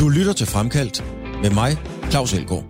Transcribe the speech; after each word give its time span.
Du 0.00 0.08
lytter 0.08 0.32
til 0.36 0.46
Fremkaldt 0.46 1.04
med 1.42 1.50
mig, 1.50 1.70
Claus 2.10 2.34
Elgaard. 2.34 2.64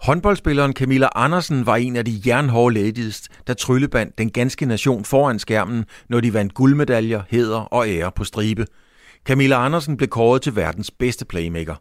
Håndboldspilleren 0.00 0.72
Camilla 0.72 1.08
Andersen 1.14 1.66
var 1.66 1.76
en 1.76 1.96
af 1.96 2.04
de 2.04 2.20
jernhårde 2.26 2.74
ladies, 2.74 3.28
der 3.46 3.54
tryllebandt 3.54 4.18
den 4.18 4.30
ganske 4.30 4.66
nation 4.66 5.04
foran 5.04 5.38
skærmen, 5.38 5.84
når 6.08 6.20
de 6.20 6.34
vandt 6.34 6.54
guldmedaljer, 6.54 7.22
heder 7.30 7.60
og 7.60 7.88
ære 7.88 8.12
på 8.12 8.24
stribe. 8.24 8.66
Camilla 9.24 9.64
Andersen 9.64 9.96
blev 9.96 10.08
kåret 10.08 10.42
til 10.42 10.56
verdens 10.56 10.90
bedste 10.90 11.24
playmaker. 11.24 11.74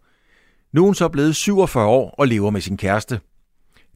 Nu 0.74 0.82
er 0.82 0.86
hun 0.86 0.96
så 0.96 1.08
blevet 1.08 1.36
47 1.36 1.86
år 1.86 2.16
og 2.18 2.28
lever 2.28 2.50
med 2.50 2.62
sin 2.62 2.78
kæreste. 2.78 3.20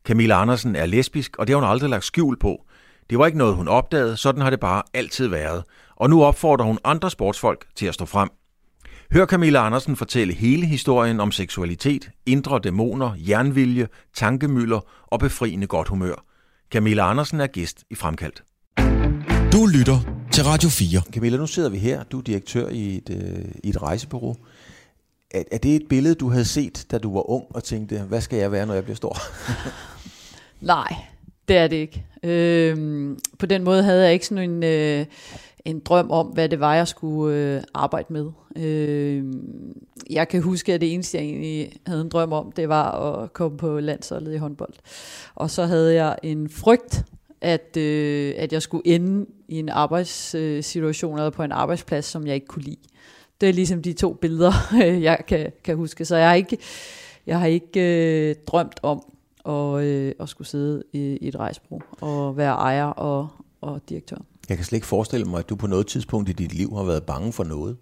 Camilla 0.05 0.41
Andersen 0.41 0.75
er 0.75 0.85
lesbisk, 0.85 1.37
og 1.37 1.47
det 1.47 1.55
har 1.55 1.61
hun 1.61 1.69
aldrig 1.69 1.89
lagt 1.89 2.05
skjul 2.05 2.39
på. 2.39 2.65
Det 3.09 3.19
var 3.19 3.25
ikke 3.25 3.37
noget, 3.37 3.55
hun 3.55 3.67
opdagede, 3.67 4.17
sådan 4.17 4.41
har 4.41 4.49
det 4.49 4.59
bare 4.59 4.83
altid 4.93 5.27
været. 5.27 5.63
Og 5.95 6.09
nu 6.09 6.23
opfordrer 6.23 6.65
hun 6.65 6.79
andre 6.83 7.11
sportsfolk 7.11 7.65
til 7.75 7.85
at 7.85 7.93
stå 7.93 8.05
frem. 8.05 8.29
Hør 9.13 9.25
Camilla 9.25 9.65
Andersen 9.65 9.95
fortælle 9.95 10.33
hele 10.33 10.65
historien 10.65 11.19
om 11.19 11.31
seksualitet, 11.31 12.09
indre 12.25 12.59
dæmoner, 12.63 13.11
jernvilje, 13.27 13.87
tankemøller 14.15 14.79
og 15.07 15.19
befriende 15.19 15.67
godt 15.67 15.87
humør. 15.87 16.25
Camilla 16.71 17.09
Andersen 17.09 17.41
er 17.41 17.47
gæst 17.47 17.83
i 17.89 17.95
Fremkaldt. 17.95 18.43
Du 19.51 19.65
lytter 19.65 19.99
til 20.31 20.43
Radio 20.43 20.69
4. 20.69 21.01
Camilla, 21.13 21.37
nu 21.37 21.47
sidder 21.47 21.69
vi 21.69 21.77
her. 21.77 22.03
Du 22.03 22.17
er 22.17 22.21
direktør 22.21 22.69
i 22.69 22.97
et, 22.97 23.09
øh, 23.09 23.45
i 23.63 23.69
et 23.69 23.81
rejsebureau. 23.81 24.35
Er, 25.31 25.43
er 25.51 25.57
det 25.57 25.75
et 25.75 25.83
billede, 25.89 26.15
du 26.15 26.29
havde 26.29 26.45
set, 26.45 26.85
da 26.91 26.97
du 26.97 27.13
var 27.13 27.29
ung 27.29 27.45
og 27.49 27.63
tænkte, 27.63 27.99
hvad 27.99 28.21
skal 28.21 28.39
jeg 28.39 28.51
være, 28.51 28.65
når 28.65 28.73
jeg 28.73 28.83
bliver 28.83 28.95
stor? 28.95 29.17
Nej, 30.61 30.95
det 31.47 31.57
er 31.57 31.67
det 31.67 31.75
ikke. 31.75 32.05
Øhm, 32.25 33.19
på 33.39 33.45
den 33.45 33.63
måde 33.63 33.83
havde 33.83 34.03
jeg 34.03 34.13
ikke 34.13 34.25
sådan 34.25 34.49
en, 34.49 34.63
øh, 34.63 35.05
en 35.65 35.79
drøm 35.79 36.11
om, 36.11 36.27
hvad 36.27 36.49
det 36.49 36.59
var, 36.59 36.75
jeg 36.75 36.87
skulle 36.87 37.37
øh, 37.37 37.61
arbejde 37.73 38.13
med. 38.13 38.31
Øh, 38.55 39.23
jeg 40.09 40.27
kan 40.27 40.41
huske, 40.41 40.73
at 40.73 40.81
det 40.81 40.93
eneste, 40.93 41.17
jeg 41.17 41.25
egentlig 41.25 41.71
havde 41.87 42.01
en 42.01 42.09
drøm 42.09 42.33
om, 42.33 42.51
det 42.51 42.69
var 42.69 42.91
at 42.91 43.33
komme 43.33 43.57
på 43.57 43.79
landsholdet 43.79 44.33
i 44.33 44.37
håndbold. 44.37 44.73
Og 45.35 45.49
så 45.49 45.65
havde 45.65 45.93
jeg 45.93 46.17
en 46.23 46.49
frygt, 46.49 47.03
at, 47.41 47.77
øh, 47.77 48.33
at 48.37 48.53
jeg 48.53 48.61
skulle 48.61 48.87
ende 48.87 49.25
i 49.47 49.59
en 49.59 49.69
arbejdssituation 49.69 51.17
eller 51.17 51.29
på 51.29 51.43
en 51.43 51.51
arbejdsplads, 51.51 52.05
som 52.05 52.27
jeg 52.27 52.35
ikke 52.35 52.47
kunne 52.47 52.63
lide. 52.63 52.77
Det 53.41 53.49
er 53.49 53.53
ligesom 53.53 53.81
de 53.81 53.93
to 53.93 54.13
billeder, 54.13 54.75
jeg 55.09 55.19
kan, 55.27 55.51
kan 55.63 55.75
huske. 55.75 56.05
Så 56.05 56.15
jeg 56.15 56.27
har 56.27 56.35
ikke, 56.35 56.57
jeg 57.27 57.39
har 57.39 57.47
ikke 57.47 57.79
øh, 58.29 58.35
drømt 58.47 58.79
om 58.83 59.14
og, 59.45 59.85
øh, 59.85 60.13
og 60.19 60.29
skulle 60.29 60.47
sidde 60.47 60.83
i, 60.93 60.99
i 60.99 61.27
et 61.27 61.35
rejsbrug 61.35 61.81
og 62.01 62.37
være 62.37 62.53
ejer 62.53 62.85
og, 62.85 63.27
og 63.61 63.81
direktør. 63.89 64.17
Jeg 64.49 64.57
kan 64.57 64.65
slet 64.65 64.77
ikke 64.77 64.87
forestille 64.87 65.25
mig, 65.25 65.39
at 65.39 65.49
du 65.49 65.55
på 65.55 65.67
noget 65.67 65.87
tidspunkt 65.87 66.29
i 66.29 66.33
dit 66.33 66.53
liv 66.53 66.75
har 66.75 66.83
været 66.83 67.03
bange 67.03 67.33
for 67.33 67.43
noget. 67.43 67.77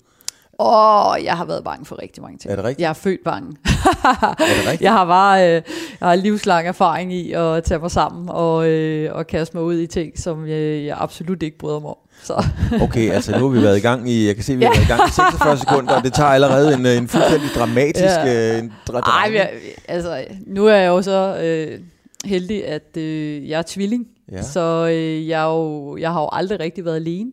Åh, 0.60 1.16
jeg 1.24 1.34
har 1.38 1.46
været 1.46 1.64
bange 1.64 1.86
for 1.86 2.02
rigtig 2.02 2.24
mange 2.24 2.38
ting. 2.38 2.52
Er 2.52 2.56
det 2.56 2.66
rigtigt? 2.66 2.82
Jeg 2.84 2.90
er 2.90 2.94
født 2.94 3.24
bange. 3.26 3.48
er 3.66 4.36
det 4.38 4.64
rigtigt? 4.66 4.82
Jeg 4.82 4.92
har 4.92 5.06
bare 5.06 5.48
øh, 5.48 5.62
jeg 6.02 6.08
har 6.08 6.16
livslang 6.16 6.68
erfaring 6.68 7.14
i 7.14 7.32
at 7.34 7.64
tage 7.64 7.80
mig 7.80 7.92
sammen 7.92 8.30
og, 8.30 8.68
øh, 8.68 9.16
og 9.16 9.28
kaste 9.28 9.58
mig 9.58 9.64
ud 9.66 9.80
i 9.80 9.88
ting, 9.88 10.20
som 10.20 10.48
jeg, 10.48 10.86
jeg 10.86 10.98
absolut 11.00 11.44
ikke 11.44 11.58
bryder 11.58 11.80
mig 11.80 11.90
om. 11.90 11.96
Så. 12.24 12.46
Okay, 12.82 13.12
altså 13.12 13.32
nu 13.32 13.50
har 13.50 13.58
vi 13.58 13.62
været 13.64 13.78
i 13.78 13.82
gang 13.82 14.10
i, 14.10 14.28
jeg 14.28 14.36
kan 14.36 14.44
se, 14.44 14.56
vi 14.58 14.64
har 14.64 14.72
været 14.72 14.84
i 14.86 14.88
gang 14.88 15.02
i 15.08 15.12
46 15.12 15.58
sekunder, 15.58 15.94
og 15.96 16.04
det 16.04 16.14
tager 16.14 16.30
allerede 16.30 16.74
en, 16.74 16.86
en 16.86 17.08
fuldstændig 17.08 17.50
dramatisk... 17.56 18.04
Ja. 18.04 18.54
Øh, 18.58 18.60
en 18.64 18.74
dra- 18.90 19.00
Ej, 19.28 19.32
jeg, 19.36 19.50
altså, 19.88 20.24
nu 20.48 20.66
er 20.66 20.76
jeg 20.76 20.88
jo 20.88 21.02
så 21.02 21.38
øh, 21.44 21.80
heldig, 22.26 22.68
at 22.68 22.98
øh, 22.98 23.50
jeg 23.50 23.58
er 23.60 23.64
tvilling, 23.68 24.06
Ja. 24.32 24.42
så 24.44 24.88
øh, 24.92 25.28
jeg, 25.28 25.42
er 25.44 25.54
jo, 25.54 25.98
jeg 25.98 26.12
har 26.12 26.22
jo 26.22 26.30
aldrig 26.32 26.60
rigtig 26.60 26.86
været 26.86 26.96
alene. 26.96 27.32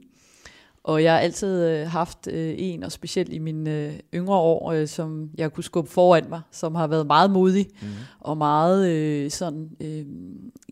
Og 0.85 1.03
jeg 1.03 1.13
har 1.13 1.19
altid 1.21 1.67
øh, 1.69 1.87
haft 1.87 2.27
øh, 2.27 2.55
en, 2.59 2.83
og 2.83 2.93
specielt 2.93 3.33
i 3.33 3.39
mine 3.39 3.71
øh, 3.71 3.93
yngre 4.15 4.37
år, 4.37 4.73
øh, 4.73 4.89
som 4.89 5.31
jeg 5.39 5.53
kunne 5.53 5.65
skubbe 5.65 5.91
foran 5.91 6.27
mig, 6.29 6.41
som 6.51 6.75
har 6.75 6.87
været 6.87 7.07
meget 7.07 7.31
modig, 7.31 7.67
mm. 7.83 7.89
og 8.21 8.37
meget 8.37 8.89
øh, 8.89 9.31
sådan, 9.31 9.71
øh, 9.81 10.07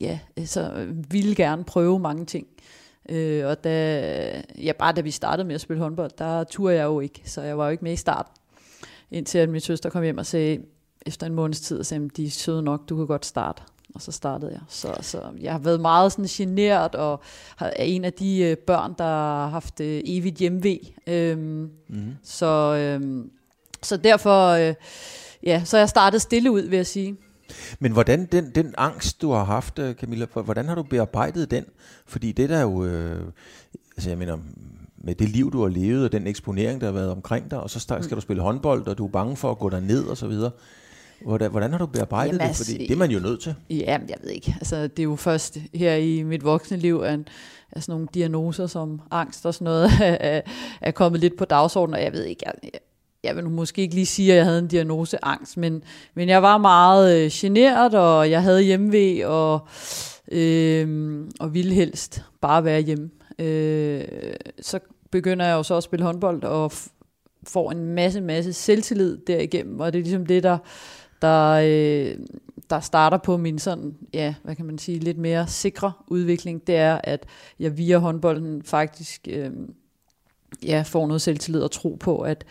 ja, 0.00 0.18
så 0.44 0.86
ville 1.10 1.34
gerne 1.34 1.64
prøve 1.64 1.98
mange 1.98 2.24
ting. 2.24 2.46
Øh, 3.08 3.46
og 3.46 3.64
da, 3.64 4.42
ja, 4.62 4.72
bare 4.78 4.92
da 4.92 5.00
vi 5.00 5.10
startede 5.10 5.46
med 5.46 5.54
at 5.54 5.60
spille 5.60 5.82
håndbold, 5.82 6.10
der 6.18 6.44
turde 6.44 6.74
jeg 6.74 6.84
jo 6.84 7.00
ikke, 7.00 7.22
så 7.24 7.42
jeg 7.42 7.58
var 7.58 7.64
jo 7.64 7.70
ikke 7.70 7.84
med 7.84 7.92
i 7.92 7.96
starten. 7.96 8.32
Indtil 9.10 9.38
at 9.38 9.48
min 9.48 9.60
søster 9.60 9.90
kom 9.90 10.02
hjem 10.02 10.18
og 10.18 10.26
sagde, 10.26 10.58
efter 11.06 11.26
en 11.26 11.34
måneds 11.34 11.60
tid, 11.60 11.78
og 11.78 11.86
sagde, 11.86 12.08
de 12.08 12.24
er 12.24 12.30
søde 12.30 12.62
nok, 12.62 12.88
du 12.88 12.96
kan 12.96 13.06
godt 13.06 13.26
starte. 13.26 13.62
Og 13.98 14.02
så 14.02 14.12
startede 14.12 14.52
jeg. 14.52 14.60
Så, 14.68 14.94
så 15.00 15.22
jeg 15.40 15.52
har 15.52 15.58
været 15.58 15.80
meget 15.80 16.12
sådan 16.12 16.24
genert, 16.28 16.94
og 16.94 17.20
er 17.60 17.84
en 17.84 18.04
af 18.04 18.12
de 18.12 18.40
øh, 18.40 18.56
børn, 18.56 18.94
der 18.98 19.04
har 19.04 19.48
haft 19.48 19.80
øh, 19.80 20.00
evigt 20.04 20.36
hjemve. 20.36 20.78
Øhm, 21.06 21.70
mm. 21.88 22.14
så, 22.22 22.74
øhm, 22.74 23.30
så 23.82 23.96
derfor, 23.96 24.48
øh, 24.48 24.74
ja, 25.42 25.62
så 25.64 25.78
jeg 25.78 25.88
startet 25.88 26.22
stille 26.22 26.50
ud, 26.50 26.62
vil 26.62 26.76
jeg 26.76 26.86
sige. 26.86 27.16
Men 27.78 27.92
hvordan 27.92 28.26
den, 28.26 28.50
den 28.54 28.74
angst, 28.78 29.22
du 29.22 29.30
har 29.30 29.44
haft, 29.44 29.78
øh, 29.78 29.94
Camilla, 29.94 30.26
hvordan 30.34 30.68
har 30.68 30.74
du 30.74 30.82
bearbejdet 30.82 31.50
den? 31.50 31.64
Fordi 32.06 32.32
det 32.32 32.48
der 32.48 32.56
er 32.56 32.62
jo, 32.62 32.84
øh, 32.84 33.22
altså 33.96 34.10
jeg 34.10 34.18
mener, 34.18 34.38
med 34.96 35.14
det 35.14 35.28
liv, 35.28 35.52
du 35.52 35.62
har 35.62 35.68
levet, 35.68 36.04
og 36.04 36.12
den 36.12 36.26
eksponering, 36.26 36.80
der 36.80 36.86
har 36.86 36.94
været 36.94 37.10
omkring 37.10 37.50
dig, 37.50 37.60
og 37.60 37.70
så 37.70 37.80
skal 37.80 38.16
du 38.16 38.20
spille 38.20 38.42
håndbold, 38.42 38.86
og 38.86 38.98
du 38.98 39.06
er 39.06 39.10
bange 39.10 39.36
for 39.36 39.50
at 39.50 39.58
gå 39.58 39.70
ned 39.70 40.04
og 40.04 40.16
så 40.16 40.26
videre. 40.26 40.50
Hvordan, 41.24 41.50
hvordan 41.50 41.70
har 41.70 41.78
du 41.78 41.86
bearbejdet 41.86 42.28
Jamen, 42.28 42.40
det? 42.40 42.46
altså, 42.46 42.64
Fordi 42.64 42.86
det 42.86 42.90
er 42.90 42.96
man 42.96 43.10
jo 43.10 43.18
nødt 43.18 43.40
til. 43.40 43.54
Ja, 43.70 43.98
jeg 44.08 44.16
ved 44.22 44.30
ikke. 44.30 44.54
Altså, 44.60 44.82
det 44.82 44.98
er 44.98 45.04
jo 45.04 45.16
først 45.16 45.58
her 45.74 45.94
i 45.94 46.22
mit 46.22 46.44
voksne 46.44 46.76
liv, 46.76 47.02
at, 47.04 47.20
at 47.72 47.82
sådan 47.82 47.92
nogle 47.92 48.08
diagnoser 48.14 48.66
som 48.66 49.00
angst 49.10 49.46
og 49.46 49.54
sådan 49.54 49.64
noget 49.64 49.90
er, 50.00 50.40
er 50.80 50.90
kommet 50.90 51.20
lidt 51.20 51.36
på 51.36 51.44
dagsordenen, 51.44 51.94
og 51.94 52.04
jeg 52.04 52.12
ved 52.12 52.24
ikke, 52.24 52.42
jeg, 52.46 52.70
jeg 53.24 53.36
vil 53.36 53.50
måske 53.50 53.82
ikke 53.82 53.94
lige 53.94 54.06
sige, 54.06 54.32
at 54.32 54.36
jeg 54.36 54.44
havde 54.44 54.58
en 54.58 54.68
diagnose 54.68 55.24
angst, 55.24 55.56
men, 55.56 55.82
men 56.14 56.28
jeg 56.28 56.42
var 56.42 56.58
meget 56.58 57.24
øh, 57.24 57.30
generet, 57.32 57.94
og 57.94 58.30
jeg 58.30 58.42
havde 58.42 58.62
hjemmevæg, 58.62 59.26
og, 59.26 59.68
øh, 60.32 61.18
og 61.40 61.54
ville 61.54 61.74
helst 61.74 62.22
bare 62.40 62.64
være 62.64 62.80
hjemme. 62.80 63.10
Øh, 63.38 64.04
så 64.60 64.78
begynder 65.10 65.46
jeg 65.46 65.54
jo 65.54 65.62
så 65.62 65.76
at 65.76 65.82
spille 65.82 66.04
håndbold, 66.04 66.44
og 66.44 66.72
får 67.46 67.70
en 67.70 67.84
masse, 67.84 68.20
masse 68.20 68.52
selvtillid 68.52 69.18
derigennem, 69.26 69.80
og 69.80 69.92
det 69.92 69.98
er 69.98 70.02
ligesom 70.02 70.26
det, 70.26 70.42
der, 70.42 70.58
der, 71.22 71.50
øh, 71.52 72.18
der 72.70 72.80
starter 72.80 73.18
på 73.18 73.36
min 73.36 73.58
sådan, 73.58 73.96
ja, 74.14 74.34
hvad 74.42 74.56
kan 74.56 74.66
man 74.66 74.78
sige, 74.78 74.98
lidt 74.98 75.18
mere 75.18 75.46
sikre 75.46 75.92
udvikling, 76.06 76.66
det 76.66 76.76
er, 76.76 77.00
at 77.04 77.26
jeg 77.58 77.78
via 77.78 77.98
håndbolden 77.98 78.62
faktisk 78.62 79.28
øh, 79.30 79.50
ja, 80.62 80.82
får 80.86 81.06
noget 81.06 81.22
selvtillid 81.22 81.62
og 81.62 81.70
tro 81.70 81.96
på, 82.00 82.18
at, 82.18 82.44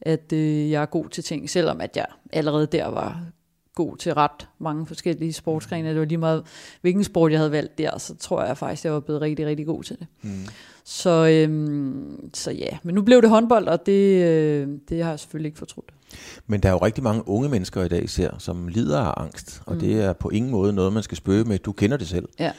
at 0.00 0.32
øh, 0.32 0.70
jeg 0.70 0.82
er 0.82 0.86
god 0.86 1.08
til 1.08 1.24
ting, 1.24 1.50
selvom 1.50 1.80
at 1.80 1.96
jeg 1.96 2.06
allerede 2.32 2.66
der 2.66 2.86
var 2.86 3.22
god 3.74 3.96
til 3.96 4.14
ret 4.14 4.48
mange 4.58 4.86
forskellige 4.86 5.32
sportsgrene. 5.32 5.88
Det 5.88 5.98
var 5.98 6.04
lige 6.04 6.18
meget, 6.18 6.44
hvilken 6.80 7.04
sport 7.04 7.32
jeg 7.32 7.38
havde 7.38 7.52
valgt 7.52 7.78
der, 7.78 7.98
så 7.98 8.16
tror 8.16 8.44
jeg 8.44 8.58
faktisk, 8.58 8.84
jeg 8.84 8.92
var 8.92 9.00
blevet 9.00 9.20
rigtig, 9.22 9.46
rigtig 9.46 9.66
god 9.66 9.82
til 9.82 9.98
det. 9.98 10.06
Mm. 10.22 10.46
Så, 10.84 11.26
øhm, 11.26 12.30
så 12.34 12.50
ja, 12.50 12.78
men 12.82 12.94
nu 12.94 13.02
blev 13.02 13.22
det 13.22 13.30
håndbold, 13.30 13.68
og 13.68 13.86
det, 13.86 14.24
øh, 14.24 14.68
det 14.88 15.02
har 15.02 15.10
jeg 15.10 15.20
selvfølgelig 15.20 15.48
ikke 15.48 15.58
fortrudt. 15.58 15.90
Men 16.46 16.60
der 16.60 16.68
er 16.68 16.72
jo 16.72 16.78
rigtig 16.78 17.04
mange 17.04 17.28
unge 17.28 17.48
mennesker 17.48 17.82
i 17.82 17.88
dag, 17.88 18.10
ser, 18.10 18.30
som 18.38 18.68
lider 18.68 19.00
af 19.00 19.22
angst, 19.22 19.62
og 19.66 19.74
mm. 19.74 19.80
det 19.80 20.00
er 20.00 20.12
på 20.12 20.28
ingen 20.28 20.50
måde 20.50 20.72
noget, 20.72 20.92
man 20.92 21.02
skal 21.02 21.16
spøge 21.16 21.44
med. 21.44 21.58
Du 21.58 21.72
kender 21.72 21.96
det 21.96 22.08
selv. 22.08 22.28
Ja. 22.38 22.52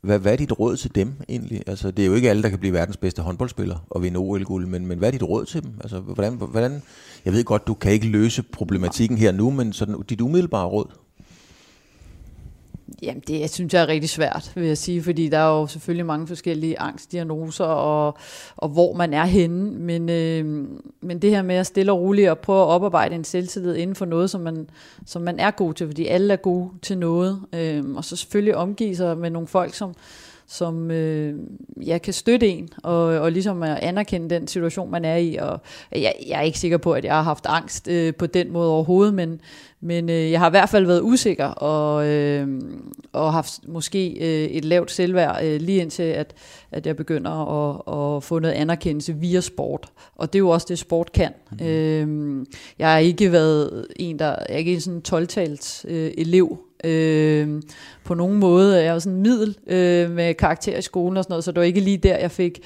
Hvad, 0.00 0.18
hvad 0.18 0.32
er 0.32 0.36
dit 0.36 0.58
råd 0.58 0.76
til 0.76 0.94
dem 0.94 1.14
egentlig? 1.28 1.62
Altså, 1.66 1.90
det 1.90 2.02
er 2.02 2.06
jo 2.06 2.14
ikke 2.14 2.30
alle, 2.30 2.42
der 2.42 2.48
kan 2.48 2.58
blive 2.58 2.72
verdens 2.72 2.96
bedste 2.96 3.22
håndboldspiller 3.22 3.86
og 3.90 4.02
vinde 4.02 4.18
OL-guld, 4.18 4.66
men, 4.66 4.86
men 4.86 4.98
hvad 4.98 5.08
er 5.08 5.12
dit 5.12 5.22
råd 5.22 5.44
til 5.44 5.62
dem? 5.62 5.72
Altså, 5.80 6.00
hvordan, 6.00 6.34
hvordan, 6.34 6.82
jeg 7.24 7.32
ved 7.32 7.44
godt, 7.44 7.66
du 7.66 7.74
kan 7.74 7.92
ikke 7.92 8.06
løse 8.06 8.42
problematikken 8.42 9.18
her 9.18 9.32
nu, 9.32 9.50
men 9.50 9.72
sådan, 9.72 10.02
dit 10.08 10.20
umiddelbare 10.20 10.66
råd? 10.66 10.90
Jamen, 13.02 13.22
det 13.26 13.40
jeg 13.40 13.50
synes 13.50 13.74
jeg 13.74 13.82
er 13.82 13.88
rigtig 13.88 14.10
svært, 14.10 14.52
vil 14.54 14.66
jeg 14.66 14.78
sige, 14.78 15.02
fordi 15.02 15.28
der 15.28 15.38
er 15.38 15.60
jo 15.60 15.66
selvfølgelig 15.66 16.06
mange 16.06 16.26
forskellige 16.26 16.78
angstdiagnoser, 16.78 17.64
og, 17.64 18.18
og 18.56 18.68
hvor 18.68 18.94
man 18.94 19.14
er 19.14 19.24
henne, 19.24 19.70
men, 19.70 20.08
øh, 20.08 20.68
men 21.00 21.22
det 21.22 21.30
her 21.30 21.42
med 21.42 21.54
at 21.54 21.66
stille 21.66 21.92
og 21.92 22.00
roligt 22.00 22.30
og 22.30 22.38
prøve 22.38 22.60
at 22.60 22.66
oparbejde 22.66 23.14
en 23.14 23.24
selvtillid 23.24 23.74
inden 23.76 23.96
for 23.96 24.04
noget, 24.04 24.30
som 24.30 24.40
man, 24.40 24.70
som 25.06 25.22
man 25.22 25.40
er 25.40 25.50
god 25.50 25.74
til, 25.74 25.86
fordi 25.86 26.06
alle 26.06 26.32
er 26.32 26.36
gode 26.36 26.70
til 26.82 26.98
noget, 26.98 27.40
øh, 27.52 27.84
og 27.94 28.04
så 28.04 28.16
selvfølgelig 28.16 28.56
omgive 28.56 28.96
sig 28.96 29.18
med 29.18 29.30
nogle 29.30 29.48
folk, 29.48 29.74
som, 29.74 29.94
som 30.48 30.90
øh, 30.90 31.34
jeg 31.86 32.02
kan 32.02 32.12
støtte 32.12 32.48
en, 32.48 32.68
og, 32.82 33.02
og 33.02 33.32
ligesom 33.32 33.62
at 33.62 33.78
anerkende 33.78 34.34
den 34.34 34.46
situation, 34.46 34.90
man 34.90 35.04
er 35.04 35.16
i. 35.16 35.36
Og 35.36 35.60
jeg, 35.92 36.14
jeg 36.26 36.38
er 36.38 36.42
ikke 36.42 36.58
sikker 36.58 36.78
på, 36.78 36.92
at 36.92 37.04
jeg 37.04 37.14
har 37.14 37.22
haft 37.22 37.46
angst 37.48 37.88
øh, 37.88 38.14
på 38.14 38.26
den 38.26 38.52
måde 38.52 38.70
overhovedet, 38.70 39.14
men, 39.14 39.40
men 39.80 40.10
øh, 40.10 40.30
jeg 40.30 40.40
har 40.40 40.46
i 40.46 40.50
hvert 40.50 40.68
fald 40.68 40.86
været 40.86 41.00
usikker, 41.02 41.46
og, 41.46 42.06
øh, 42.06 42.60
og 43.12 43.32
haft 43.32 43.68
måske 43.68 44.10
øh, 44.10 44.50
et 44.50 44.64
lavt 44.64 44.90
selvværd, 44.90 45.44
øh, 45.44 45.60
lige 45.60 45.80
indtil 45.80 46.02
at, 46.02 46.34
at 46.70 46.86
jeg 46.86 46.96
begynder 46.96 47.30
at, 47.30 48.16
at 48.16 48.24
få 48.24 48.38
noget 48.38 48.54
anerkendelse 48.54 49.14
via 49.14 49.40
sport. 49.40 49.92
Og 50.16 50.32
det 50.32 50.38
er 50.38 50.40
jo 50.40 50.48
også 50.48 50.66
det, 50.68 50.78
sport 50.78 51.12
kan. 51.12 51.32
Mm-hmm. 51.50 51.66
Øh, 51.66 52.46
jeg 52.78 52.92
har 52.92 52.98
ikke 52.98 53.32
været 53.32 53.86
en, 53.96 54.18
der 54.18 54.26
jeg 54.28 54.46
er 54.48 54.56
ikke 54.56 54.80
sådan 54.80 54.96
en 54.96 55.24
12-tals 55.24 55.86
øh, 55.88 56.10
elev, 56.18 56.58
Øh, 56.84 57.62
på 58.04 58.14
nogen 58.14 58.36
måde. 58.36 58.82
Jeg 58.82 58.92
var 58.92 58.98
sådan 58.98 59.20
middel 59.20 59.56
øh, 59.66 60.10
med 60.10 60.34
karakter 60.34 60.78
i 60.78 60.82
skolen 60.82 61.16
og 61.16 61.24
sådan 61.24 61.32
noget, 61.32 61.44
så 61.44 61.52
det 61.52 61.58
var 61.58 61.64
ikke 61.64 61.80
lige 61.80 61.96
der, 61.96 62.16
jeg 62.18 62.30
fik 62.30 62.60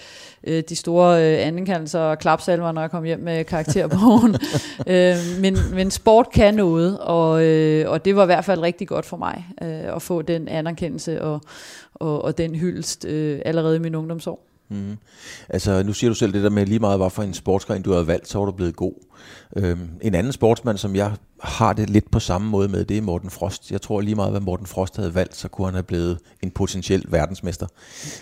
øh, 0.44 0.62
de 0.68 0.76
store 0.76 1.14
øh, 1.14 1.46
anerkendelser 1.46 2.00
og 2.00 2.18
klapsalver, 2.18 2.72
når 2.72 2.80
jeg 2.80 2.90
kom 2.90 3.04
hjem 3.04 3.20
med 3.20 3.44
karakterbogen. 3.44 4.36
øh, 4.92 5.16
men, 5.40 5.56
men 5.74 5.90
sport 5.90 6.26
kan 6.34 6.54
noget, 6.54 6.98
og, 6.98 7.44
øh, 7.44 7.90
og 7.90 8.04
det 8.04 8.16
var 8.16 8.22
i 8.22 8.26
hvert 8.26 8.44
fald 8.44 8.60
rigtig 8.60 8.88
godt 8.88 9.06
for 9.06 9.16
mig 9.16 9.46
øh, 9.62 9.96
at 9.96 10.02
få 10.02 10.22
den 10.22 10.48
anerkendelse 10.48 11.22
og, 11.22 11.40
og, 11.94 12.24
og 12.24 12.38
den 12.38 12.54
hyldest 12.54 13.04
øh, 13.04 13.40
allerede 13.44 13.76
i 13.76 13.80
min 13.80 13.94
ungdomsår. 13.94 14.51
Mm. 14.72 14.96
Altså, 15.48 15.82
nu 15.82 15.92
siger 15.92 16.10
du 16.10 16.14
selv 16.14 16.32
det 16.32 16.42
der 16.42 16.50
med 16.50 16.66
lige 16.66 16.78
meget, 16.78 16.98
hvad 16.98 17.10
for 17.10 17.22
en 17.22 17.34
sportsgren 17.34 17.82
du 17.82 17.92
har 17.92 18.02
valgt, 18.02 18.28
så 18.28 18.38
var 18.38 18.44
du 18.44 18.52
blevet 18.52 18.76
god. 18.76 18.92
Øhm, 19.56 19.88
en 20.00 20.14
anden 20.14 20.32
sportsmand, 20.32 20.78
som 20.78 20.96
jeg 20.96 21.12
har 21.42 21.72
det 21.72 21.90
lidt 21.90 22.10
på 22.10 22.20
samme 22.20 22.48
måde 22.48 22.68
med, 22.68 22.84
det 22.84 22.98
er 22.98 23.02
Morten 23.02 23.30
Frost. 23.30 23.70
Jeg 23.70 23.82
tror 23.82 24.00
lige 24.00 24.14
meget, 24.14 24.30
hvad 24.30 24.40
Morten 24.40 24.66
Frost 24.66 24.96
havde 24.96 25.14
valgt, 25.14 25.36
så 25.36 25.48
kunne 25.48 25.66
han 25.66 25.74
have 25.74 25.82
blevet 25.82 26.18
en 26.42 26.50
potentiel 26.50 27.04
verdensmester. 27.08 27.66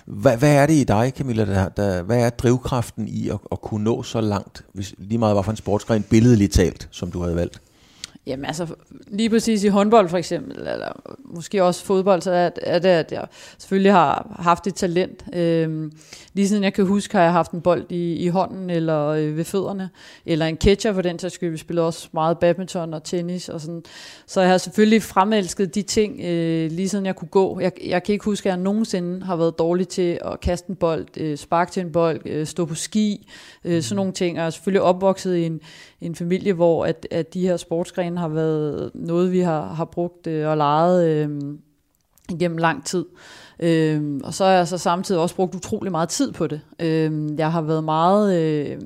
Hvad, 0.07 0.37
hvad 0.37 0.55
er 0.55 0.67
det 0.67 0.75
i 0.75 0.85
dig, 0.85 1.13
Camilla? 1.17 1.45
Der, 1.45 1.69
der, 1.69 2.03
hvad 2.03 2.19
er 2.25 2.31
drivkraften 2.31 3.09
i 3.09 3.29
at, 3.29 3.39
at 3.53 3.61
kunne 3.61 3.85
nå 3.85 4.03
så 4.03 4.21
langt, 4.21 4.65
hvis 4.73 4.95
lige 4.99 5.19
meget, 5.19 5.35
hvad 5.35 5.45
for 5.45 5.51
en 5.51 5.57
sportsgren 5.57 6.03
billedligt 6.03 6.53
talt, 6.53 6.89
som 6.91 7.11
du 7.11 7.23
havde 7.23 7.37
valgt? 7.37 7.61
Jamen 8.31 8.45
altså, 8.45 8.67
lige 9.09 9.31
præcis 9.31 9.65
i 9.65 9.69
håndbold 9.69 10.09
for 10.09 10.19
eksempel, 10.19 10.59
eller 10.59 11.03
måske 11.25 11.65
også 11.65 11.85
fodbold, 11.85 12.23
så 12.23 12.31
er, 12.31 12.51
er 12.63 12.79
det, 12.79 12.89
at 12.89 13.13
jeg 13.13 13.27
selvfølgelig 13.59 13.93
har 13.93 14.37
haft 14.39 14.67
et 14.67 14.75
talent. 14.75 15.25
Øhm, 15.33 15.93
lige 16.35 16.49
siden 16.49 16.65
jeg 16.65 16.75
kan 16.75 16.87
huske, 16.87 17.17
har 17.17 17.23
jeg 17.23 17.33
haft 17.33 17.51
en 17.51 17.61
bold 17.61 17.87
i, 17.89 18.15
i 18.15 18.29
hånden 18.29 18.71
eller 18.71 19.07
øh, 19.07 19.37
ved 19.37 19.45
fødderne, 19.45 19.91
eller 20.27 20.47
en 20.47 20.57
catcher 20.57 20.93
for 20.93 21.03
den 21.03 21.19
sags 21.19 21.35
skyld. 21.35 21.51
Vi 21.51 21.57
spillede 21.57 21.87
også 21.87 22.09
meget 22.13 22.39
badminton 22.39 22.95
og 22.95 23.05
tennis 23.05 23.49
og 23.49 23.61
sådan. 23.61 23.83
Så 24.27 24.41
jeg 24.41 24.51
har 24.51 24.59
selvfølgelig 24.59 25.03
fremelsket 25.03 25.75
de 25.75 25.83
ting, 25.83 26.21
øh, 26.21 26.71
lige 26.71 26.89
siden 26.89 27.07
jeg 27.07 27.17
kunne 27.17 27.29
gå. 27.29 27.61
Jeg, 27.61 27.73
jeg 27.87 28.03
kan 28.03 28.13
ikke 28.13 28.25
huske, 28.25 28.49
at 28.49 28.51
jeg 28.51 28.63
nogensinde 28.63 29.27
har 29.27 29.37
været 29.37 29.59
dårlig 29.59 29.89
til 29.89 30.19
at 30.25 30.41
kaste 30.41 30.71
en 30.71 30.77
bold, 30.77 31.07
øh, 31.17 31.37
sparke 31.37 31.71
til 31.71 31.83
en 31.83 31.93
bold, 31.93 32.21
øh, 32.25 32.47
stå 32.47 32.65
på 32.65 32.75
ski, 32.75 33.29
øh, 33.65 33.83
sådan 33.83 33.97
nogle 33.97 34.13
ting. 34.13 34.37
Og 34.37 34.41
jeg 34.41 34.47
er 34.47 34.51
selvfølgelig 34.51 34.83
opvokset 34.83 35.37
i 35.37 35.45
en, 35.45 35.61
en 36.01 36.15
familie, 36.15 36.53
hvor 36.53 36.85
at, 36.85 37.07
at 37.11 37.35
de 37.35 37.41
her 37.41 37.57
sportsgrene 37.57 38.19
har 38.19 38.29
været 38.29 38.91
noget, 38.95 39.33
vi 39.33 39.41
har, 39.41 39.75
har 39.75 39.85
brugt 39.85 40.27
øh, 40.27 40.49
og 40.49 40.57
leget 40.57 41.09
øh, 41.09 41.29
igennem 42.31 42.59
lang 42.59 42.85
tid. 42.85 43.05
Øh, 43.61 44.21
og 44.25 44.35
så 44.35 44.45
har 44.45 44.53
jeg 44.53 44.69
så 44.69 44.79
samtidig 44.79 45.21
også 45.21 45.35
brugt 45.35 45.55
utrolig 45.55 45.93
meget 45.93 46.09
tid 46.09 46.33
på 46.33 46.47
det. 46.47 46.61
Øh, 46.79 47.39
jeg 47.39 47.53
har 47.53 47.63
været 47.63 47.85
meget 47.85 48.41
øh, 48.41 48.79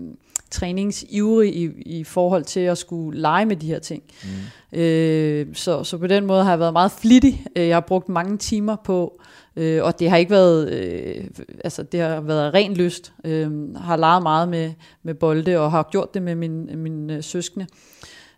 træningsivrig 0.50 1.56
i, 1.56 1.70
i 1.98 2.04
forhold 2.04 2.44
til 2.44 2.60
at 2.60 2.78
skulle 2.78 3.20
lege 3.20 3.46
med 3.46 3.56
de 3.56 3.66
her 3.66 3.78
ting. 3.78 4.02
Mm. 4.72 4.78
Øh, 4.78 5.46
så, 5.54 5.84
så 5.84 5.98
på 5.98 6.06
den 6.06 6.26
måde 6.26 6.44
har 6.44 6.50
jeg 6.50 6.58
været 6.58 6.72
meget 6.72 6.92
flittig. 6.92 7.46
Øh, 7.56 7.68
jeg 7.68 7.76
har 7.76 7.80
brugt 7.80 8.08
mange 8.08 8.38
timer 8.38 8.76
på 8.84 9.20
Øh, 9.20 9.33
Øh, 9.56 9.84
og 9.84 9.98
det 9.98 10.10
har 10.10 10.16
ikke 10.16 10.30
været, 10.30 10.72
øh, 10.72 11.24
altså 11.64 11.82
det 11.82 12.00
har 12.00 12.20
været 12.20 12.54
ren 12.54 12.74
lyst. 12.74 13.12
Øh, 13.24 13.74
har 13.74 13.96
leget 13.96 14.22
meget 14.22 14.48
med, 14.48 14.72
med 15.02 15.14
bolde, 15.14 15.58
og 15.58 15.70
har 15.70 15.88
gjort 15.90 16.14
det 16.14 16.22
med 16.22 16.34
min, 16.34 16.78
min 16.78 17.10
øh, 17.10 17.22
søskende. 17.22 17.66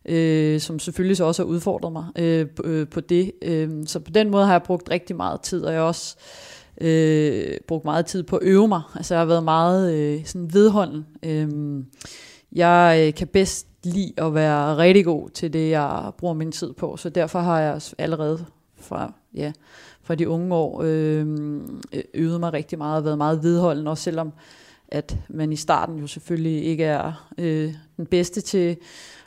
Øh, 0.08 0.60
som 0.60 0.78
selvfølgelig 0.78 1.16
så 1.16 1.24
også 1.24 1.42
har 1.42 1.48
udfordret 1.48 1.92
mig 1.92 2.04
øh, 2.18 2.46
på, 2.56 2.62
øh, 2.62 2.88
på 2.88 3.00
det. 3.00 3.32
Øh, 3.42 3.70
så 3.86 4.00
på 4.00 4.10
den 4.10 4.30
måde 4.30 4.46
har 4.46 4.52
jeg 4.52 4.62
brugt 4.62 4.90
rigtig 4.90 5.16
meget 5.16 5.40
tid, 5.40 5.64
og 5.64 5.72
jeg 5.72 5.80
har 5.80 5.86
også 5.86 6.16
øh, 6.80 7.56
brugt 7.68 7.84
meget 7.84 8.06
tid 8.06 8.22
på 8.22 8.36
at 8.36 8.42
øve 8.42 8.68
mig. 8.68 8.82
Altså 8.94 9.14
jeg 9.14 9.20
har 9.20 9.26
været 9.26 9.44
meget 9.44 9.94
øh, 9.94 10.24
sådan 10.24 10.54
vedholden. 10.54 11.06
Øh, 11.22 11.48
jeg 12.52 13.04
øh, 13.06 13.14
kan 13.14 13.26
bedst 13.26 13.66
lide 13.84 14.12
at 14.16 14.34
være 14.34 14.76
rigtig 14.76 15.04
god 15.04 15.28
til 15.28 15.52
det, 15.52 15.70
jeg 15.70 16.12
bruger 16.18 16.34
min 16.34 16.52
tid 16.52 16.72
på, 16.72 16.96
så 16.96 17.08
derfor 17.08 17.38
har 17.38 17.60
jeg 17.60 17.80
allerede 17.98 18.44
fra, 18.86 19.12
ja, 19.34 19.52
fra 20.02 20.14
de 20.14 20.28
unge 20.28 20.54
år 20.54 20.82
øh, 20.84 21.26
øvet 22.14 22.40
mig 22.40 22.52
rigtig 22.52 22.78
meget 22.78 22.98
og 22.98 23.04
været 23.04 23.18
meget 23.18 23.42
vedholden, 23.42 23.86
også 23.86 24.02
selvom 24.02 24.32
at 24.88 25.16
man 25.28 25.52
i 25.52 25.56
starten 25.56 25.98
jo 25.98 26.06
selvfølgelig 26.06 26.64
ikke 26.64 26.84
er 26.84 27.28
øh, 27.38 27.74
den 27.96 28.06
bedste 28.06 28.40
til 28.40 28.76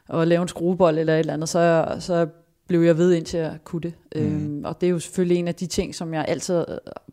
at 0.10 0.28
lave 0.28 0.42
en 0.42 0.48
skruebold 0.48 0.98
eller 0.98 1.14
et 1.14 1.20
eller 1.20 1.34
andet, 1.34 1.50
så, 1.50 1.96
så 2.00 2.28
blev 2.68 2.82
jeg 2.82 2.98
ved 2.98 3.14
indtil 3.14 3.40
jeg 3.40 3.58
kunne 3.64 3.82
det. 3.82 3.94
Mm. 4.16 4.22
Øhm, 4.22 4.66
og 4.66 4.82
det 4.82 4.88
er 4.88 4.92
jo 4.92 5.00
selvfølgelig 5.00 5.38
en 5.38 5.48
af 5.48 5.56
de 5.56 5.66
ting, 5.66 5.96
som 5.96 6.14
jeg 6.14 6.26
altid 6.28 6.66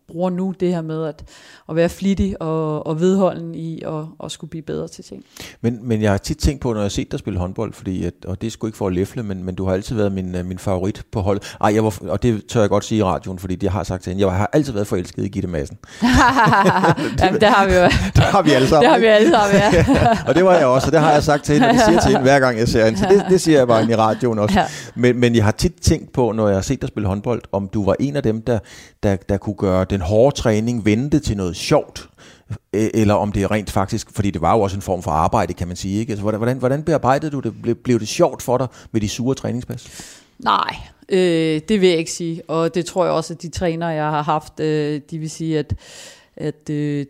bruger 0.09 0.31
nu, 0.31 0.55
det 0.61 0.75
her 0.75 0.83
med 0.83 1.05
at, 1.05 1.25
at 1.69 1.77
være 1.77 1.89
flittig 1.89 2.43
og, 2.43 2.87
og 2.87 3.01
vedholden 3.01 3.55
i 3.55 3.83
at, 3.83 4.05
at 4.25 4.33
skulle 4.33 4.51
blive 4.51 4.63
bedre 4.63 4.89
til 4.89 5.05
ting. 5.05 5.25
Men, 5.61 5.79
men 5.83 6.03
jeg 6.03 6.11
har 6.11 6.19
tit 6.19 6.39
tænkt 6.39 6.61
på, 6.61 6.73
når 6.73 6.81
jeg 6.81 6.85
har 6.85 6.89
set 6.89 7.13
dig 7.13 7.19
spille 7.19 7.39
håndbold, 7.39 7.73
fordi 7.73 8.05
at, 8.05 8.15
og 8.27 8.41
det 8.41 8.47
er 8.47 8.51
sgu 8.51 8.67
ikke 8.67 8.79
for 8.79 8.87
at 8.87 8.93
læfle, 8.93 9.23
men, 9.23 9.45
men 9.45 9.55
du 9.55 9.65
har 9.67 9.73
altid 9.73 9.97
været 9.97 10.13
min, 10.13 10.37
min 10.45 10.59
favorit 10.59 11.03
på 11.13 11.21
hold. 11.21 11.41
Ej, 11.61 11.75
jeg 11.75 11.85
var, 11.85 11.99
og 12.03 12.23
det 12.23 12.47
tør 12.47 12.61
jeg 12.61 12.69
godt 12.69 12.85
sige 12.85 12.99
i 12.99 13.03
radioen, 13.03 13.39
fordi 13.39 13.59
jeg 13.63 13.73
har 13.73 13.85
sagt 13.85 14.03
til 14.03 14.11
hende, 14.11 14.27
jeg 14.27 14.37
har 14.37 14.51
altid 14.53 14.73
været 14.73 14.87
forelsket 14.87 15.25
i 15.25 15.29
Gitte 15.29 15.49
Madsen. 15.49 15.79
Jamen, 17.21 17.41
det 17.41 17.49
har 17.49 17.67
vi 17.67 17.75
jo. 17.75 17.83
det 18.17 18.23
har 18.23 18.43
vi 18.43 18.51
alle 18.51 18.69
sammen. 18.69 18.85
Det 18.85 18.93
har 18.93 18.99
vi 18.99 19.07
alle 19.07 19.31
sammen, 19.31 19.57
ja. 19.73 20.19
og 20.29 20.35
det 20.35 20.45
var 20.45 20.55
jeg 20.55 20.67
også, 20.67 20.87
og 20.87 20.93
det 20.93 21.01
har 21.01 21.13
jeg 21.13 21.23
sagt 21.23 21.45
til 21.45 21.55
hende, 21.55 21.69
og 21.69 21.75
det 21.75 21.83
siger 21.83 22.01
til 22.01 22.11
hende 22.11 22.23
hver 22.23 22.41
gang 22.41 22.59
jeg 22.59 22.69
ser 22.69 22.85
hende. 22.85 22.99
Så 22.99 23.07
det, 23.11 23.25
det 23.29 23.41
siger 23.41 23.59
jeg 23.59 23.69
bare 23.69 23.91
i 23.91 23.95
radioen 23.95 24.39
også. 24.39 24.59
Ja. 24.59 24.67
Men, 24.95 25.21
men 25.21 25.35
jeg 25.35 25.45
har 25.45 25.53
tit 25.53 25.75
tænkt 25.83 26.13
på, 26.13 26.33
når 26.33 26.49
jeg 26.49 26.57
har 26.57 26.63
set 26.63 26.81
dig 26.81 26.89
spille 26.89 27.09
håndbold, 27.09 27.43
om 27.53 27.69
du 27.75 27.85
var 27.85 27.97
en 28.01 28.17
af 28.17 28.23
dem, 28.23 28.43
der, 28.43 28.59
der, 29.03 29.17
der 29.29 29.37
kunne 29.37 29.57
gøre 29.57 29.85
den 29.97 30.05
hårde 30.05 30.37
træning 30.37 30.85
vente 30.85 31.19
til 31.19 31.37
noget 31.37 31.57
sjovt, 31.57 32.09
e-, 32.51 32.91
eller 32.95 33.15
om 33.15 33.33
det 33.33 33.43
er 33.43 33.51
rent 33.51 33.71
faktisk, 33.71 34.11
fordi 34.11 34.31
det 34.31 34.41
var 34.41 34.55
jo 34.57 34.61
også 34.61 34.77
en 34.77 34.83
form 34.83 35.03
for 35.03 35.11
arbejde, 35.11 35.55
kan 35.55 35.69
man 35.69 35.77
sige. 35.77 36.01
Ikke? 36.01 36.11
Altså, 36.11 36.31
hvordan, 36.31 36.59
hvordan 36.59 36.83
bearbejdede 36.83 37.31
du 37.31 37.41
det? 37.41 37.79
Blev 37.83 38.01
det 38.01 38.09
sjovt 38.09 38.43
for 38.43 38.59
dig 38.59 38.67
med 38.93 39.01
de 39.01 39.09
sure 39.09 39.35
træningspas? 39.35 39.89
Nej, 40.39 40.77
øh, 41.09 41.61
det 41.69 41.81
vil 41.81 41.89
jeg 41.89 41.99
ikke 41.99 42.13
sige. 42.13 42.43
Og 42.49 42.75
det 42.75 42.87
tror 42.87 43.05
jeg 43.05 43.13
også, 43.13 43.35
at 43.35 43.43
de 43.43 43.49
trænere, 43.49 43.89
jeg 43.89 44.11
har 44.11 44.23
haft, 44.23 44.61
øh, 44.61 45.01
de 45.11 45.19
vil 45.19 45.31
sige, 45.31 45.59
at, 45.59 45.75
at 46.37 46.71
øh, 46.71 47.07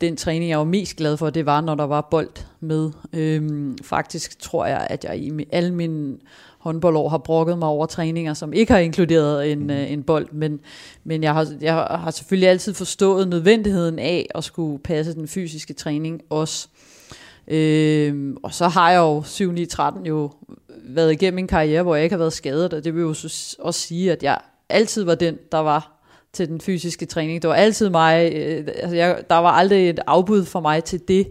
den 0.00 0.16
træning, 0.16 0.50
jeg 0.50 0.58
var 0.58 0.64
mest 0.64 0.96
glad 0.96 1.16
for, 1.16 1.30
det 1.30 1.46
var, 1.46 1.60
når 1.60 1.74
der 1.74 1.86
var 1.86 2.08
bold 2.10 2.30
med. 2.60 2.90
Øh, 3.12 3.72
faktisk 3.82 4.38
tror 4.38 4.66
jeg, 4.66 4.86
at 4.90 5.04
jeg 5.04 5.18
i 5.18 5.44
alle 5.52 5.74
mine 5.74 6.16
håndboldår 6.60 7.08
har 7.08 7.18
brokket 7.18 7.58
mig 7.58 7.68
over 7.68 7.86
træninger, 7.86 8.34
som 8.34 8.52
ikke 8.52 8.72
har 8.72 8.80
inkluderet 8.80 9.52
en, 9.52 9.62
mm. 9.62 9.70
øh, 9.70 9.92
en 9.92 10.02
bold, 10.02 10.28
men, 10.32 10.60
men 11.04 11.22
jeg, 11.22 11.34
har, 11.34 11.46
jeg 11.60 11.74
har 11.74 12.10
selvfølgelig 12.10 12.48
altid 12.48 12.74
forstået 12.74 13.28
nødvendigheden 13.28 13.98
af 13.98 14.26
at 14.34 14.44
skulle 14.44 14.78
passe 14.78 15.14
den 15.14 15.28
fysiske 15.28 15.72
træning 15.74 16.20
også. 16.30 16.68
Øh, 17.48 18.34
og 18.42 18.54
så 18.54 18.68
har 18.68 18.90
jeg 18.90 18.98
jo 18.98 19.22
7 19.22 19.52
9 19.52 19.66
13 19.66 20.06
jo 20.06 20.30
været 20.84 21.12
igennem 21.12 21.38
en 21.38 21.46
karriere, 21.46 21.82
hvor 21.82 21.94
jeg 21.94 22.04
ikke 22.04 22.12
har 22.12 22.18
været 22.18 22.32
skadet, 22.32 22.74
og 22.74 22.84
det 22.84 22.94
vil 22.94 23.00
jo 23.00 23.08
også 23.58 23.80
sige, 23.80 24.12
at 24.12 24.22
jeg 24.22 24.38
altid 24.68 25.04
var 25.04 25.14
den, 25.14 25.38
der 25.52 25.58
var 25.58 25.99
til 26.32 26.48
den 26.48 26.60
fysiske 26.60 27.06
træning. 27.06 27.42
Det 27.42 27.48
var 27.48 27.54
altid 27.54 27.90
mig, 27.90 28.32
øh, 28.34 28.68
altså 28.76 28.96
jeg, 28.96 29.22
der 29.30 29.36
var 29.36 29.50
aldrig 29.50 29.90
et 29.90 30.00
afbud 30.06 30.44
for 30.44 30.60
mig 30.60 30.84
til 30.84 31.00
det. 31.08 31.30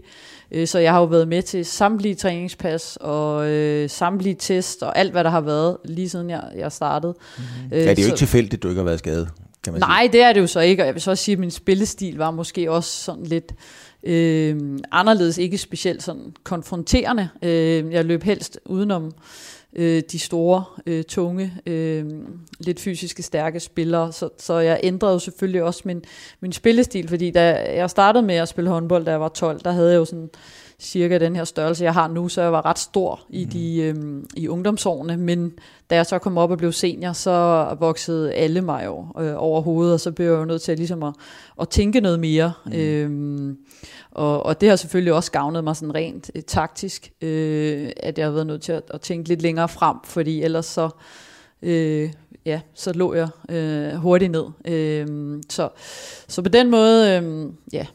Øh, 0.52 0.66
så 0.66 0.78
jeg 0.78 0.92
har 0.92 1.00
jo 1.00 1.06
været 1.06 1.28
med 1.28 1.42
til 1.42 1.64
samtlige 1.64 2.14
træningspas 2.14 2.98
og 3.00 3.48
øh, 3.48 3.90
samtlige 3.90 4.36
test 4.38 4.82
og 4.82 4.98
alt, 4.98 5.12
hvad 5.12 5.24
der 5.24 5.30
har 5.30 5.40
været, 5.40 5.76
lige 5.84 6.08
siden 6.08 6.30
jeg, 6.30 6.42
jeg 6.56 6.72
startede. 6.72 7.14
Mm-hmm. 7.38 7.72
Øh, 7.72 7.78
ja, 7.78 7.78
det 7.78 7.86
er 7.86 7.90
jo 7.90 7.96
så, 7.96 8.08
ikke 8.08 8.16
tilfældigt, 8.16 8.54
at 8.54 8.62
du 8.62 8.68
ikke 8.68 8.78
har 8.78 8.84
været 8.84 8.98
skadet, 8.98 9.28
kan 9.64 9.72
man 9.72 9.80
Nej, 9.80 10.02
sige. 10.02 10.12
det 10.12 10.22
er 10.22 10.32
det 10.32 10.40
jo 10.40 10.46
så 10.46 10.60
ikke, 10.60 10.82
og 10.82 10.86
jeg 10.86 10.94
vil 10.94 11.02
så 11.02 11.10
også 11.10 11.24
sige, 11.24 11.32
at 11.32 11.38
min 11.38 11.50
spillestil 11.50 12.16
var 12.16 12.30
måske 12.30 12.70
også 12.70 13.04
sådan 13.04 13.24
lidt 13.24 13.52
øh, 14.02 14.78
anderledes, 14.92 15.38
ikke 15.38 15.58
specielt 15.58 16.02
sådan 16.02 16.34
konfronterende. 16.44 17.28
Øh, 17.42 17.92
jeg 17.92 18.04
løb 18.04 18.22
helst 18.22 18.60
udenom 18.66 19.12
øh, 19.76 20.02
de 20.12 20.18
store, 20.18 20.64
øh, 20.86 21.04
tunge, 21.04 21.52
øh, 21.66 22.04
lidt 22.60 22.80
fysiske, 22.80 23.22
stærke 23.22 23.60
spillere. 23.60 24.12
Så, 24.12 24.28
så 24.38 24.58
jeg 24.58 24.80
ændrede 24.82 25.12
jo 25.12 25.18
selvfølgelig 25.18 25.62
også 25.62 25.82
min, 25.84 26.02
min 26.40 26.52
spillestil, 26.52 27.08
fordi 27.08 27.30
da 27.30 27.74
jeg 27.76 27.90
startede 27.90 28.26
med 28.26 28.34
at 28.34 28.48
spille 28.48 28.70
håndbold, 28.70 29.04
da 29.04 29.10
jeg 29.10 29.20
var 29.20 29.28
12, 29.28 29.60
der 29.60 29.72
havde 29.72 29.90
jeg 29.90 29.96
jo 29.96 30.04
sådan 30.04 30.30
cirka 30.80 31.18
den 31.18 31.36
her 31.36 31.44
størrelse, 31.44 31.84
jeg 31.84 31.94
har 31.94 32.08
nu, 32.08 32.28
så 32.28 32.42
jeg 32.42 32.52
var 32.52 32.66
ret 32.66 32.78
stor 32.78 33.20
i, 33.30 33.44
mm. 33.44 33.50
de, 33.50 33.76
øh, 33.80 33.94
i 34.36 34.48
ungdomsårene, 34.48 35.16
men 35.16 35.52
da 35.90 35.94
jeg 35.94 36.06
så 36.06 36.18
kom 36.18 36.38
op 36.38 36.50
og 36.50 36.58
blev 36.58 36.72
senior, 36.72 37.12
så 37.12 37.66
voksede 37.80 38.32
alle 38.32 38.60
mig 38.60 38.82
jo 38.86 39.06
øh, 39.20 39.34
over 39.36 39.60
hovedet, 39.60 39.94
og 39.94 40.00
så 40.00 40.12
blev 40.12 40.26
jeg 40.26 40.38
jo 40.38 40.44
nødt 40.44 40.62
til 40.62 40.72
at, 40.72 40.78
ligesom 40.78 41.02
at, 41.02 41.14
at 41.60 41.68
tænke 41.68 42.00
noget 42.00 42.20
mere. 42.20 42.52
Mm. 42.66 42.72
Øh, 42.72 43.54
og, 44.10 44.46
og 44.46 44.60
det 44.60 44.68
har 44.68 44.76
selvfølgelig 44.76 45.12
også 45.12 45.32
gavnet 45.32 45.64
mig 45.64 45.76
sådan 45.76 45.94
rent 45.94 46.30
øh, 46.34 46.42
taktisk, 46.42 47.12
øh, 47.20 47.90
at 47.96 48.18
jeg 48.18 48.26
har 48.26 48.32
været 48.32 48.46
nødt 48.46 48.62
til 48.62 48.72
at, 48.72 48.82
at 48.90 49.00
tænke 49.00 49.28
lidt 49.28 49.42
længere 49.42 49.68
frem, 49.68 49.96
fordi 50.04 50.42
ellers 50.42 50.66
så, 50.66 50.90
øh, 51.62 52.12
ja, 52.44 52.60
så 52.74 52.92
lå 52.92 53.14
jeg 53.14 53.28
øh, 53.48 53.94
hurtigt 53.94 54.30
ned. 54.30 54.44
Øh, 54.64 55.38
så, 55.50 55.68
så 56.28 56.42
på 56.42 56.48
den 56.48 56.70
måde, 56.70 57.22
øh, 57.22 57.52
ja. 57.72 57.86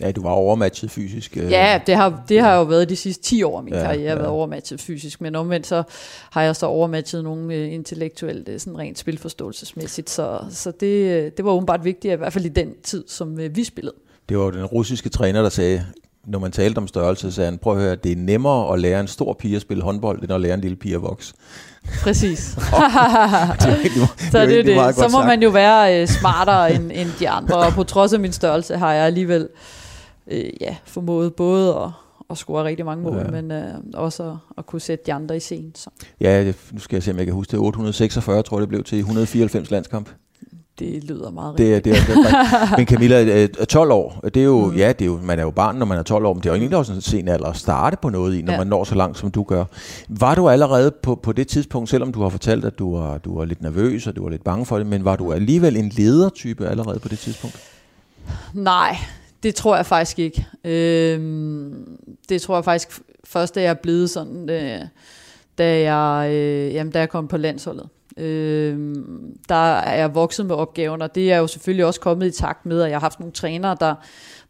Ja, 0.00 0.12
du 0.12 0.22
var 0.22 0.30
overmatchet 0.30 0.90
fysisk. 0.90 1.36
Øh. 1.36 1.50
Ja, 1.50 1.80
det 1.86 1.94
har, 1.94 2.24
det 2.28 2.40
har 2.40 2.56
jo 2.56 2.62
været 2.62 2.88
de 2.88 2.96
sidste 2.96 3.24
10 3.24 3.42
år 3.42 3.58
af 3.58 3.64
min 3.64 3.74
ja, 3.74 3.80
karriere, 3.80 4.02
jeg 4.02 4.10
har 4.10 4.16
ja. 4.16 4.20
været 4.20 4.30
overmatchet 4.30 4.80
fysisk, 4.80 5.20
men 5.20 5.34
omvendt 5.34 5.66
så 5.66 5.82
har 6.30 6.42
jeg 6.42 6.56
så 6.56 6.66
overmatchet 6.66 7.24
nogle 7.24 7.54
øh, 7.54 7.72
intellektuelt, 7.72 8.48
øh, 8.48 8.60
sådan 8.60 8.78
rent 8.78 8.98
spilforståelsesmæssigt, 8.98 10.10
så, 10.10 10.40
så 10.50 10.70
det, 10.70 10.86
øh, 10.86 11.32
det 11.36 11.44
var 11.44 11.50
åbenbart 11.50 11.84
vigtigt, 11.84 12.12
i 12.12 12.16
hvert 12.16 12.32
fald 12.32 12.44
i 12.44 12.48
den 12.48 12.74
tid, 12.82 13.04
som 13.08 13.40
øh, 13.40 13.56
vi 13.56 13.64
spillede 13.64 13.96
det 14.28 14.38
var 14.38 14.50
den 14.50 14.64
russiske 14.64 15.08
træner, 15.08 15.42
der 15.42 15.48
sagde, 15.48 15.86
når 16.26 16.38
man 16.38 16.52
talte 16.52 16.78
om 16.78 16.88
størrelse, 16.88 17.32
sagde 17.32 17.50
han, 17.50 17.58
prøv 17.58 17.76
at 17.76 17.82
høre, 17.82 17.94
det 17.94 18.12
er 18.12 18.16
nemmere 18.16 18.72
at 18.72 18.80
lære 18.80 19.00
en 19.00 19.08
stor 19.08 19.32
pige 19.32 19.56
at 19.56 19.62
spille 19.62 19.82
håndbold, 19.82 20.22
end 20.22 20.32
at 20.32 20.40
lære 20.40 20.54
en 20.54 20.60
lille 20.60 20.76
pige 20.76 20.94
at 20.94 21.02
vokse. 21.02 21.34
Præcis. 22.02 22.38
så 22.48 22.58
det 24.32 24.58
er 24.58 24.62
det. 24.86 24.94
Så 24.94 25.08
må 25.12 25.22
man 25.22 25.42
jo 25.42 25.50
være 25.50 26.00
øh, 26.00 26.08
smartere 26.08 26.74
end, 26.74 26.90
end 26.94 27.08
de 27.18 27.28
andre, 27.28 27.56
og 27.56 27.72
på 27.72 27.84
trods 27.84 28.12
af 28.12 28.20
min 28.20 28.32
størrelse 28.32 28.76
har 28.76 28.92
jeg 28.92 29.06
alligevel 29.06 29.48
øh, 30.26 30.50
ja, 30.60 30.76
formået 30.84 31.34
både 31.34 31.74
at, 31.74 31.90
at 32.30 32.38
score 32.38 32.64
rigtig 32.64 32.84
mange 32.84 33.02
mål, 33.02 33.16
ja. 33.16 33.30
men 33.30 33.50
øh, 33.50 33.74
også 33.94 34.22
at, 34.22 34.36
at 34.58 34.66
kunne 34.66 34.80
sætte 34.80 35.04
de 35.06 35.12
andre 35.12 35.36
i 35.36 35.40
scenen. 35.40 35.74
Så. 35.74 35.90
Ja, 36.20 36.52
nu 36.72 36.80
skal 36.80 36.96
jeg 36.96 37.02
se, 37.02 37.10
om 37.10 37.16
jeg 37.16 37.26
kan 37.26 37.34
huske 37.34 37.50
det. 37.50 37.58
846 37.58 38.42
tror 38.42 38.56
jeg, 38.56 38.60
det 38.60 38.68
blev 38.68 38.84
til 38.84 38.98
194 38.98 39.70
landskamp 39.70 40.08
det 40.78 41.04
lyder 41.04 41.30
meget 41.30 41.58
det, 41.58 41.84
det, 41.84 41.92
er, 41.92 42.04
det 42.06 42.16
er, 42.16 42.76
Men 42.78 42.86
Camilla, 42.86 43.46
12 43.46 43.92
år, 43.92 44.20
det 44.24 44.36
er 44.36 44.44
jo, 44.44 44.66
mm. 44.66 44.76
ja, 44.76 44.88
det 44.88 45.02
er 45.02 45.06
jo, 45.06 45.20
man 45.22 45.38
er 45.38 45.42
jo 45.42 45.50
barn, 45.50 45.76
når 45.76 45.86
man 45.86 45.98
er 45.98 46.02
12 46.02 46.26
år, 46.26 46.34
men 46.34 46.42
det 46.42 46.48
er 46.48 46.52
jo 46.52 46.58
egentlig 46.58 46.78
også 46.78 46.92
en 46.92 47.00
sen 47.00 47.28
alder 47.28 47.46
at 47.46 47.56
starte 47.56 47.96
på 48.02 48.08
noget 48.08 48.38
i, 48.38 48.42
når 48.42 48.52
ja. 48.52 48.58
man 48.58 48.66
når 48.66 48.84
så 48.84 48.94
langt, 48.94 49.18
som 49.18 49.30
du 49.30 49.42
gør. 49.42 49.64
Var 50.08 50.34
du 50.34 50.48
allerede 50.48 50.90
på, 50.90 51.14
på 51.14 51.32
det 51.32 51.48
tidspunkt, 51.48 51.90
selvom 51.90 52.12
du 52.12 52.22
har 52.22 52.28
fortalt, 52.28 52.64
at 52.64 52.78
du 52.78 52.96
var, 52.96 53.18
du 53.18 53.38
var 53.38 53.44
lidt 53.44 53.62
nervøs, 53.62 54.06
og 54.06 54.16
du 54.16 54.22
var 54.22 54.30
lidt 54.30 54.44
bange 54.44 54.66
for 54.66 54.78
det, 54.78 54.86
men 54.86 55.04
var 55.04 55.16
du 55.16 55.32
alligevel 55.32 55.76
en 55.76 55.88
ledertype 55.88 56.68
allerede 56.68 56.98
på 56.98 57.08
det 57.08 57.18
tidspunkt? 57.18 57.60
Nej, 58.52 58.96
det 59.42 59.54
tror 59.54 59.76
jeg 59.76 59.86
faktisk 59.86 60.18
ikke. 60.18 60.46
Øhm, 60.64 61.98
det 62.28 62.42
tror 62.42 62.56
jeg 62.56 62.64
faktisk 62.64 63.00
først, 63.24 63.54
da 63.54 63.62
jeg 63.62 63.70
er 63.70 63.74
blevet 63.74 64.10
sådan, 64.10 64.50
øh, 64.50 64.80
da, 65.58 65.92
jeg, 65.92 66.30
øh, 66.32 66.74
jamen, 66.74 66.92
da 66.92 66.98
jeg 66.98 67.08
kom 67.08 67.28
på 67.28 67.36
landsholdet. 67.36 67.88
Øh, 68.16 68.94
der 69.48 69.78
er 69.78 69.98
jeg 69.98 70.14
vokset 70.14 70.46
med 70.46 70.54
opgaven, 70.54 71.02
og 71.02 71.14
det 71.14 71.32
er 71.32 71.38
jo 71.38 71.46
selvfølgelig 71.46 71.86
også 71.86 72.00
kommet 72.00 72.26
i 72.26 72.30
takt 72.30 72.66
med, 72.66 72.82
at 72.82 72.90
jeg 72.90 72.96
har 72.96 73.00
haft 73.00 73.20
nogle 73.20 73.32
trænere, 73.32 73.76
der, 73.80 73.94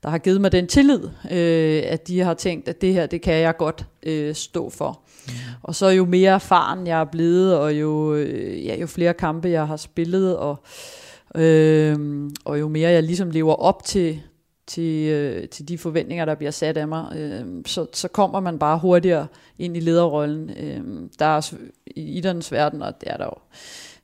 der 0.02 0.08
har 0.08 0.18
givet 0.18 0.40
mig 0.40 0.52
den 0.52 0.66
tillid, 0.66 1.00
øh, 1.30 1.82
at 1.86 2.08
de 2.08 2.20
har 2.20 2.34
tænkt, 2.34 2.68
at 2.68 2.80
det 2.80 2.92
her, 2.92 3.06
det 3.06 3.22
kan 3.22 3.34
jeg 3.34 3.56
godt 3.56 3.84
øh, 4.02 4.34
stå 4.34 4.70
for. 4.70 5.00
Mm. 5.26 5.32
Og 5.62 5.74
så 5.74 5.88
jo 5.88 6.04
mere 6.04 6.32
erfaren 6.32 6.86
jeg 6.86 7.00
er 7.00 7.04
blevet, 7.04 7.58
og 7.58 7.74
jo, 7.74 8.14
øh, 8.14 8.66
ja, 8.66 8.76
jo 8.80 8.86
flere 8.86 9.14
kampe 9.14 9.48
jeg 9.48 9.66
har 9.66 9.76
spillet, 9.76 10.36
og, 10.36 10.62
øh, 11.34 11.98
og 12.44 12.60
jo 12.60 12.68
mere 12.68 12.90
jeg 12.90 13.02
ligesom 13.02 13.30
lever 13.30 13.54
op 13.54 13.84
til, 13.84 14.22
til, 14.66 15.08
øh, 15.08 15.48
til 15.48 15.68
de 15.68 15.78
forventninger, 15.78 16.24
der 16.24 16.34
bliver 16.34 16.50
sat 16.50 16.76
af 16.76 16.88
mig, 16.88 17.16
øh, 17.16 17.44
så, 17.66 17.86
så 17.92 18.08
kommer 18.08 18.40
man 18.40 18.58
bare 18.58 18.78
hurtigere 18.78 19.26
ind 19.58 19.76
i 19.76 19.80
lederrollen. 19.80 20.50
Øh, 20.50 21.08
der 21.18 21.26
er 21.26 21.52
i 21.86 22.18
idrættens 22.18 22.52
verden, 22.52 22.82
og 22.82 23.00
det 23.00 23.10
er 23.10 23.16
der 23.16 23.24
jo, 23.24 23.38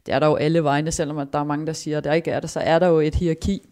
det 0.07 0.14
er 0.14 0.19
der 0.19 0.26
jo 0.26 0.35
alle 0.35 0.64
vegne, 0.64 0.92
selvom 0.92 1.19
at 1.19 1.28
der 1.33 1.38
er 1.38 1.45
mange, 1.45 1.66
der 1.66 1.73
siger, 1.73 1.99
at 1.99 2.04
der 2.04 2.12
ikke 2.12 2.31
er 2.31 2.40
det, 2.40 2.50
så 2.50 2.61
er 2.61 2.78
der 2.78 2.87
jo 2.87 3.00
et 3.00 3.14
hierarki. 3.14 3.69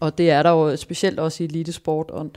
Og 0.00 0.18
det 0.18 0.30
er 0.30 0.42
der 0.42 0.50
jo 0.50 0.76
specielt 0.76 1.18
også 1.18 1.42
i 1.42 1.46
elitesport. 1.46 2.10
Og, 2.10 2.30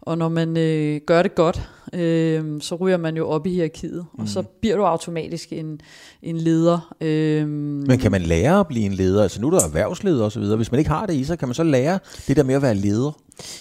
og 0.00 0.18
når 0.18 0.28
man 0.28 0.56
øh, 0.56 1.00
gør 1.06 1.22
det 1.22 1.34
godt, 1.34 1.68
øh, 1.92 2.60
så 2.60 2.74
ryger 2.74 2.96
man 2.96 3.16
jo 3.16 3.28
op 3.28 3.46
i 3.46 3.50
hierarkiet, 3.50 4.06
mm. 4.14 4.22
og 4.22 4.28
så 4.28 4.40
mhm. 4.40 4.50
bliver 4.60 4.76
du 4.76 4.84
automatisk 4.84 5.52
en, 5.52 5.80
en 6.22 6.36
leder. 6.36 6.94
Øh, 7.00 7.48
Men 7.48 7.98
kan 7.98 8.10
man 8.10 8.22
lære 8.22 8.60
at 8.60 8.66
blive 8.66 8.86
en 8.86 8.92
leder? 8.92 9.22
Altså 9.22 9.40
nu 9.40 9.46
er 9.46 9.50
der 9.50 9.66
erhvervsleder 9.66 10.24
osv. 10.24 10.42
Hvis 10.42 10.70
man 10.70 10.78
ikke 10.78 10.90
har 10.90 11.06
det 11.06 11.14
i 11.14 11.24
sig, 11.24 11.38
kan 11.38 11.48
man 11.48 11.54
så 11.54 11.62
lære 11.62 11.98
det 12.28 12.36
der 12.36 12.42
med 12.42 12.54
at 12.54 12.62
være 12.62 12.74
leder? 12.74 13.18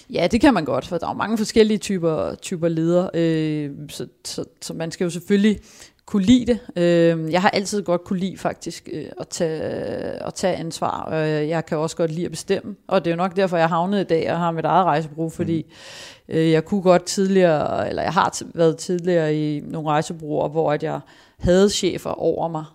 Ja, 0.10 0.28
det 0.32 0.42
kan 0.42 0.54
man 0.54 0.66
godt, 0.66 0.88
for 0.88 0.98
der 0.98 1.08
er 1.08 1.14
mange 1.14 1.38
forskellige 1.38 1.78
typer, 1.78 2.36
typer 2.36 2.68
ledere, 2.68 3.10
øh, 3.14 3.72
så, 3.90 4.08
så, 4.26 4.44
så 4.62 4.74
man 4.74 4.92
skal 4.92 5.04
jo 5.04 5.10
selvfølgelig 5.10 5.60
kunne 6.14 6.24
lide 6.24 6.46
det. 6.46 6.60
Øh, 6.76 7.32
jeg 7.32 7.42
har 7.42 7.50
altid 7.50 7.84
godt 7.84 8.04
kunne 8.04 8.20
lide 8.20 8.38
faktisk 8.38 8.90
øh, 8.94 9.06
at, 9.20 9.28
tage, 9.28 9.62
at 10.28 10.34
tage 10.34 10.56
ansvar, 10.56 11.02
og 11.02 11.28
jeg 11.48 11.66
kan 11.66 11.78
også 11.78 11.96
godt 11.96 12.12
lide 12.12 12.26
at 12.26 12.32
bestemme. 12.32 12.76
Og 12.88 13.06
det 13.06 13.12
er 13.12 13.16
jo 13.16 13.18
nok 13.18 13.36
derfor, 13.36 13.58
jeg 13.58 13.70
havnet 13.70 14.02
i 14.02 14.04
dag 14.04 14.32
og 14.32 14.38
har 14.38 14.52
mit 14.52 14.66
eget 14.66 14.86
rejsebrug, 14.86 15.32
fordi 15.32 15.66
mm. 16.28 16.34
øh, 16.36 16.52
jeg 16.52 16.66
kunne 16.66 16.82
godt 16.82 17.04
tidligere, 17.04 17.90
eller 17.90 18.04
jeg 18.04 18.14
har 18.14 18.42
været 18.54 18.78
tidligere 18.78 19.36
i 19.36 19.60
nogle 19.60 19.90
rejsebureauer, 19.90 20.50
hvor 20.50 20.72
at 20.72 20.84
jeg 20.84 21.00
havde 21.40 21.70
chefer 21.70 22.10
over 22.10 22.48
mig, 22.48 22.66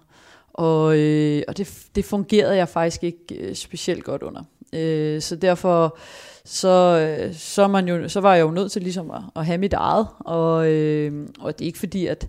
og, 0.54 0.98
øh, 0.98 1.42
og 1.48 1.56
det, 1.58 1.82
det 1.94 2.04
fungerede 2.04 2.56
jeg 2.56 2.68
faktisk 2.68 3.04
ikke 3.04 3.34
øh, 3.38 3.54
specielt 3.54 4.04
godt 4.04 4.22
under. 4.22 4.42
Øh, 4.72 5.20
så 5.20 5.36
derfor 5.36 5.98
så, 6.44 6.98
øh, 6.98 7.34
så, 7.34 7.68
man 7.68 7.88
jo, 7.88 8.08
så 8.08 8.20
var 8.20 8.34
jeg 8.34 8.42
jo 8.42 8.50
nødt 8.50 8.72
til 8.72 8.82
ligesom 8.82 9.10
at, 9.10 9.20
at 9.36 9.46
have 9.46 9.58
mit 9.58 9.72
eget, 9.72 10.06
og, 10.18 10.68
øh, 10.72 11.28
og 11.40 11.58
det 11.58 11.64
er 11.64 11.66
ikke 11.66 11.78
fordi, 11.78 12.06
at 12.06 12.28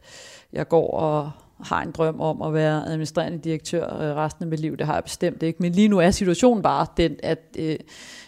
jeg 0.54 0.68
går 0.68 0.92
og 0.92 1.32
har 1.64 1.82
en 1.82 1.92
drøm 1.92 2.22
om 2.22 2.42
at 2.42 2.54
være 2.54 2.88
administrerende 2.88 3.38
direktør 3.38 3.84
øh, 3.84 4.16
resten 4.16 4.44
af 4.44 4.50
mit 4.50 4.60
liv. 4.60 4.78
Det 4.78 4.86
har 4.86 4.94
jeg 4.94 5.04
bestemt 5.04 5.44
ikke. 5.44 5.62
Men 5.62 5.72
lige 5.72 5.88
nu 5.88 5.98
er 6.00 6.12
situationen 6.12 6.64
bare 6.64 6.86
den, 6.98 7.16
at 7.24 7.40
øh, 7.60 7.76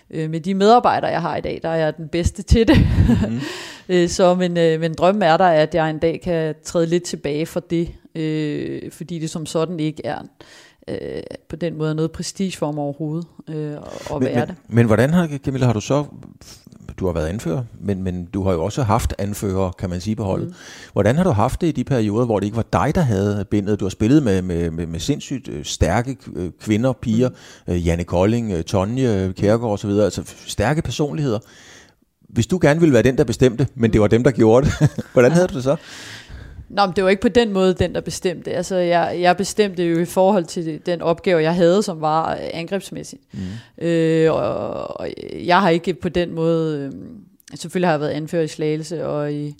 øh, 0.10 0.30
med 0.30 0.40
de 0.40 0.54
medarbejdere, 0.54 1.12
jeg 1.12 1.22
har 1.22 1.38
i 1.38 1.42
dag, 1.42 1.60
der 1.64 1.70
er 1.70 1.76
jeg 1.76 1.98
den 1.98 2.08
bedste 2.08 2.44
til 2.44 2.68
det. 2.68 2.78
Øh, 3.90 4.10
så 4.10 4.36
men, 4.36 4.58
øh, 4.58 4.80
men 4.80 4.94
drømmen 4.94 5.24
er 5.24 5.38
der, 5.38 5.46
at 5.46 5.76
jeg 5.76 5.90
en 5.90 6.00
dag 6.00 6.22
kan 6.22 6.56
træde 6.64 6.86
lidt 6.86 7.04
tilbage 7.04 7.46
for 7.46 7.60
det, 7.60 7.92
øh, 8.16 8.92
fordi 8.92 9.20
det 9.20 9.30
som 9.30 9.46
sådan 9.46 9.80
ikke 9.80 10.06
er 10.06 10.20
øh, 10.88 11.24
på 11.50 11.56
den 11.56 11.78
måde 11.78 11.96
noget 11.96 12.12
prestige 12.12 12.58
for 12.58 12.72
mig 12.72 12.84
overhovedet 12.84 13.28
øh, 13.48 13.56
at 13.56 13.82
men, 14.12 14.22
være 14.22 14.36
men, 14.36 14.48
det. 14.48 14.56
Men 14.68 14.86
hvordan 14.86 15.10
har, 15.10 15.28
Camilla, 15.46 15.66
har 15.66 15.74
du 15.74 15.82
så 15.82 16.06
du 17.02 17.06
har 17.06 17.14
været 17.14 17.28
anfører, 17.28 17.64
men, 17.80 18.04
men 18.04 18.26
du 18.26 18.44
har 18.44 18.52
jo 18.52 18.64
også 18.64 18.84
haft 18.84 19.14
anfører, 19.18 19.72
kan 19.72 19.90
man 19.90 20.02
sige, 20.02 20.16
på 20.16 20.24
holdet. 20.24 20.48
Mm. 20.48 20.54
Hvordan 20.94 21.16
har 21.16 21.24
du 21.24 21.30
haft 21.30 21.62
det 21.62 21.68
i 21.68 21.72
de 21.72 21.84
perioder, 21.84 22.26
hvor 22.26 22.40
det 22.40 22.46
ikke 22.46 22.58
var 22.58 22.66
dig, 22.74 22.96
der 22.96 23.02
havde 23.02 23.46
bindet? 23.52 23.80
Du 23.80 23.86
har 23.86 23.90
spillet 23.90 24.24
med, 24.24 24.42
med, 24.42 24.72
med, 24.72 24.86
med 24.86 25.00
sindssygt 25.00 25.48
øh, 25.48 25.66
stærke 25.66 26.18
øh, 26.36 26.52
kvinder, 26.62 26.94
piger, 26.94 27.30
mm. 27.30 27.74
øh, 27.74 27.88
Janne 27.88 28.04
Kolding, 28.04 28.66
Tonje 28.66 29.34
Kærgaard 29.38 29.74
osv., 29.74 29.90
altså 29.90 30.24
stærke 30.46 30.82
personligheder. 30.82 31.40
Hvis 32.30 32.48
du 32.48 32.60
gerne 32.62 32.80
ville 32.80 32.94
være 32.94 33.04
den, 33.04 33.18
der 33.18 33.24
bestemte, 33.24 33.68
men 33.76 33.94
det 33.94 34.02
var 34.02 34.08
dem, 34.08 34.24
der 34.24 34.32
gjorde 34.32 34.66
det, 34.66 34.90
hvordan 35.14 35.32
havde 35.32 35.48
du 35.48 35.56
det 35.56 35.64
så? 35.64 35.76
Nå, 36.72 36.86
men 36.86 36.96
det 36.96 37.04
var 37.04 37.10
ikke 37.10 37.22
på 37.22 37.30
den 37.30 37.54
måde, 37.54 37.74
den 37.74 37.96
der 37.96 38.02
bestemte. 38.02 38.52
Altså, 38.52 38.76
jeg, 38.76 39.18
jeg 39.20 39.38
bestemte 39.38 39.84
jo 39.84 40.00
i 40.00 40.06
forhold 40.06 40.46
til 40.46 40.82
den 40.86 41.02
opgave, 41.02 41.42
jeg 41.42 41.56
havde, 41.56 41.84
som 41.84 42.02
var 42.02 42.40
angrebsmæssigt. 42.54 43.22
Mm. 43.34 43.86
Øh, 43.86 44.34
og, 44.34 45.00
og 45.00 45.10
jeg 45.46 45.62
har 45.62 45.70
ikke 45.70 45.94
på 45.94 46.10
den 46.10 46.34
måde... 46.34 46.80
Øh, 46.80 46.92
selvfølgelig 47.56 47.88
har 47.88 47.94
jeg 47.94 48.00
været 48.00 48.10
anført 48.10 48.46
i 48.46 48.48
Slagelse 48.48 49.08
og 49.08 49.34
i, 49.34 49.56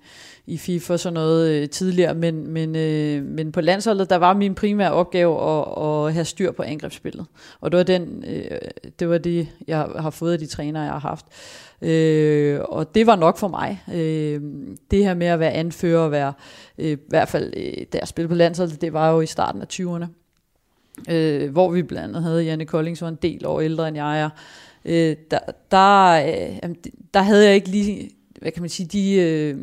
i 0.48 0.58
FIFA 0.58 0.94
og 0.94 1.00
sådan 1.00 1.14
noget 1.14 1.50
øh, 1.50 1.70
tidligere, 1.70 2.14
men, 2.14 2.48
men, 2.48 2.76
øh, 2.76 3.24
men 3.24 3.52
på 3.52 3.62
landsholdet, 3.62 4.10
der 4.10 4.16
var 4.16 4.34
min 4.34 4.56
primære 4.56 4.92
opgave 4.92 5.60
at, 5.60 5.66
at 6.08 6.14
have 6.14 6.26
styr 6.26 6.52
på 6.52 6.64
angrebsspillet. 6.64 7.26
Og 7.62 7.72
det 7.72 7.78
var, 7.78 7.84
den, 7.84 8.24
øh, 8.28 8.58
det 9.00 9.10
var 9.10 9.18
det, 9.18 9.48
jeg 9.68 9.88
har 10.00 10.10
fået 10.10 10.34
af 10.34 10.40
de 10.40 10.46
trænere, 10.46 10.84
jeg 10.84 10.92
har 10.92 11.00
haft. 11.00 11.26
Øh, 11.82 12.60
og 12.62 12.96
det 12.96 13.08
var 13.08 13.16
nok 13.16 13.38
for 13.38 13.48
mig. 13.48 13.84
Øh, 13.94 14.42
det 14.92 15.04
her 15.04 15.14
med 15.14 15.28
at 15.28 15.40
være 15.40 15.52
anfører 15.52 16.00
og 16.00 16.12
være, 16.12 16.34
øh, 16.78 16.92
i 16.92 16.98
hvert 17.08 17.28
fald 17.28 17.54
øh, 17.58 17.86
da 17.94 17.98
jeg 17.98 18.08
spillede 18.08 18.30
på 18.30 18.36
landsholdet, 18.36 18.82
det 18.82 18.94
var 18.94 19.12
jo 19.12 19.22
i 19.22 19.26
starten 19.26 19.62
af 19.62 19.68
20'erne. 19.74 20.06
Øh, 21.10 21.52
hvor 21.52 21.70
vi 21.70 21.84
blandt 21.84 22.08
andet 22.08 22.24
havde 22.24 22.44
Janne 22.44 22.66
Kolding, 22.66 22.98
som 22.98 23.06
var 23.06 23.12
en 23.12 23.18
del 23.22 23.46
år 23.46 23.62
ældre 23.62 23.88
end 23.88 23.98
jeg 23.98 24.22
er. 24.22 24.30
Øh, 24.86 25.16
der, 25.32 25.40
der, 25.72 26.12
øh, 26.26 26.76
der 27.14 27.22
havde 27.22 27.46
jeg 27.46 27.56
ikke 27.56 27.70
lige, 27.70 28.10
hvad 28.42 28.52
kan 28.52 28.64
man 28.64 28.70
sige, 28.70 28.88
de 28.88 29.14
øh, 29.14 29.58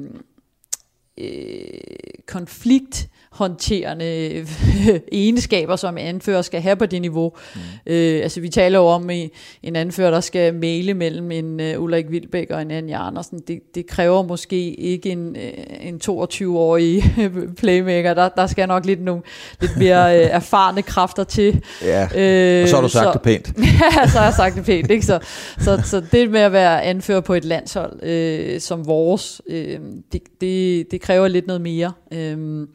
øh, 1.21 1.81
konflikt 2.27 3.09
håndterende 3.39 4.47
egenskaber, 5.13 5.77
som 5.77 5.99
anfører 5.99 6.43
skal 6.43 6.61
have 6.61 6.77
på 6.77 6.87
det 6.87 7.01
niveau. 7.01 7.33
Mm. 7.55 7.61
Øh, 7.87 8.23
altså 8.23 8.41
vi 8.41 8.49
taler 8.49 8.79
jo 8.79 8.85
om 8.85 9.11
en, 9.11 9.31
en 9.63 9.77
anfører, 9.77 10.11
der 10.11 10.21
skal 10.21 10.55
male 10.55 10.95
mellem 10.95 11.31
en 11.31 11.61
uh, 11.61 11.83
Ulrik 11.83 12.05
Vildbæk 12.11 12.51
og 12.51 12.63
en 12.63 12.71
Anja 12.71 13.07
Andersen. 13.07 13.39
Det, 13.49 13.59
det 13.75 13.87
kræver 13.87 14.23
måske 14.23 14.75
ikke 14.75 15.11
en, 15.11 15.29
uh, 15.29 15.87
en 15.89 16.01
22-årig 16.05 17.03
playmaker. 17.61 18.15
Der, 18.15 18.29
der 18.29 18.47
skal 18.47 18.69
nok 18.69 18.87
lidt, 18.87 19.03
nogle, 19.03 19.23
lidt 19.61 19.77
mere 19.77 20.17
uh, 20.17 20.35
erfarne 20.37 20.83
kræfter 20.83 21.25
til. 21.25 21.63
Ja, 21.83 22.03
øh, 22.03 22.63
og 22.63 22.69
så 22.69 22.77
har 22.77 22.83
du 22.83 22.89
sagt 22.89 23.05
så, 23.05 23.13
det 23.13 23.23
pænt. 23.23 23.53
ja, 23.59 24.09
så 24.09 24.19
har 24.19 24.25
jeg 24.25 24.35
sagt 24.35 24.57
det 24.57 24.65
pænt. 24.65 24.91
Ikke? 24.91 25.07
Så, 25.07 25.19
så, 25.61 25.81
så 25.85 26.03
det 26.13 26.31
med 26.31 26.41
at 26.41 26.53
være 26.53 26.83
anfører 26.83 27.21
på 27.21 27.35
et 27.35 27.45
landshold 27.45 28.03
øh, 28.03 28.61
som 28.61 28.87
vores, 28.87 29.43
øh, 29.49 29.79
det, 30.13 30.23
det, 30.41 30.91
det 30.91 31.01
kræver 31.09 31.29
lidt 31.29 31.47
noget 31.47 31.61
mere. 31.61 31.93
Øh, 32.13 32.67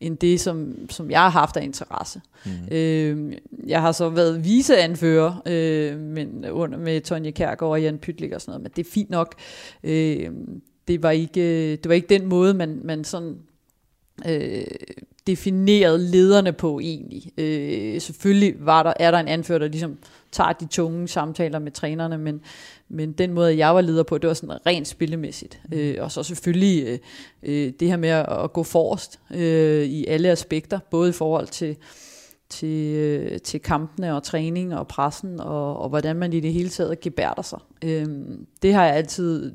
end 0.00 0.16
det, 0.16 0.40
som, 0.40 0.74
som 0.90 1.10
jeg 1.10 1.20
har 1.20 1.28
haft 1.28 1.56
af 1.56 1.64
interesse. 1.64 2.20
Mm. 2.46 2.76
Øh, 2.76 3.32
jeg 3.66 3.80
har 3.80 3.92
så 3.92 4.08
været 4.08 4.44
viseanfører 4.44 5.42
øh, 5.46 5.98
men 5.98 6.44
under, 6.50 6.78
med 6.78 7.00
Tonje 7.00 7.30
Kærgaard 7.30 7.72
og 7.72 7.82
Jan 7.82 7.98
Pytlik 7.98 8.32
og 8.32 8.40
sådan 8.40 8.50
noget, 8.50 8.62
men 8.62 8.72
det 8.76 8.86
er 8.86 8.90
fint 8.90 9.10
nok. 9.10 9.34
Øh, 9.84 10.30
det, 10.88 11.02
var 11.02 11.10
ikke, 11.10 11.76
det 11.76 11.88
var 11.88 11.94
ikke 11.94 12.08
den 12.08 12.26
måde, 12.26 12.54
man, 12.54 12.80
man 12.84 13.04
sådan... 13.04 13.36
Øh, 14.26 14.64
definerede 15.26 15.98
lederne 15.98 16.52
på 16.52 16.80
egentlig. 16.80 17.32
Øh, 17.38 18.00
selvfølgelig 18.00 18.54
var 18.58 18.82
der, 18.82 18.92
er 19.00 19.10
der 19.10 19.18
en 19.18 19.28
anfører, 19.28 19.58
der 19.58 19.68
ligesom 19.68 19.98
tager 20.32 20.52
de 20.52 20.66
tunge 20.66 21.08
samtaler 21.08 21.58
med 21.58 21.72
trænerne, 21.72 22.18
men, 22.18 22.40
men 22.88 23.12
den 23.12 23.32
måde, 23.32 23.56
jeg 23.56 23.74
var 23.74 23.80
leder 23.80 24.02
på, 24.02 24.18
det 24.18 24.28
var 24.28 24.34
sådan 24.34 24.66
rent 24.66 24.88
spillemæssigt. 24.88 25.60
Mm. 25.70 25.76
Øh, 25.78 25.96
og 26.00 26.12
så 26.12 26.22
selvfølgelig 26.22 26.84
øh, 26.86 26.98
øh, 27.42 27.72
det 27.80 27.88
her 27.88 27.96
med 27.96 28.08
at, 28.08 28.26
at 28.44 28.52
gå 28.52 28.62
forrest 28.62 29.20
øh, 29.34 29.84
i 29.84 30.06
alle 30.06 30.28
aspekter, 30.28 30.78
både 30.90 31.08
i 31.08 31.12
forhold 31.12 31.46
til, 31.46 31.76
til, 32.48 32.94
øh, 32.94 33.40
til 33.40 33.60
kampene 33.60 34.16
og 34.16 34.22
træning 34.22 34.74
og 34.74 34.88
pressen, 34.88 35.40
og, 35.40 35.76
og 35.76 35.88
hvordan 35.88 36.16
man 36.16 36.32
i 36.32 36.40
det 36.40 36.52
hele 36.52 36.68
taget 36.68 37.00
gebærder 37.00 37.42
sig. 37.42 37.58
Øh, 37.84 38.06
det 38.62 38.74
har 38.74 38.84
jeg 38.84 38.94
altid 38.94 39.52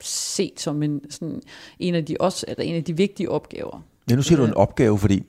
set 0.00 0.60
som 0.60 0.82
en, 0.82 1.10
sådan, 1.10 1.42
en, 1.78 1.94
af 1.94 2.04
de 2.04 2.16
også, 2.20 2.46
eller 2.48 2.64
en 2.64 2.74
af 2.74 2.84
de 2.84 2.96
vigtige 2.96 3.30
opgaver. 3.30 3.82
Ja, 4.10 4.16
nu 4.16 4.22
siger 4.22 4.38
du 4.38 4.44
en 4.44 4.54
opgave, 4.54 4.98
fordi 4.98 5.22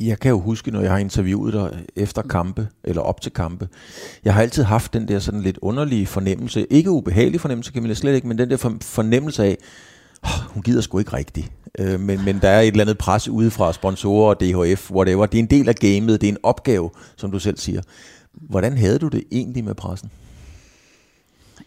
jeg 0.00 0.20
kan 0.20 0.30
jo 0.30 0.40
huske, 0.40 0.70
når 0.70 0.80
jeg 0.80 0.90
har 0.90 0.98
interviewet 0.98 1.52
dig 1.52 1.84
efter 1.96 2.22
kampe, 2.22 2.68
eller 2.84 3.02
op 3.02 3.20
til 3.20 3.32
kampe, 3.32 3.68
jeg 4.24 4.34
har 4.34 4.42
altid 4.42 4.62
haft 4.62 4.92
den 4.92 5.08
der 5.08 5.18
sådan 5.18 5.40
lidt 5.40 5.58
underlige 5.62 6.06
fornemmelse, 6.06 6.66
ikke 6.70 6.90
ubehagelig 6.90 7.40
fornemmelse, 7.40 7.72
kan 7.72 7.82
man 7.82 7.94
slet 7.94 8.14
ikke, 8.14 8.28
men 8.28 8.38
den 8.38 8.50
der 8.50 8.76
fornemmelse 8.82 9.44
af, 9.44 9.56
oh, 10.22 10.30
hun 10.48 10.62
gider 10.62 10.80
sgu 10.80 10.98
ikke 10.98 11.12
rigtigt. 11.12 11.52
Øh, 11.78 12.00
men, 12.00 12.24
men 12.24 12.38
der 12.38 12.48
er 12.48 12.60
et 12.60 12.66
eller 12.66 12.84
andet 12.84 12.98
pres 12.98 13.28
udefra, 13.28 13.72
sponsorer, 13.72 14.34
DHF, 14.34 14.90
whatever. 14.90 15.26
Det 15.26 15.38
er 15.38 15.42
en 15.42 15.50
del 15.50 15.68
af 15.68 15.74
gamet, 15.74 16.20
det 16.20 16.26
er 16.28 16.32
en 16.32 16.38
opgave, 16.42 16.90
som 17.16 17.30
du 17.30 17.38
selv 17.38 17.58
siger. 17.58 17.82
Hvordan 18.32 18.78
havde 18.78 18.98
du 18.98 19.08
det 19.08 19.24
egentlig 19.32 19.64
med 19.64 19.74
pressen? 19.74 20.10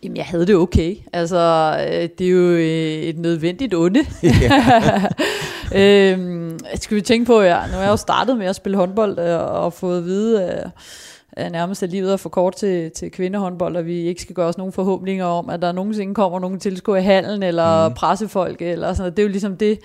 Jamen, 0.03 0.17
jeg 0.17 0.25
havde 0.25 0.47
det 0.47 0.55
okay. 0.55 0.95
Altså, 1.13 1.75
øh, 1.87 2.09
det 2.17 2.27
er 2.27 2.31
jo 2.31 2.49
øh, 2.49 3.03
et 3.03 3.17
nødvendigt 3.17 3.73
onde. 3.73 3.99
øhm, 5.75 6.59
skal 6.75 6.97
vi 6.97 7.01
tænke 7.01 7.25
på, 7.25 7.41
ja, 7.41 7.67
nu 7.67 7.77
er 7.77 7.81
jeg 7.81 7.89
jo 7.89 7.97
startet 7.97 8.37
med 8.37 8.45
at 8.45 8.55
spille 8.55 8.77
håndbold 8.77 9.19
øh, 9.19 9.39
og 9.41 9.73
fået 9.73 9.97
at 9.97 10.05
vide, 10.05 10.43
at 11.33 11.51
nærmest 11.51 11.83
at 11.83 11.89
livet 11.89 12.13
er 12.13 12.17
for 12.17 12.29
kort 12.29 12.55
til, 12.55 12.91
til 12.91 13.11
kvindehåndbold, 13.11 13.77
og 13.77 13.85
vi 13.85 13.95
ikke 13.95 14.21
skal 14.21 14.35
gøre 14.35 14.47
os 14.47 14.57
nogen 14.57 14.73
forhåbninger 14.73 15.25
om, 15.25 15.49
at 15.49 15.61
der 15.61 15.71
nogensinde 15.71 16.15
kommer 16.15 16.39
nogen 16.39 16.59
tilskuere 16.59 16.99
i 16.99 17.03
hallen, 17.03 17.43
eller 17.43 17.89
mm. 17.89 17.95
pressefolk, 17.95 18.61
eller 18.61 18.93
sådan 18.93 19.01
noget. 19.01 19.17
Det 19.17 19.23
er 19.23 19.27
jo 19.27 19.31
ligesom 19.31 19.57
det, 19.57 19.79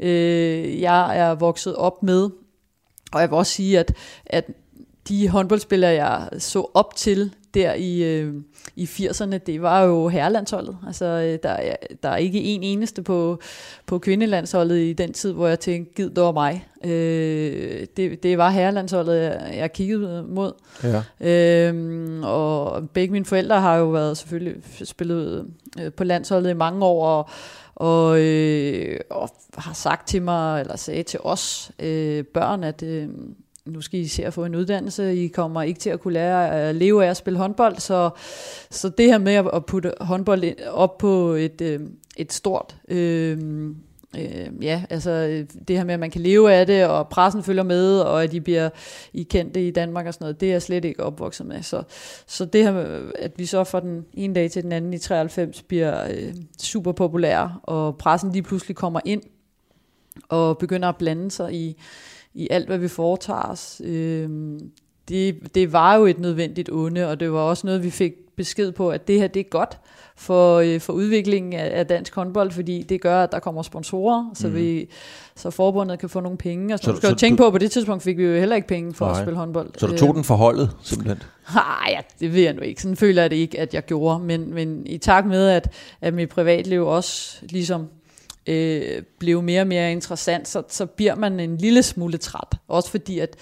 øh, 0.00 0.80
jeg 0.80 1.18
er 1.18 1.34
vokset 1.34 1.76
op 1.76 2.02
med. 2.02 2.30
Og 3.12 3.20
jeg 3.20 3.30
vil 3.30 3.36
også 3.36 3.52
sige, 3.52 3.78
at, 3.78 3.92
at 4.26 4.44
de 5.08 5.28
håndboldspillere, 5.28 5.90
jeg 5.90 6.28
så 6.38 6.70
op 6.74 6.96
til 6.96 7.34
der 7.56 7.74
i, 7.74 8.02
øh, 8.04 8.34
i 8.76 8.84
80'erne, 8.84 9.38
det 9.38 9.62
var 9.62 9.82
jo 9.82 10.08
herrelandsholdet. 10.08 10.76
Altså, 10.86 11.04
øh, 11.04 11.38
der, 11.42 11.48
er, 11.48 11.76
der 12.02 12.08
er 12.08 12.16
ikke 12.16 12.42
en 12.42 12.62
eneste 12.62 13.02
på, 13.02 13.40
på 13.86 13.98
kvindelandsholdet 13.98 14.78
i 14.78 14.92
den 14.92 15.12
tid, 15.12 15.32
hvor 15.32 15.48
jeg 15.48 15.60
tænkte, 15.60 15.94
gid 15.94 16.10
det 16.10 16.24
var 16.24 16.32
mig. 16.32 16.68
Øh, 16.84 17.86
det, 17.96 18.22
det 18.22 18.38
var 18.38 18.50
herrelandsholdet, 18.50 19.22
jeg, 19.22 19.54
jeg 19.56 19.72
kiggede 19.72 20.24
mod. 20.28 20.52
Ja. 20.82 21.02
Øh, 21.20 22.20
og 22.22 22.88
begge 22.88 23.12
mine 23.12 23.24
forældre 23.24 23.60
har 23.60 23.76
jo 23.76 23.88
været 23.88 24.16
selvfølgelig 24.16 24.54
spillet 24.84 25.46
øh, 25.80 25.92
på 25.92 26.04
landsholdet 26.04 26.50
i 26.50 26.54
mange 26.54 26.84
år, 26.84 27.06
og, 27.06 27.28
og, 27.74 28.20
øh, 28.20 29.00
og 29.10 29.30
har 29.58 29.74
sagt 29.74 30.08
til 30.08 30.22
mig, 30.22 30.60
eller 30.60 30.76
sagde 30.76 31.02
til 31.02 31.20
os 31.22 31.70
øh, 31.78 32.24
børn, 32.24 32.64
at... 32.64 32.82
Øh, 32.82 33.08
nu 33.66 33.80
skal 33.80 34.00
I 34.00 34.06
se 34.06 34.24
at 34.24 34.34
få 34.34 34.44
en 34.44 34.54
uddannelse, 34.54 35.16
I 35.16 35.28
kommer 35.28 35.62
ikke 35.62 35.80
til 35.80 35.90
at 35.90 36.00
kunne 36.00 36.14
lære 36.14 36.50
at 36.50 36.74
leve 36.74 37.04
af 37.04 37.10
at 37.10 37.16
spille 37.16 37.38
håndbold, 37.38 37.76
så, 37.76 38.10
så 38.70 38.88
det 38.88 39.06
her 39.06 39.18
med 39.18 39.34
at 39.34 39.66
putte 39.66 39.92
håndbold 40.00 40.44
op 40.70 40.98
på 40.98 41.32
et, 41.32 41.60
øh, 41.60 41.80
et 42.16 42.32
stort, 42.32 42.76
øh, 42.88 43.38
øh, 44.18 44.48
ja, 44.60 44.82
altså 44.90 45.10
øh, 45.10 45.46
det 45.68 45.76
her 45.76 45.84
med, 45.84 45.94
at 45.94 46.00
man 46.00 46.10
kan 46.10 46.20
leve 46.20 46.52
af 46.52 46.66
det, 46.66 46.86
og 46.86 47.08
pressen 47.08 47.42
følger 47.42 47.62
med, 47.62 48.00
og 48.00 48.24
at 48.24 48.32
de 48.32 48.40
bliver 48.40 48.70
I 49.12 49.22
kendte 49.22 49.68
i 49.68 49.70
Danmark 49.70 50.06
og 50.06 50.14
sådan 50.14 50.24
noget, 50.24 50.40
det 50.40 50.48
er 50.48 50.52
jeg 50.52 50.62
slet 50.62 50.84
ikke 50.84 51.02
opvokset 51.02 51.46
med. 51.46 51.62
Så, 51.62 51.82
så 52.26 52.44
det 52.44 52.62
her 52.62 52.72
med, 52.72 53.12
at 53.18 53.32
vi 53.36 53.46
så 53.46 53.64
fra 53.64 53.80
den 53.80 54.04
ene 54.14 54.34
dag 54.34 54.50
til 54.50 54.62
den 54.62 54.72
anden 54.72 54.94
i 54.94 54.98
93 54.98 55.62
bliver 55.62 56.08
øh, 56.10 56.34
super 56.62 56.92
populære, 56.92 57.54
og 57.62 57.96
pressen 57.96 58.32
lige 58.32 58.42
pludselig 58.42 58.76
kommer 58.76 59.00
ind, 59.04 59.22
og 60.28 60.58
begynder 60.58 60.88
at 60.88 60.96
blande 60.96 61.30
sig 61.30 61.54
i, 61.54 61.76
i 62.36 62.48
alt, 62.50 62.66
hvad 62.66 62.78
vi 62.78 62.88
foretager 62.88 63.50
os. 63.50 63.82
Øh, 63.84 64.28
det, 65.08 65.54
det 65.54 65.72
var 65.72 65.94
jo 65.94 66.06
et 66.06 66.18
nødvendigt 66.18 66.70
onde, 66.72 67.08
og 67.08 67.20
det 67.20 67.32
var 67.32 67.38
også 67.38 67.66
noget, 67.66 67.84
vi 67.84 67.90
fik 67.90 68.12
besked 68.36 68.72
på, 68.72 68.90
at 68.90 69.08
det 69.08 69.20
her 69.20 69.26
det 69.26 69.40
er 69.40 69.48
godt 69.50 69.78
for, 70.16 70.56
øh, 70.56 70.80
for 70.80 70.92
udviklingen 70.92 71.52
af, 71.52 71.78
af 71.78 71.86
dansk 71.86 72.14
håndbold, 72.14 72.50
fordi 72.50 72.82
det 72.82 73.00
gør, 73.00 73.22
at 73.22 73.32
der 73.32 73.38
kommer 73.38 73.62
sponsorer, 73.62 74.30
så, 74.34 74.48
mm. 74.48 74.54
vi, 74.54 74.88
så 75.36 75.50
forbundet 75.50 75.98
kan 75.98 76.08
få 76.08 76.20
nogle 76.20 76.38
penge. 76.38 76.74
Og 76.74 76.78
så, 76.78 76.84
så 76.84 76.90
du 76.90 76.96
skal 76.96 77.08
jo 77.08 77.14
tænke 77.14 77.36
du, 77.36 77.42
på, 77.42 77.46
at 77.46 77.52
på 77.52 77.58
det 77.58 77.70
tidspunkt 77.70 78.02
fik 78.02 78.18
vi 78.18 78.24
jo 78.24 78.38
heller 78.38 78.56
ikke 78.56 78.68
penge 78.68 78.94
for 78.94 79.04
nej. 79.04 79.12
at 79.12 79.24
spille 79.24 79.38
håndbold. 79.38 79.70
Så 79.78 79.86
du 79.86 79.96
tog 79.96 80.14
den 80.14 80.24
for 80.24 80.34
holdet, 80.34 80.70
simpelthen? 80.82 81.22
Nej, 81.54 81.90
ja, 81.90 82.00
det 82.20 82.34
ved 82.34 82.42
jeg 82.42 82.52
nu 82.52 82.60
ikke. 82.60 82.82
Sådan 82.82 82.96
føler 82.96 83.22
jeg 83.22 83.30
det 83.30 83.36
ikke, 83.36 83.60
at 83.60 83.74
jeg 83.74 83.84
gjorde. 83.84 84.24
Men, 84.24 84.54
men 84.54 84.86
i 84.86 84.98
takt 84.98 85.26
med, 85.26 85.48
at, 85.48 85.72
at 86.00 86.14
mit 86.14 86.28
privatliv 86.28 86.86
også 86.86 87.38
ligesom 87.42 87.88
øh, 88.46 89.02
blev 89.18 89.42
mere 89.42 89.60
og 89.60 89.66
mere 89.66 89.92
interessant, 89.92 90.48
så, 90.48 90.62
så 90.68 90.86
bliver 90.86 91.14
man 91.14 91.40
en 91.40 91.56
lille 91.56 91.82
smule 91.82 92.18
træt. 92.18 92.58
Også 92.68 92.90
fordi, 92.90 93.18
at, 93.18 93.36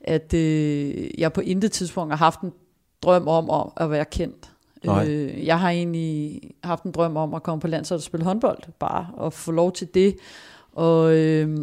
at 0.00 0.34
øh, 0.34 1.20
jeg 1.20 1.32
på 1.32 1.40
intet 1.40 1.72
tidspunkt 1.72 2.12
har 2.12 2.18
haft 2.18 2.40
en 2.40 2.52
drøm 3.02 3.28
om, 3.28 3.50
om 3.50 3.72
at 3.76 3.90
være 3.90 4.04
kendt. 4.04 4.50
Øh, 4.84 5.46
jeg 5.46 5.60
har 5.60 5.70
egentlig 5.70 6.40
haft 6.64 6.82
en 6.82 6.92
drøm 6.92 7.16
om 7.16 7.34
at 7.34 7.42
komme 7.42 7.60
på 7.60 7.68
landsholdet 7.68 8.02
og 8.02 8.06
spille 8.06 8.24
håndbold, 8.24 8.58
bare 8.78 9.06
og 9.16 9.32
få 9.32 9.52
lov 9.52 9.72
til 9.72 9.94
det. 9.94 10.16
Og... 10.72 11.16
Øh, 11.16 11.58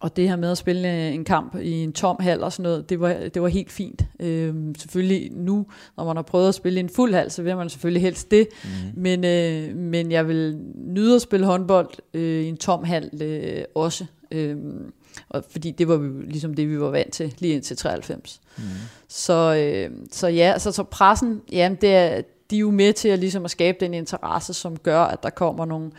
og 0.00 0.16
det 0.16 0.28
her 0.28 0.36
med 0.36 0.50
at 0.50 0.58
spille 0.58 1.10
en 1.10 1.24
kamp 1.24 1.56
i 1.56 1.70
en 1.72 1.92
tom 1.92 2.16
hal 2.20 2.42
og 2.42 2.52
sådan 2.52 2.62
noget, 2.62 2.90
det 2.90 3.00
var, 3.00 3.16
det 3.34 3.42
var 3.42 3.48
helt 3.48 3.72
fint. 3.72 4.04
Øhm, 4.20 4.74
selvfølgelig 4.74 5.32
nu, 5.32 5.66
når 5.96 6.04
man 6.04 6.16
har 6.16 6.22
prøvet 6.22 6.48
at 6.48 6.54
spille 6.54 6.80
i 6.80 6.82
en 6.82 6.88
fuld 6.88 7.14
hal, 7.14 7.30
så 7.30 7.42
vil 7.42 7.56
man 7.56 7.68
selvfølgelig 7.68 8.02
helst 8.02 8.30
det. 8.30 8.48
Mm. 8.64 8.70
Men, 9.02 9.24
øh, 9.24 9.76
men 9.76 10.12
jeg 10.12 10.28
vil 10.28 10.58
nyde 10.74 11.14
at 11.14 11.22
spille 11.22 11.46
håndbold 11.46 11.90
øh, 12.14 12.42
i 12.44 12.48
en 12.48 12.56
tom 12.56 12.84
hal 12.84 13.22
øh, 13.22 13.64
også. 13.74 14.04
Øhm, 14.30 14.92
og 15.28 15.44
fordi 15.50 15.70
det 15.70 15.88
var 15.88 15.96
vi, 15.96 16.22
ligesom 16.24 16.54
det, 16.54 16.68
vi 16.68 16.80
var 16.80 16.90
vant 16.90 17.12
til 17.12 17.34
lige 17.38 17.54
indtil 17.54 17.76
93. 17.76 18.40
Mm. 18.56 18.62
Så, 19.08 19.54
øh, 19.54 19.90
så 20.12 20.28
ja, 20.28 20.58
så, 20.58 20.72
så 20.72 20.82
pressen, 20.82 21.40
jamen 21.52 21.78
det 21.80 21.94
er, 21.94 22.22
de 22.50 22.56
er 22.56 22.60
jo 22.60 22.70
med 22.70 22.92
til 22.92 23.08
at, 23.08 23.18
ligesom 23.18 23.44
at 23.44 23.50
skabe 23.50 23.76
den 23.80 23.94
interesse, 23.94 24.54
som 24.54 24.78
gør, 24.78 25.00
at 25.00 25.22
der 25.22 25.30
kommer 25.30 25.64
nogle, 25.64 25.90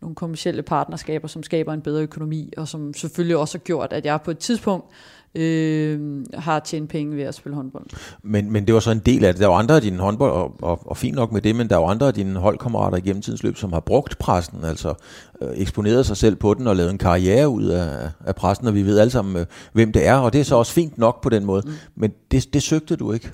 nogle 0.00 0.14
kommersielle 0.14 0.62
partnerskaber, 0.62 1.28
som 1.28 1.42
skaber 1.42 1.72
en 1.72 1.80
bedre 1.80 2.02
økonomi, 2.02 2.52
og 2.56 2.68
som 2.68 2.94
selvfølgelig 2.94 3.36
også 3.36 3.58
har 3.58 3.62
gjort, 3.62 3.92
at 3.92 4.04
jeg 4.04 4.20
på 4.22 4.30
et 4.30 4.38
tidspunkt 4.38 4.86
øh, 5.34 6.24
har 6.34 6.60
tjent 6.60 6.90
penge 6.90 7.16
ved 7.16 7.22
at 7.22 7.34
spille 7.34 7.56
håndbold. 7.56 7.86
Men, 8.22 8.52
men 8.52 8.66
det 8.66 8.74
var 8.74 8.80
så 8.80 8.90
en 8.90 8.98
del 8.98 9.24
af 9.24 9.34
det. 9.34 9.40
Der 9.40 9.46
var 9.46 9.56
andre 9.56 9.76
af 9.76 9.82
dine 9.82 9.98
håndbold, 9.98 10.32
og, 10.32 10.54
og, 10.62 10.80
og 10.86 10.96
fint 10.96 11.14
nok 11.14 11.32
med 11.32 11.40
det, 11.40 11.56
men 11.56 11.70
der 11.70 11.76
var 11.76 11.86
andre 11.86 12.06
af 12.06 12.14
dine 12.14 12.38
holdkammerater 12.38 12.96
igennem 12.96 13.22
tidens 13.22 13.42
løb, 13.42 13.56
som 13.56 13.72
har 13.72 13.80
brugt 13.80 14.18
pressen, 14.18 14.64
altså 14.64 14.94
øh, 15.42 15.48
eksponeret 15.54 16.06
sig 16.06 16.16
selv 16.16 16.36
på 16.36 16.54
den 16.54 16.66
og 16.66 16.76
lavet 16.76 16.90
en 16.90 16.98
karriere 16.98 17.48
ud 17.48 17.64
af, 17.64 18.10
af 18.26 18.34
pressen, 18.34 18.66
og 18.66 18.74
vi 18.74 18.82
ved 18.82 18.98
alle 18.98 19.10
sammen, 19.10 19.36
øh, 19.36 19.46
hvem 19.72 19.92
det 19.92 20.06
er, 20.06 20.16
og 20.16 20.32
det 20.32 20.40
er 20.40 20.44
så 20.44 20.56
også 20.56 20.72
fint 20.72 20.98
nok 20.98 21.22
på 21.22 21.28
den 21.28 21.44
måde. 21.44 21.62
Mm. 21.66 21.72
Men 21.94 22.12
det, 22.30 22.54
det 22.54 22.62
søgte 22.62 22.96
du 22.96 23.12
ikke? 23.12 23.30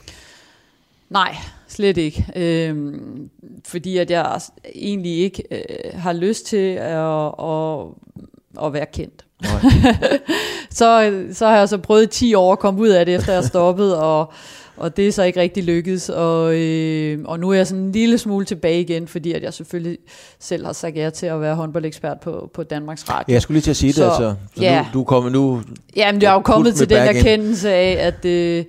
Nej, 1.15 1.37
slet 1.69 1.97
ikke. 1.97 2.27
Øhm, 2.37 3.31
fordi 3.65 3.99
at 3.99 4.11
jeg 4.11 4.41
egentlig 4.75 5.19
ikke 5.19 5.43
øh, 5.51 6.01
har 6.01 6.13
lyst 6.13 6.47
til 6.47 6.75
at, 6.75 7.33
at, 7.43 7.87
at 8.67 8.73
være 8.73 8.87
kendt. 8.93 9.25
så, 10.79 11.23
så 11.33 11.47
har 11.47 11.59
jeg 11.59 11.69
så 11.69 11.79
prøvet 11.79 12.11
10 12.11 12.35
år 12.35 12.53
at 12.53 12.59
komme 12.59 12.81
ud 12.81 12.89
af 12.89 13.07
det, 13.07 13.15
efter 13.15 13.33
jeg 13.33 13.45
stoppet, 13.45 13.97
og, 13.97 14.33
og 14.77 14.97
det 14.97 15.09
er 15.09 15.13
så 15.13 15.23
ikke 15.23 15.41
rigtig 15.41 15.65
lykkedes. 15.65 16.09
Og, 16.09 16.55
øh, 16.55 17.19
og 17.25 17.41
nu 17.41 17.51
er 17.51 17.55
jeg 17.55 17.67
sådan 17.67 17.85
en 17.85 17.93
lille 17.93 18.19
smule 18.19 18.45
tilbage 18.45 18.81
igen, 18.81 19.09
fordi 19.09 19.33
at 19.33 19.43
jeg 19.43 19.55
selvfølgelig 19.55 19.99
selv 20.41 20.67
har 20.67 20.73
sagt 20.73 20.97
ja 20.97 21.11
til 21.11 21.27
at 21.27 21.41
være 21.41 21.55
håndboldekspert 21.55 22.21
på, 22.21 22.51
på 22.55 22.63
Danmarks 22.63 23.11
Radio. 23.11 23.25
Ja, 23.29 23.33
jeg 23.33 23.43
skulle 23.43 23.55
lige 23.55 23.63
til 23.63 23.71
at 23.71 23.77
sige 23.77 23.93
så, 23.93 24.05
det, 24.05 24.09
altså. 24.09 24.35
Så 24.57 24.63
ja. 24.63 24.83
nu, 24.83 24.87
du 24.93 25.01
er 25.01 25.05
kommet 25.05 25.33
nu... 25.33 25.63
Jamen, 25.97 26.23
jeg 26.23 26.31
er 26.31 26.35
jo 26.35 26.41
kommet 26.41 26.75
til 26.75 26.91
den 26.91 26.99
erkendelse 26.99 27.73
af, 27.73 28.07
at... 28.07 28.25
Øh, 28.25 28.65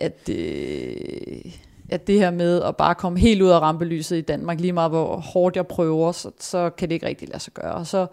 at 0.00 0.28
øh, 0.30 1.52
at 1.88 2.06
det 2.06 2.18
her 2.18 2.30
med 2.30 2.62
at 2.62 2.76
bare 2.76 2.94
komme 2.94 3.18
helt 3.18 3.42
ud 3.42 3.48
af 3.48 3.60
rampelyset 3.60 4.16
i 4.16 4.20
Danmark, 4.20 4.60
lige 4.60 4.72
meget 4.72 4.90
hvor 4.90 5.16
hårdt 5.16 5.56
jeg 5.56 5.66
prøver, 5.66 6.12
så, 6.12 6.30
så 6.40 6.70
kan 6.70 6.88
det 6.88 6.94
ikke 6.94 7.06
rigtig 7.06 7.28
lade 7.28 7.40
sig 7.40 7.52
gøre. 7.52 7.74
Og 7.74 7.86
så, 7.86 8.06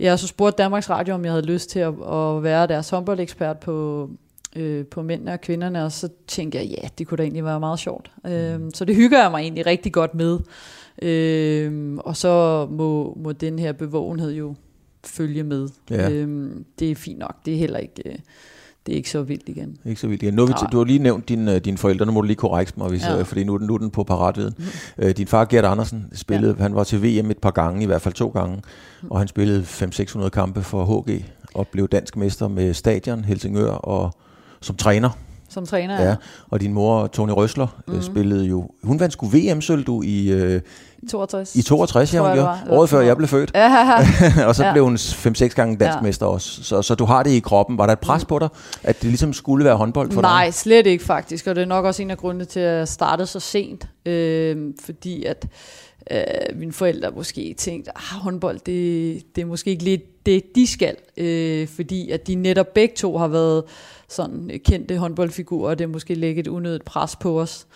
jeg 0.00 0.18
så 0.18 0.26
spurgte 0.26 0.62
Danmarks 0.62 0.90
Radio, 0.90 1.14
om 1.14 1.24
jeg 1.24 1.32
havde 1.32 1.46
lyst 1.46 1.70
til 1.70 1.78
at, 1.78 1.94
at 2.12 2.42
være 2.42 2.66
deres 2.66 2.90
håndboldekspert 2.90 3.58
på, 3.58 4.08
øh, 4.56 4.86
på 4.86 5.02
mændene 5.02 5.32
og 5.32 5.40
kvinderne, 5.40 5.84
og 5.84 5.92
så 5.92 6.08
tænkte 6.26 6.58
jeg, 6.58 6.66
ja, 6.66 6.88
det 6.98 7.06
kunne 7.06 7.18
da 7.18 7.22
egentlig 7.22 7.44
være 7.44 7.60
meget 7.60 7.78
sjovt. 7.78 8.10
Øh, 8.26 8.60
så 8.74 8.84
det 8.84 8.96
hygger 8.96 9.22
jeg 9.22 9.30
mig 9.30 9.40
egentlig 9.40 9.66
rigtig 9.66 9.92
godt 9.92 10.14
med. 10.14 10.38
Øh, 11.02 11.96
og 11.96 12.16
så 12.16 12.66
må, 12.70 13.18
må 13.22 13.32
den 13.32 13.58
her 13.58 13.72
bevågenhed 13.72 14.32
jo 14.32 14.54
følge 15.04 15.42
med. 15.42 15.68
Ja. 15.90 16.10
Øh, 16.10 16.50
det 16.78 16.90
er 16.90 16.94
fint 16.94 17.18
nok. 17.18 17.36
Det 17.44 17.54
er 17.54 17.58
heller 17.58 17.78
ikke... 17.78 18.02
Øh, 18.06 18.18
det 18.86 18.92
er 18.92 18.96
ikke 18.96 19.10
så 19.10 19.22
vildt 19.22 19.48
igen. 19.48 19.76
Ikke 19.84 20.00
så 20.00 20.08
vildt 20.08 20.22
igen. 20.22 20.34
Nu, 20.34 20.46
vi 20.46 20.52
til, 20.58 20.68
du 20.72 20.78
har 20.78 20.84
lige 20.84 20.98
nævnt 20.98 21.28
din, 21.28 21.48
uh, 21.48 21.56
dine 21.56 21.78
forældre, 21.78 22.06
nu 22.06 22.12
må 22.12 22.20
du 22.20 22.26
lige 22.26 22.36
korrekte 22.36 22.74
mig, 22.76 22.88
hvis, 22.88 23.02
ja. 23.02 23.20
uh, 23.20 23.26
fordi 23.26 23.44
nu, 23.44 23.58
nu 23.58 23.74
er 23.74 23.78
den 23.78 23.90
på 23.90 24.04
paratviden. 24.04 24.54
Mm. 24.58 25.04
Uh, 25.04 25.10
din 25.10 25.26
far 25.26 25.44
Gert 25.44 25.64
Andersen 25.64 26.06
spillede, 26.12 26.54
ja. 26.58 26.62
han 26.62 26.74
var 26.74 26.84
til 26.84 27.02
VM 27.02 27.30
et 27.30 27.38
par 27.38 27.50
gange, 27.50 27.82
i 27.82 27.86
hvert 27.86 28.02
fald 28.02 28.14
to 28.14 28.28
gange, 28.28 28.56
mm. 29.02 29.10
og 29.10 29.18
han 29.18 29.28
spillede 29.28 29.62
500-600 29.62 30.28
kampe 30.28 30.62
for 30.62 30.84
HG, 30.84 31.24
og 31.54 31.68
blev 31.68 31.88
dansk 31.88 32.16
mester 32.16 32.48
med 32.48 32.74
Stadion, 32.74 33.24
Helsingør, 33.24 33.70
og 33.70 34.14
som 34.60 34.76
træner. 34.76 35.10
Som 35.54 35.66
træner, 35.66 36.02
ja. 36.02 36.08
ja. 36.08 36.14
Og 36.50 36.60
din 36.60 36.72
mor, 36.72 37.06
Tony 37.06 37.30
Røsler, 37.30 37.82
mm. 37.88 38.02
spillede 38.02 38.44
jo... 38.44 38.70
Hun 38.82 39.00
vandt 39.00 39.12
sgu 39.12 39.26
VM-sølv, 39.26 39.84
du, 39.84 40.02
i... 40.02 40.56
I 41.02 41.06
62. 41.06 41.56
I 41.56 41.62
62, 41.62 42.14
ja, 42.14 42.20
hun 42.20 42.32
gjorde. 42.32 42.58
Året 42.70 42.90
før 42.90 43.00
jeg 43.00 43.16
blev 43.16 43.28
født. 43.28 43.50
Ja. 43.54 44.46
og 44.48 44.54
så 44.54 44.64
ja. 44.64 44.72
blev 44.72 44.84
hun 44.84 44.94
5-6 44.96 45.48
gange 45.48 45.76
dansk 45.76 45.96
ja. 45.96 46.00
mester 46.00 46.26
også. 46.26 46.64
Så, 46.64 46.82
så 46.82 46.94
du 46.94 47.04
har 47.04 47.22
det 47.22 47.30
i 47.30 47.40
kroppen. 47.40 47.78
Var 47.78 47.86
der 47.86 47.92
et 47.92 48.00
pres 48.00 48.24
på 48.24 48.38
dig, 48.38 48.48
at 48.82 49.02
det 49.02 49.08
ligesom 49.08 49.32
skulle 49.32 49.64
være 49.64 49.76
håndbold 49.76 50.12
for 50.12 50.20
Nej, 50.20 50.30
dig? 50.30 50.44
Nej, 50.44 50.50
slet 50.50 50.86
ikke 50.86 51.04
faktisk. 51.04 51.46
Og 51.46 51.54
det 51.54 51.62
er 51.62 51.66
nok 51.66 51.84
også 51.84 52.02
en 52.02 52.10
af 52.10 52.18
grundene 52.18 52.44
til, 52.44 52.60
at 52.60 52.78
jeg 52.78 52.88
startede 52.88 53.26
så 53.26 53.40
sent. 53.40 53.88
Øh, 54.06 54.56
fordi 54.84 55.24
at 55.24 55.46
øh, 56.10 56.58
mine 56.58 56.72
forældre 56.72 57.10
måske 57.16 57.54
tænkte, 57.58 57.90
ah, 57.96 58.20
håndbold, 58.20 58.58
det, 58.66 59.22
det 59.36 59.42
er 59.42 59.46
måske 59.46 59.70
ikke 59.70 59.84
lidt 59.84 60.26
det, 60.26 60.42
de 60.54 60.66
skal, 60.66 60.96
øh, 61.16 61.68
fordi 61.68 62.10
at 62.10 62.26
de 62.26 62.34
netop 62.34 62.74
begge 62.74 62.94
to 62.96 63.18
har 63.18 63.28
været 63.28 63.62
sådan 64.14 64.60
kendte 64.64 64.98
håndboldfigurer, 64.98 65.70
og 65.70 65.78
det 65.78 65.90
måske 65.90 66.14
lægge 66.14 66.40
et 66.40 66.46
unødigt 66.46 66.84
pres 66.84 67.16
på 67.16 67.40
os. 67.40 67.66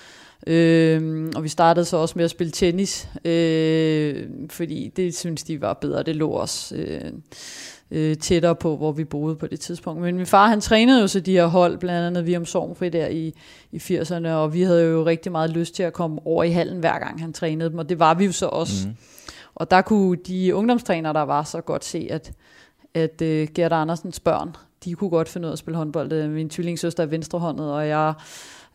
Øh, 0.47 1.29
og 1.37 1.43
vi 1.45 1.49
startede 1.49 1.85
så 1.85 1.97
også 1.97 2.13
med 2.17 2.25
at 2.25 2.31
spille 2.31 2.51
tennis, 2.51 3.09
øh, 3.25 4.29
fordi 4.51 4.93
det 4.97 5.17
synes 5.17 5.43
de 5.43 5.61
var 5.61 5.75
bedre, 5.75 6.03
det 6.03 6.17
lå 6.17 6.33
os 6.33 6.73
øh, 6.77 7.01
øh, 7.91 8.17
tættere 8.17 8.55
på, 8.55 8.77
hvor 8.77 8.93
vi 8.93 9.05
boede 9.05 9.37
på 9.37 9.47
det 9.47 9.61
tidspunkt. 9.61 10.03
Men 10.03 10.17
min 10.17 10.27
far, 10.27 10.49
han 10.49 10.61
trænede 10.61 11.01
jo 11.01 11.07
så 11.07 11.21
de 11.21 11.33
her 11.33 11.47
hold, 11.47 11.79
blandt 11.79 12.07
andet 12.07 12.27
vi 12.27 12.37
om 12.37 12.45
Sorgfri 12.45 12.89
der 12.89 13.07
i, 13.07 13.35
i 13.73 13.77
80'erne, 13.77 14.29
og 14.29 14.55
vi 14.55 14.63
havde 14.63 14.85
jo 14.85 15.07
rigtig 15.07 15.33
meget 15.33 15.51
lyst 15.51 15.75
til 15.75 15.83
at 15.83 15.93
komme 15.93 16.27
over 16.27 16.45
i 16.45 16.51
hallen 16.51 16.79
hver 16.79 16.99
gang 16.99 17.21
han 17.21 17.33
trænede 17.33 17.71
dem, 17.71 17.79
og 17.79 17.89
det 17.89 17.99
var 17.99 18.15
vi 18.15 18.25
jo 18.25 18.33
så 18.33 18.47
også. 18.47 18.89
Mm. 18.89 18.95
Og 19.55 19.71
der 19.71 19.83
kunne 19.83 20.19
de 20.27 20.55
ungdomstrænere, 20.55 21.13
der 21.13 21.23
var, 21.23 21.43
så 21.43 21.61
godt 21.61 21.85
se, 21.85 22.09
at, 22.11 22.33
at 22.95 23.23
uh, 23.23 23.55
Gert 23.55 23.73
Andersens 23.73 24.21
børn, 24.21 24.57
de 24.85 24.95
kunne 24.95 25.11
godt 25.11 25.29
finde 25.29 25.47
ud 25.47 25.51
af 25.51 25.53
at 25.53 25.59
spille 25.59 25.77
håndbold. 25.77 26.29
Min 26.29 26.51
tvillingsøster 26.51 27.03
er 27.03 27.07
venstrehåndet, 27.07 27.73
og 27.73 27.89
jeg 27.89 28.15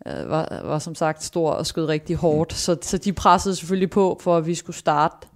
uh, 0.05 0.29
var, 0.29 0.61
var 0.63 0.79
som 0.79 0.95
sagt 0.95 1.23
stor 1.23 1.51
og 1.51 1.65
skød 1.65 1.85
rigtig 1.85 2.15
hårdt. 2.15 2.51
Mm. 2.51 2.55
Så, 2.55 2.77
så 2.81 2.97
de 2.97 3.13
pressede 3.13 3.55
selvfølgelig 3.55 3.89
på, 3.89 4.17
for 4.21 4.37
at 4.37 4.47
vi 4.47 4.55
skulle 4.55 4.75
starte 4.75 5.27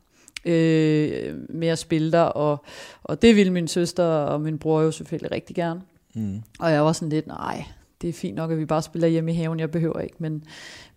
øh, 0.46 1.36
med 1.50 1.68
at 1.68 1.80
spille 1.80 2.12
der, 2.12 2.22
og, 2.22 2.66
og 3.04 3.22
det 3.22 3.36
ville 3.36 3.54
min 3.54 3.68
søster 3.68 4.04
og 4.04 4.42
min 4.42 4.60
bror 4.60 4.82
jo 4.82 4.92
selvfølgelig 4.92 5.32
rigtig 5.32 5.56
gerne. 5.56 5.82
Mm. 6.16 6.42
Og 6.60 6.72
jeg 6.72 6.86
var 6.86 6.92
sådan 6.92 7.10
lidt, 7.10 7.28
nej, 7.28 7.66
det 8.02 8.10
er 8.10 8.14
fint 8.14 8.36
nok, 8.36 8.52
at 8.52 8.58
vi 8.58 8.66
bare 8.66 8.82
spiller 8.82 9.08
hjemme 9.08 9.32
i 9.32 9.36
haven, 9.36 9.60
jeg 9.60 9.72
behøver 9.72 10.00
ikke, 10.00 10.16
men, 10.20 10.44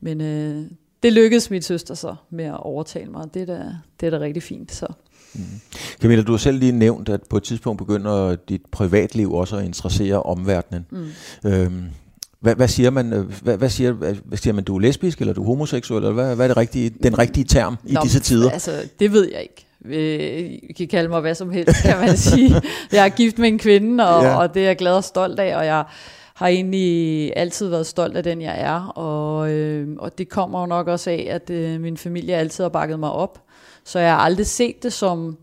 men 0.00 0.20
øh, 0.20 0.64
det 1.02 1.12
lykkedes 1.12 1.50
min 1.50 1.62
søster 1.62 1.94
så 1.94 2.14
med 2.30 2.44
at 2.44 2.60
overtale 2.60 3.10
mig, 3.10 3.22
og 3.22 3.34
det 3.34 3.42
er 3.42 3.46
da, 3.46 3.74
det 4.00 4.06
er 4.06 4.10
da 4.10 4.18
rigtig 4.24 4.42
fint. 4.42 4.72
Så. 4.72 4.86
Mm. 5.34 5.42
Camilla, 6.00 6.22
du 6.22 6.32
har 6.32 6.38
selv 6.38 6.58
lige 6.58 6.72
nævnt, 6.72 7.08
at 7.08 7.20
på 7.30 7.36
et 7.36 7.42
tidspunkt 7.42 7.78
begynder 7.78 8.36
dit 8.48 8.62
privatliv 8.72 9.32
også 9.32 9.56
at 9.56 9.64
interessere 9.64 10.22
omverdenen. 10.22 10.86
Mm. 10.90 11.50
Øhm, 11.50 11.84
hvad, 12.40 12.54
hvad 12.54 12.68
siger 12.68 12.90
man? 12.90 13.12
Øh, 13.12 13.32
hvad, 13.42 13.56
hvad, 13.56 13.68
siger, 13.68 13.92
hvad 14.24 14.38
siger 14.38 14.54
man? 14.54 14.64
Du 14.64 14.76
er 14.76 14.80
lesbisk, 14.80 15.20
eller 15.20 15.34
du 15.34 15.42
er 15.42 15.46
homoseksuel, 15.46 16.02
eller 16.02 16.12
hvad, 16.12 16.36
hvad 16.36 16.46
er 16.46 16.48
det 16.48 16.56
rigtige, 16.56 16.90
den 17.02 17.18
rigtige 17.18 17.44
term 17.44 17.76
i 17.86 17.92
Nå, 17.92 18.00
disse 18.02 18.20
tider? 18.20 18.50
Altså, 18.50 18.72
det 19.00 19.12
ved 19.12 19.28
jeg 19.32 19.42
ikke. 19.42 19.66
Øh, 19.84 20.58
I 20.62 20.72
kan 20.76 20.88
kalde 20.88 21.08
mig 21.08 21.20
hvad 21.20 21.34
som 21.34 21.50
helst, 21.50 21.82
kan 21.82 21.96
man 22.00 22.16
sige. 22.30 22.62
Jeg 22.92 23.04
er 23.04 23.08
gift 23.08 23.38
med 23.38 23.48
en 23.48 23.58
kvinde, 23.58 24.08
og, 24.08 24.24
ja. 24.24 24.36
og 24.36 24.54
det 24.54 24.62
er 24.62 24.66
jeg 24.66 24.76
glad 24.76 24.92
og 24.92 25.04
stolt 25.04 25.40
af, 25.40 25.56
og 25.56 25.66
jeg 25.66 25.84
har 26.34 26.46
egentlig 26.46 27.32
altid 27.36 27.68
været 27.68 27.86
stolt 27.86 28.16
af 28.16 28.22
den, 28.22 28.42
jeg 28.42 28.60
er. 28.60 28.86
Og, 28.86 29.50
øh, 29.50 29.88
og 29.98 30.18
det 30.18 30.28
kommer 30.28 30.60
jo 30.60 30.66
nok 30.66 30.88
også 30.88 31.10
af, 31.10 31.28
at 31.30 31.50
øh, 31.50 31.80
min 31.80 31.96
familie 31.96 32.34
altid 32.34 32.64
har 32.64 32.68
bakket 32.68 32.98
mig 32.98 33.10
op. 33.10 33.42
Så 33.84 33.98
jeg 33.98 34.12
har 34.12 34.18
aldrig 34.18 34.46
set 34.46 34.82
det 34.82 34.92
som 34.92 35.36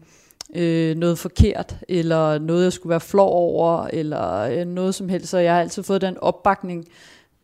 øh, 0.55 0.95
noget 0.95 1.19
forkert, 1.19 1.75
eller 1.89 2.39
noget, 2.39 2.63
jeg 2.63 2.73
skulle 2.73 2.91
være 2.91 2.99
flov 2.99 3.29
over, 3.29 3.87
eller 3.93 4.39
øh, 4.41 4.65
noget 4.65 4.95
som 4.95 5.09
helst. 5.09 5.29
Så 5.29 5.37
jeg 5.37 5.53
har 5.53 5.61
altid 5.61 5.83
fået 5.83 6.01
den 6.01 6.17
opbakning 6.17 6.85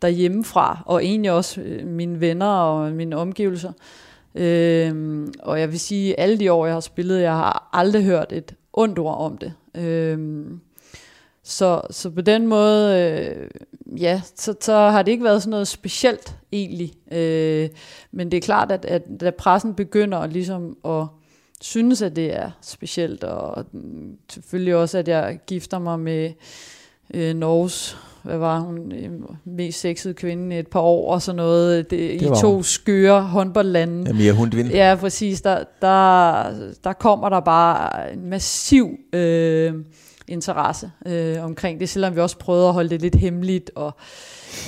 derhjemmefra, 0.02 0.82
og 0.86 1.04
egentlig 1.04 1.32
også 1.32 1.60
øh, 1.60 1.86
mine 1.86 2.20
venner 2.20 2.46
og 2.46 2.92
mine 2.92 3.16
omgivelser. 3.16 3.72
Øh, 4.34 5.26
og 5.38 5.60
jeg 5.60 5.70
vil 5.70 5.80
sige, 5.80 6.20
alle 6.20 6.38
de 6.38 6.52
år, 6.52 6.66
jeg 6.66 6.74
har 6.74 6.80
spillet, 6.80 7.20
jeg 7.20 7.32
har 7.32 7.68
aldrig 7.72 8.04
hørt 8.04 8.32
et 8.32 8.54
ondt 8.72 8.98
ord 8.98 9.18
om 9.18 9.38
det. 9.38 9.52
Øh, 9.74 10.46
så, 11.44 11.80
så 11.90 12.10
på 12.10 12.20
den 12.20 12.46
måde, 12.46 13.00
øh, 13.00 13.48
ja, 14.00 14.20
så, 14.36 14.54
så 14.60 14.74
har 14.74 15.02
det 15.02 15.12
ikke 15.12 15.24
været 15.24 15.42
sådan 15.42 15.50
noget 15.50 15.68
specielt 15.68 16.36
egentlig. 16.52 16.92
Øh, 17.12 17.68
men 18.12 18.30
det 18.30 18.36
er 18.36 18.40
klart, 18.40 18.72
at, 18.72 18.84
at 18.84 19.02
da 19.20 19.30
pressen 19.30 19.74
begynder 19.74 20.26
ligesom 20.26 20.76
at 20.84 21.06
synes, 21.60 22.02
at 22.02 22.16
det 22.16 22.36
er 22.36 22.50
specielt, 22.62 23.24
og 23.24 23.64
selvfølgelig 24.30 24.76
også, 24.76 24.98
at 24.98 25.08
jeg 25.08 25.38
gifter 25.46 25.78
mig 25.78 26.00
med 26.00 26.32
øh, 27.14 27.34
Norges, 27.34 27.96
hvad 28.22 28.38
var 28.38 28.60
hun, 28.60 28.92
øh, 28.92 29.10
mest 29.44 29.80
sexede 29.80 30.14
kvinde 30.14 30.56
i 30.56 30.58
et 30.58 30.68
par 30.68 30.80
år 30.80 31.14
og 31.14 31.22
sådan 31.22 31.36
noget, 31.36 31.90
det, 31.90 32.20
det 32.20 32.22
i 32.22 32.40
to 32.40 32.54
hun. 32.54 32.62
skøre 32.62 33.22
håndboldlande. 33.22 34.04
Ja, 34.06 34.12
Mia 34.12 34.32
Hundvin. 34.32 34.66
Ja, 34.66 34.96
præcis. 35.00 35.40
Der, 35.40 35.64
der, 35.82 36.44
der 36.84 36.92
kommer 36.92 37.28
der 37.28 37.40
bare 37.40 38.12
en 38.12 38.30
massiv 38.30 38.98
øh, 39.12 39.74
interesse 40.28 40.90
øh, 41.06 41.44
omkring 41.44 41.80
det, 41.80 41.88
selvom 41.88 42.14
vi 42.14 42.20
også 42.20 42.38
prøvede 42.38 42.68
at 42.68 42.74
holde 42.74 42.90
det 42.90 43.02
lidt 43.02 43.14
hemmeligt 43.14 43.70
og 43.74 43.96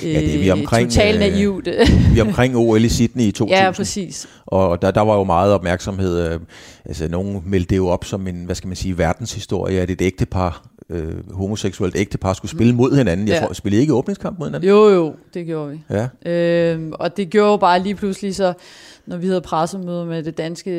Ja, 0.03 0.09
det 0.09 0.35
er 0.35 0.39
vi 0.39 0.47
øh, 0.49 0.53
omkring, 0.53 0.91
totalt 0.91 1.19
naivt. 1.21 1.69
vi 2.13 2.19
er 2.19 2.25
omkring 2.25 2.57
OL 2.57 2.85
i 2.85 2.89
Sydney 2.89 3.25
i 3.25 3.33
2000. 3.33 3.59
Ja, 3.65 3.71
præcis. 3.71 4.29
Og 4.47 4.83
der, 4.83 4.91
der 4.91 5.01
var 5.01 5.15
jo 5.15 5.25
meget 5.25 5.53
opmærksomhed. 5.53 6.33
Øh, 6.33 6.41
altså, 6.85 7.09
nogen 7.09 7.43
meldte 7.47 7.69
det 7.71 7.77
jo 7.77 7.89
op 7.89 8.05
som 8.05 8.27
en, 8.27 8.45
hvad 8.45 8.55
skal 8.55 8.69
man 8.69 8.77
sige, 8.77 8.99
verdenshistorie, 8.99 9.81
at 9.81 9.91
et 9.91 10.03
ægtepar, 10.03 10.67
øh, 10.91 11.33
homoseksuelt 11.33 11.97
ægtepar, 11.97 12.33
skulle 12.33 12.51
spille 12.51 12.73
mm. 12.73 12.77
mod 12.77 12.97
hinanden. 12.97 13.29
Jeg 13.29 13.35
ja. 13.35 13.47
tror, 13.47 13.53
spillede 13.53 13.81
I 13.81 13.83
ikke 13.83 13.95
åbningskamp 13.95 14.39
mod 14.39 14.47
hinanden? 14.47 14.69
Jo, 14.69 14.89
jo, 14.89 15.15
det 15.35 15.47
gjorde 15.47 15.71
vi. 15.71 15.81
Ja. 15.91 16.31
Øhm, 16.33 16.93
og 16.93 17.17
det 17.17 17.31
gjorde 17.31 17.51
jo 17.51 17.57
bare 17.57 17.83
lige 17.83 17.95
pludselig 17.95 18.35
så, 18.35 18.53
når 19.07 19.17
vi 19.17 19.27
havde 19.27 19.41
pressemøde 19.41 20.07
med 20.07 20.23
det 20.23 20.39
danske 20.39 20.71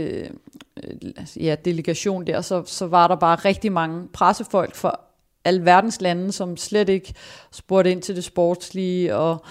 øh, 0.83 1.45
ja, 1.45 1.55
delegation 1.65 2.27
der, 2.27 2.41
så, 2.41 2.63
så 2.65 2.87
var 2.87 3.07
der 3.07 3.15
bare 3.15 3.35
rigtig 3.35 3.71
mange 3.71 4.07
pressefolk 4.13 4.75
fra 4.75 4.99
alverdens 5.45 6.01
lande, 6.01 6.31
som 6.31 6.57
slet 6.57 6.89
ikke 6.89 7.13
spurgte 7.51 7.91
ind 7.91 8.01
til 8.01 8.15
det 8.15 8.23
sportslige, 8.23 9.15
og 9.15 9.45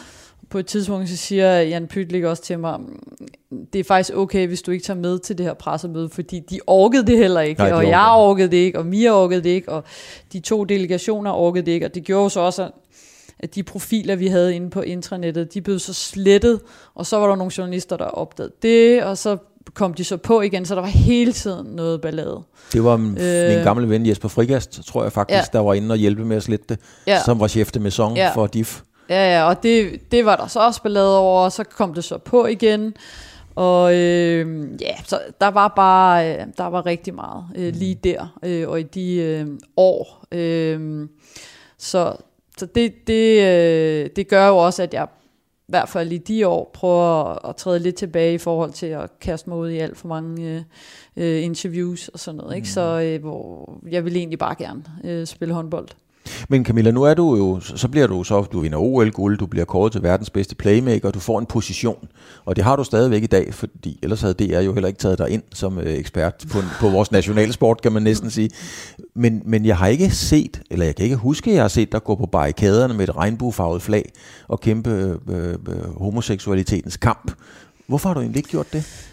på 0.51 0.59
et 0.59 0.67
tidspunkt 0.67 1.09
så 1.09 1.17
siger 1.17 1.61
Jan 1.61 1.87
Pytlik 1.87 2.25
også 2.25 2.43
til 2.43 2.59
mig, 2.59 2.79
det 3.73 3.79
er 3.79 3.85
faktisk 3.85 4.17
okay, 4.17 4.47
hvis 4.47 4.63
du 4.63 4.71
ikke 4.71 4.85
tager 4.85 5.01
med 5.01 5.19
til 5.19 5.39
det 5.39 5.47
her 5.47 5.55
pressemøde, 5.55 6.09
fordi 6.09 6.41
de 6.41 6.61
orkede 6.67 7.07
det 7.07 7.19
heller 7.19 7.41
ikke, 7.41 7.63
Nej, 7.63 7.73
og 7.73 7.89
jeg 7.89 8.09
orkede 8.11 8.51
det 8.51 8.57
ikke, 8.57 8.79
og 8.79 8.87
Mia 8.87 9.11
orkede 9.11 9.43
det 9.43 9.51
ikke, 9.51 9.73
og 9.73 9.85
de 10.33 10.41
to 10.41 10.65
delegationer 10.65 11.33
orkede 11.33 11.67
det 11.67 11.73
ikke, 11.73 11.87
og 11.87 11.95
det 11.95 12.05
gjorde 12.05 12.31
så 12.31 12.41
også, 12.41 12.71
at 13.39 13.55
de 13.55 13.63
profiler, 13.63 14.17
vi 14.17 14.27
havde 14.27 14.55
inde 14.55 14.71
på 14.71 14.81
intranettet, 14.81 15.55
de 15.55 15.61
blev 15.61 15.79
så 15.79 15.95
slettet, 15.95 16.61
og 16.95 17.07
så 17.07 17.19
var 17.19 17.29
der 17.29 17.37
nogle 17.37 17.53
journalister, 17.59 17.97
der 17.97 18.05
opdagede 18.05 18.53
det, 18.63 19.05
og 19.05 19.19
så 19.19 19.37
kom 19.75 19.95
de 19.95 20.05
så 20.05 20.17
på 20.17 20.41
igen, 20.41 20.67
så 20.67 20.75
der 20.75 20.81
var 20.81 20.89
hele 20.89 21.33
tiden 21.33 21.67
noget 21.67 22.01
ballade. 22.01 22.43
Det 22.73 22.85
var 22.85 22.97
min, 22.97 23.19
øh, 23.21 23.49
min 23.49 23.65
gamle 23.65 23.89
ven 23.89 24.07
Jesper 24.07 24.29
Frigast, 24.29 24.81
tror 24.87 25.03
jeg 25.03 25.13
faktisk, 25.13 25.55
ja. 25.55 25.59
der 25.59 25.65
var 25.65 25.75
inde 25.75 25.93
og 25.93 25.97
hjælpe 25.97 26.25
med 26.25 26.37
at 26.37 26.43
slette 26.43 26.65
det, 26.69 26.79
ja. 27.07 27.23
som 27.25 27.41
var 27.41 27.49
chef 27.49 27.73
de 27.73 27.81
maison 27.81 28.17
ja. 28.17 28.33
for 28.35 28.47
DIF. 28.47 28.83
Ja, 29.09 29.35
ja, 29.35 29.49
og 29.49 29.63
det, 29.63 30.01
det 30.13 30.25
var 30.25 30.37
der 30.37 30.47
så 30.47 30.61
også 30.61 30.83
ballade 30.83 31.19
over, 31.19 31.41
og 31.41 31.53
så 31.53 31.65
kom 31.65 31.95
det 31.95 32.05
så 32.05 32.19
på 32.19 32.47
igen. 32.47 32.95
Og 33.55 33.95
øh, 33.95 34.69
ja, 34.81 34.97
så 35.05 35.21
der 35.41 35.49
var 35.49 35.69
bare, 35.69 36.33
øh, 36.33 36.47
der 36.57 36.67
var 36.67 36.87
rigtig 36.87 37.15
meget 37.15 37.45
øh, 37.57 37.75
lige 37.75 37.95
der, 37.95 38.39
øh, 38.43 38.69
og 38.69 38.81
i 38.81 38.83
de 38.83 39.15
øh, 39.17 39.47
år. 39.77 40.25
Øh, 40.33 41.09
så 41.79 42.17
så 42.59 42.67
det, 42.67 43.07
det, 43.07 43.43
øh, 43.43 44.11
det 44.17 44.29
gør 44.29 44.49
jo 44.49 44.57
også, 44.57 44.83
at 44.83 44.95
jeg 44.95 45.09
i 45.69 45.71
hvert 45.73 45.89
fald 45.89 46.13
i 46.13 46.19
de 46.19 46.49
år 46.49 46.71
prøver 46.75 47.25
at, 47.25 47.39
at 47.49 47.57
træde 47.57 47.79
lidt 47.79 47.97
tilbage 47.97 48.35
i 48.35 48.39
forhold 48.39 48.73
til 48.73 48.87
at 48.87 49.21
kaste 49.21 49.51
mig 49.51 49.59
ud 49.59 49.71
i 49.71 49.79
alt 49.79 49.97
for 49.97 50.09
mange 50.09 50.43
øh, 50.43 50.63
øh 51.17 51.45
interviews 51.45 52.09
og 52.09 52.19
sådan 52.19 52.39
noget. 52.39 52.57
Ikke? 52.57 52.65
Mm. 52.65 52.71
Så 52.71 53.01
øh, 53.01 53.21
hvor 53.21 53.79
jeg 53.91 54.05
vil 54.05 54.17
egentlig 54.17 54.39
bare 54.39 54.55
gerne 54.55 54.85
øh, 55.05 55.27
spille 55.27 55.55
håndbold. 55.55 55.89
Men 56.49 56.65
Camilla, 56.65 56.91
nu 56.91 57.03
er 57.03 57.15
du 57.15 57.37
jo, 57.37 57.61
så 57.61 57.89
bliver 57.89 58.07
du 58.07 58.25
så, 58.25 58.43
du 58.43 58.61
vinder 58.61 58.79
OL-guld, 58.79 59.39
du 59.39 59.47
bliver 59.47 59.65
kåret 59.65 59.93
til 59.93 60.03
verdens 60.03 60.31
bedste 60.31 60.55
playmaker, 60.55 61.11
du 61.11 61.21
får 61.21 61.39
en 61.39 61.47
position, 61.47 62.09
og 62.45 62.57
det 62.57 62.65
har 62.65 62.77
du 62.77 62.85
stadigvæk 62.85 63.23
i 63.23 63.27
dag, 63.27 63.55
fordi 63.55 63.99
ellers 64.03 64.21
havde 64.21 64.35
DR 64.35 64.61
jo 64.61 64.73
heller 64.73 64.89
ikke 64.89 64.99
taget 64.99 65.19
dig 65.19 65.31
ind 65.31 65.43
som 65.55 65.79
øh, 65.79 65.87
ekspert 65.87 66.45
på, 66.53 66.59
på 66.81 66.89
vores 66.89 67.13
nationalsport, 67.13 67.83
kan 67.83 67.93
man 67.93 68.03
næsten 68.03 68.31
sige. 68.31 68.51
Men, 69.15 69.43
men 69.45 69.67
jeg 69.67 69.77
har 69.77 69.87
ikke 69.87 70.11
set, 70.11 70.61
eller 70.71 70.85
jeg 70.85 70.97
kan 70.97 71.05
ikke 71.05 71.17
huske, 71.17 71.51
at 71.51 71.55
jeg 71.55 71.63
har 71.63 71.69
set 71.69 71.93
dig 71.93 72.05
gå 72.05 72.15
på 72.15 72.27
barrikaderne 72.27 72.95
med 72.95 73.09
et 73.09 73.17
regnbuefarvet 73.17 73.83
flag 73.83 74.13
og 74.49 74.61
kæmpe 74.61 74.91
øh, 74.91 75.11
øh, 75.29 75.55
øh 75.69 75.99
homoseksualitetens 75.99 76.97
kamp. 76.97 77.33
Hvorfor 77.87 78.09
har 78.09 78.15
du 78.15 78.21
egentlig 78.21 78.39
ikke 78.39 78.51
gjort 78.51 78.73
det? 78.73 79.13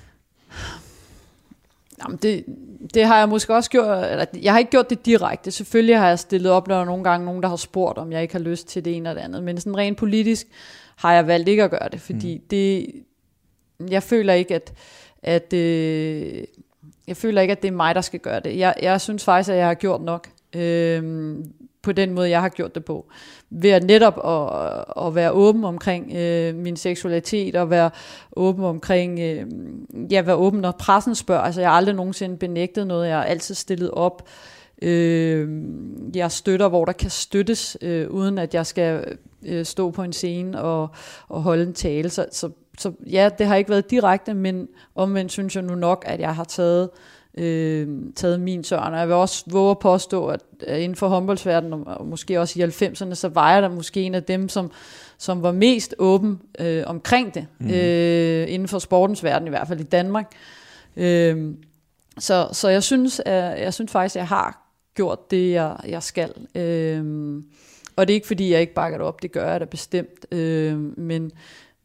Jamen 2.04 2.20
det, 2.22 2.46
det 2.94 3.06
har 3.06 3.18
jeg 3.18 3.30
måske 3.30 3.56
også 3.56 3.70
gjort, 3.70 4.12
eller 4.12 4.26
jeg 4.42 4.54
har 4.54 4.60
ikke 4.60 4.72
gjort 4.72 4.90
det 4.90 5.06
direkte. 5.06 5.52
Selvfølgelig 5.52 5.98
har 5.98 6.08
jeg 6.08 6.20
stillet 6.20 6.52
op, 6.52 6.68
når 6.68 6.76
der 6.76 6.82
er 6.82 6.86
nogle 6.86 7.04
gange 7.04 7.26
nogen, 7.26 7.44
der 7.44 7.50
har 7.50 7.56
spurgt, 7.56 7.98
om 7.98 8.12
jeg 8.12 8.22
ikke 8.22 8.34
har 8.34 8.40
lyst 8.40 8.68
til 8.68 8.86
det 8.86 8.96
ene 8.96 9.10
eller 9.10 9.22
det 9.22 9.26
andet. 9.28 9.44
Men 9.44 9.58
sådan 9.58 9.78
rent 9.78 9.98
politisk 9.98 10.48
har 10.96 11.14
jeg 11.14 11.28
valgt 11.28 11.50
ikke 11.50 11.64
at 11.64 11.72
gøre 11.72 11.90
det, 11.92 12.02
fordi 12.02 12.38
mm. 12.38 12.44
det, 12.50 12.88
jeg 13.90 14.04
føler 14.04 14.34
ikke, 14.34 14.56
at, 14.56 14.74
at 15.24 15.54
øh, 15.54 16.44
jeg 17.08 17.18
føler 17.18 17.42
ikke, 17.42 17.52
at 17.52 17.62
det 17.62 17.68
er 17.68 17.72
mig, 17.72 17.96
der 17.96 18.02
skal 18.02 18.20
gøre 18.20 18.40
det. 18.40 18.58
Jeg, 18.58 18.76
jeg 18.82 19.02
synes 19.02 19.24
faktisk, 19.24 19.50
at 19.50 19.58
jeg 19.58 19.68
har 19.68 19.74
gjort 19.74 20.02
nok. 20.02 20.30
Øh, 20.56 21.36
på 21.84 21.92
den 21.92 22.14
måde, 22.14 22.30
jeg 22.30 22.42
har 22.42 22.50
gjort 22.50 22.76
det 22.76 22.86
på. 22.86 23.06
Ved 23.56 23.70
at 23.70 23.84
netop 23.84 24.20
at, 24.26 25.06
at 25.06 25.16
være 25.16 25.32
åben 25.32 25.64
omkring 25.64 26.14
øh, 26.16 26.56
min 26.56 26.78
seksualitet, 26.78 27.56
og 27.56 27.70
være 27.70 27.90
åben 28.36 28.64
omkring, 28.64 29.20
øh, 29.20 29.46
ja, 30.12 30.22
være 30.22 30.36
åben, 30.36 30.60
når 30.62 30.72
pressen 30.72 31.16
spørger. 31.16 31.42
Altså, 31.42 31.62
jeg 31.62 31.70
har 31.70 31.78
aldrig 31.78 31.96
nogensinde 31.96 32.38
benægtet 32.38 32.88
noget, 32.88 33.08
jeg 33.08 33.18
har 33.18 33.24
altid 33.24 33.56
stillet 33.56 33.92
op. 33.92 34.28
Øh, 34.82 35.50
jeg 36.16 36.32
støtter, 36.32 36.70
hvor 36.70 36.86
der 36.86 36.94
kan 36.94 37.10
støttes, 37.10 37.78
øh, 37.82 38.10
uden 38.10 38.38
at 38.38 38.54
jeg 38.54 38.66
skal 38.66 39.18
øh, 39.46 39.66
stå 39.66 39.92
på 39.92 40.04
en 40.04 40.14
scene 40.14 40.62
og, 40.62 40.90
og 41.28 41.42
holde 41.42 41.64
en 41.64 41.74
tale. 41.74 42.10
Så, 42.10 42.26
så 42.32 42.50
så 42.78 42.92
ja, 43.12 43.30
det 43.38 43.48
har 43.48 43.56
ikke 43.56 43.70
været 43.70 43.92
direkte, 43.92 44.34
men 44.34 44.68
omvendt 44.96 45.32
synes 45.32 45.56
jeg 45.56 45.64
nu 45.64 45.76
nok, 45.76 46.04
at 46.08 46.20
jeg 46.20 46.36
har 46.36 46.44
taget 46.44 46.90
øh, 46.94 47.00
taget 48.16 48.40
min 48.40 48.64
tørn. 48.64 48.94
Og 48.94 49.00
jeg 49.00 49.08
vil 49.08 49.16
også 49.16 49.44
våge 49.48 49.72
at 49.72 49.80
påstå, 49.80 50.28
at 50.28 50.42
inden 50.68 50.96
for 50.96 51.08
håndboldsverdenen, 51.08 51.84
og 51.88 52.06
måske 52.06 52.40
også 52.40 52.60
i 52.60 52.64
90'erne, 52.64 53.14
så 53.14 53.30
var 53.30 53.54
jeg 53.54 53.62
der 53.62 53.70
måske 53.70 54.02
en 54.02 54.16
af 54.16 54.24
dem, 54.24 54.50
som, 54.50 54.72
som 55.18 55.44
var 55.44 55.52
mest 55.52 55.96
åben 56.00 56.42
øh, 56.60 56.84
omkring 56.86 57.34
det, 57.34 57.48
mm. 57.60 57.70
øh, 57.70 58.54
inden 58.54 58.68
for 58.68 58.80
sportens 58.80 59.24
verden, 59.24 59.48
i 59.48 59.50
hvert 59.50 59.68
fald 59.68 59.80
i 59.80 59.84
Danmark. 59.84 60.32
Øh, 60.98 61.54
så, 62.20 62.48
så 62.52 62.70
jeg 62.70 62.84
synes, 62.84 63.22
at, 63.26 63.62
jeg 63.62 63.74
synes 63.74 63.92
faktisk, 63.92 64.16
at 64.16 64.20
jeg 64.20 64.28
har 64.28 64.70
gjort 64.96 65.32
det, 65.32 65.52
jeg, 65.52 65.76
jeg 65.88 66.04
skal. 66.04 66.34
Øh, 66.56 67.44
og 67.96 68.08
det 68.08 68.14
er 68.14 68.16
ikke, 68.16 68.28
fordi 68.28 68.52
jeg 68.52 68.62
ikke 68.62 68.74
bakker 68.74 68.98
det 68.98 69.08
op, 69.08 69.22
det 69.22 69.32
gør 69.32 69.52
jeg 69.52 69.60
da 69.60 69.66
bestemt. 69.66 70.34
Øh, 70.34 70.78
men, 70.98 71.32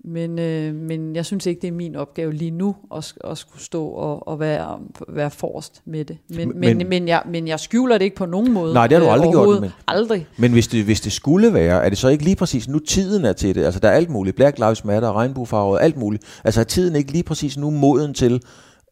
men, 0.09 0.39
øh, 0.39 0.75
men 0.75 1.17
jeg 1.17 1.27
synes 1.27 1.47
ikke, 1.47 1.61
det 1.61 1.69
er 1.69 1.73
min 1.73 1.97
opgave 1.97 2.33
lige 2.33 2.51
nu 2.51 2.77
at, 2.95 3.15
at 3.25 3.39
skulle 3.39 3.63
stå 3.63 3.87
og, 3.87 4.29
og 4.29 4.41
være, 4.41 4.79
være 5.09 5.31
forrest 5.31 5.83
med 5.85 6.05
det. 6.05 6.19
Men, 6.29 6.49
men, 6.59 6.79
men, 6.79 6.89
men, 6.89 7.09
jeg, 7.09 7.23
men 7.27 7.49
jeg 7.49 7.61
skjuler 7.61 7.99
det 7.99 8.05
ikke 8.05 8.17
på 8.17 8.27
nogen 8.27 8.53
måde. 8.53 8.75
Nej, 8.75 8.87
det 8.87 8.99
har 8.99 9.05
du 9.05 9.11
aldrig 9.11 9.27
øh, 9.27 9.33
gjort. 9.33 9.61
Men, 9.61 9.71
aldrig. 9.87 10.27
Men 10.37 10.53
hvis 10.53 10.69
det, 10.69 10.85
hvis 10.85 11.01
det 11.01 11.13
skulle 11.13 11.55
være, 11.55 11.85
er 11.85 11.89
det 11.89 11.99
så 11.99 12.09
ikke 12.09 12.25
lige 12.25 12.37
præcis 12.37 12.69
nu 12.69 12.79
tiden 12.79 13.25
er 13.25 13.33
til 13.33 13.55
det? 13.55 13.65
Altså 13.65 13.81
der 13.81 13.89
er 13.89 13.93
alt 13.93 14.11
muligt. 14.11 14.37
Black 14.37 14.59
Lives 14.59 14.85
Matter, 14.85 15.13
regnbuefarvet, 15.13 15.79
alt 15.81 15.97
muligt. 15.97 16.25
Altså 16.45 16.61
er 16.61 16.65
tiden 16.65 16.97
ikke 16.97 17.13
lige 17.13 17.25
præcis 17.25 17.57
nu 17.57 17.71
moden 17.71 18.15
til, 18.15 18.43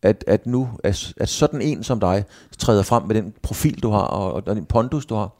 at, 0.02 0.24
at 0.26 0.46
nu 0.46 0.68
at, 0.84 1.12
at 1.16 1.28
sådan 1.28 1.62
en 1.62 1.82
som 1.82 2.00
dig 2.00 2.24
træder 2.58 2.82
frem 2.82 3.02
med 3.06 3.14
den 3.14 3.32
profil, 3.42 3.82
du 3.82 3.90
har, 3.90 4.00
og, 4.00 4.32
og 4.32 4.56
den 4.56 4.64
pondus, 4.64 5.06
du 5.06 5.14
har? 5.14 5.36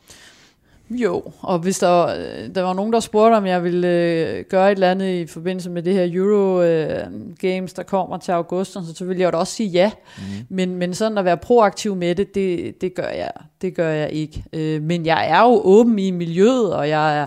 Jo, 0.91 1.23
og 1.41 1.59
hvis 1.59 1.79
der, 1.79 2.07
der 2.49 2.63
var 2.63 2.73
nogen, 2.73 2.93
der 2.93 3.01
spurgte, 3.01 3.35
om 3.35 3.47
jeg 3.47 3.65
ville 3.65 3.89
øh, 3.89 4.45
gøre 4.45 4.73
et 4.73 4.77
eller 4.77 4.91
andet 4.91 5.15
i 5.15 5.27
forbindelse 5.27 5.71
med 5.71 5.83
det 5.83 5.95
her 5.95 6.09
Euro 6.13 6.63
øh, 6.63 7.01
Games, 7.41 7.73
der 7.73 7.83
kommer 7.83 8.19
til 8.19 8.33
august, 8.33 8.73
så, 8.73 8.93
så 8.95 9.05
ville 9.05 9.23
jeg 9.23 9.33
da 9.33 9.39
også 9.39 9.53
sige 9.53 9.69
ja. 9.69 9.91
Mm. 10.19 10.23
Men, 10.49 10.77
men 10.77 10.95
sådan 10.95 11.19
at 11.19 11.25
være 11.25 11.37
proaktiv 11.37 11.97
med 11.97 12.15
det, 12.15 12.35
det, 12.35 12.81
det 12.81 12.95
gør 12.95 13.09
jeg, 13.09 13.31
det 13.63 13.75
gør 13.75 13.91
jeg 13.91 14.11
ikke. 14.11 14.45
Øh, 14.53 14.83
men 14.83 15.07
jeg 15.07 15.31
er 15.31 15.41
jo 15.41 15.61
åben 15.65 15.99
i 15.99 16.11
miljøet, 16.11 16.75
og 16.75 16.89
jeg 16.89 17.19
er, 17.19 17.27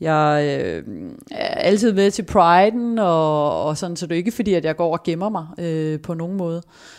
jeg 0.00 0.44
øh, 0.60 0.82
er 1.30 1.54
altid 1.54 1.92
med 1.92 2.10
til 2.10 2.26
Pride'en, 2.30 3.00
og, 3.00 3.64
og 3.64 3.76
sådan, 3.76 3.96
så 3.96 4.06
det 4.06 4.12
er 4.12 4.16
ikke 4.16 4.32
fordi, 4.32 4.54
at 4.54 4.64
jeg 4.64 4.76
går 4.76 4.92
og 4.92 5.02
gemmer 5.02 5.28
mig 5.28 5.46
øh, 5.58 6.00
på 6.00 6.14
nogen 6.14 6.36
måde. 6.36 6.62
Øh, 6.66 6.95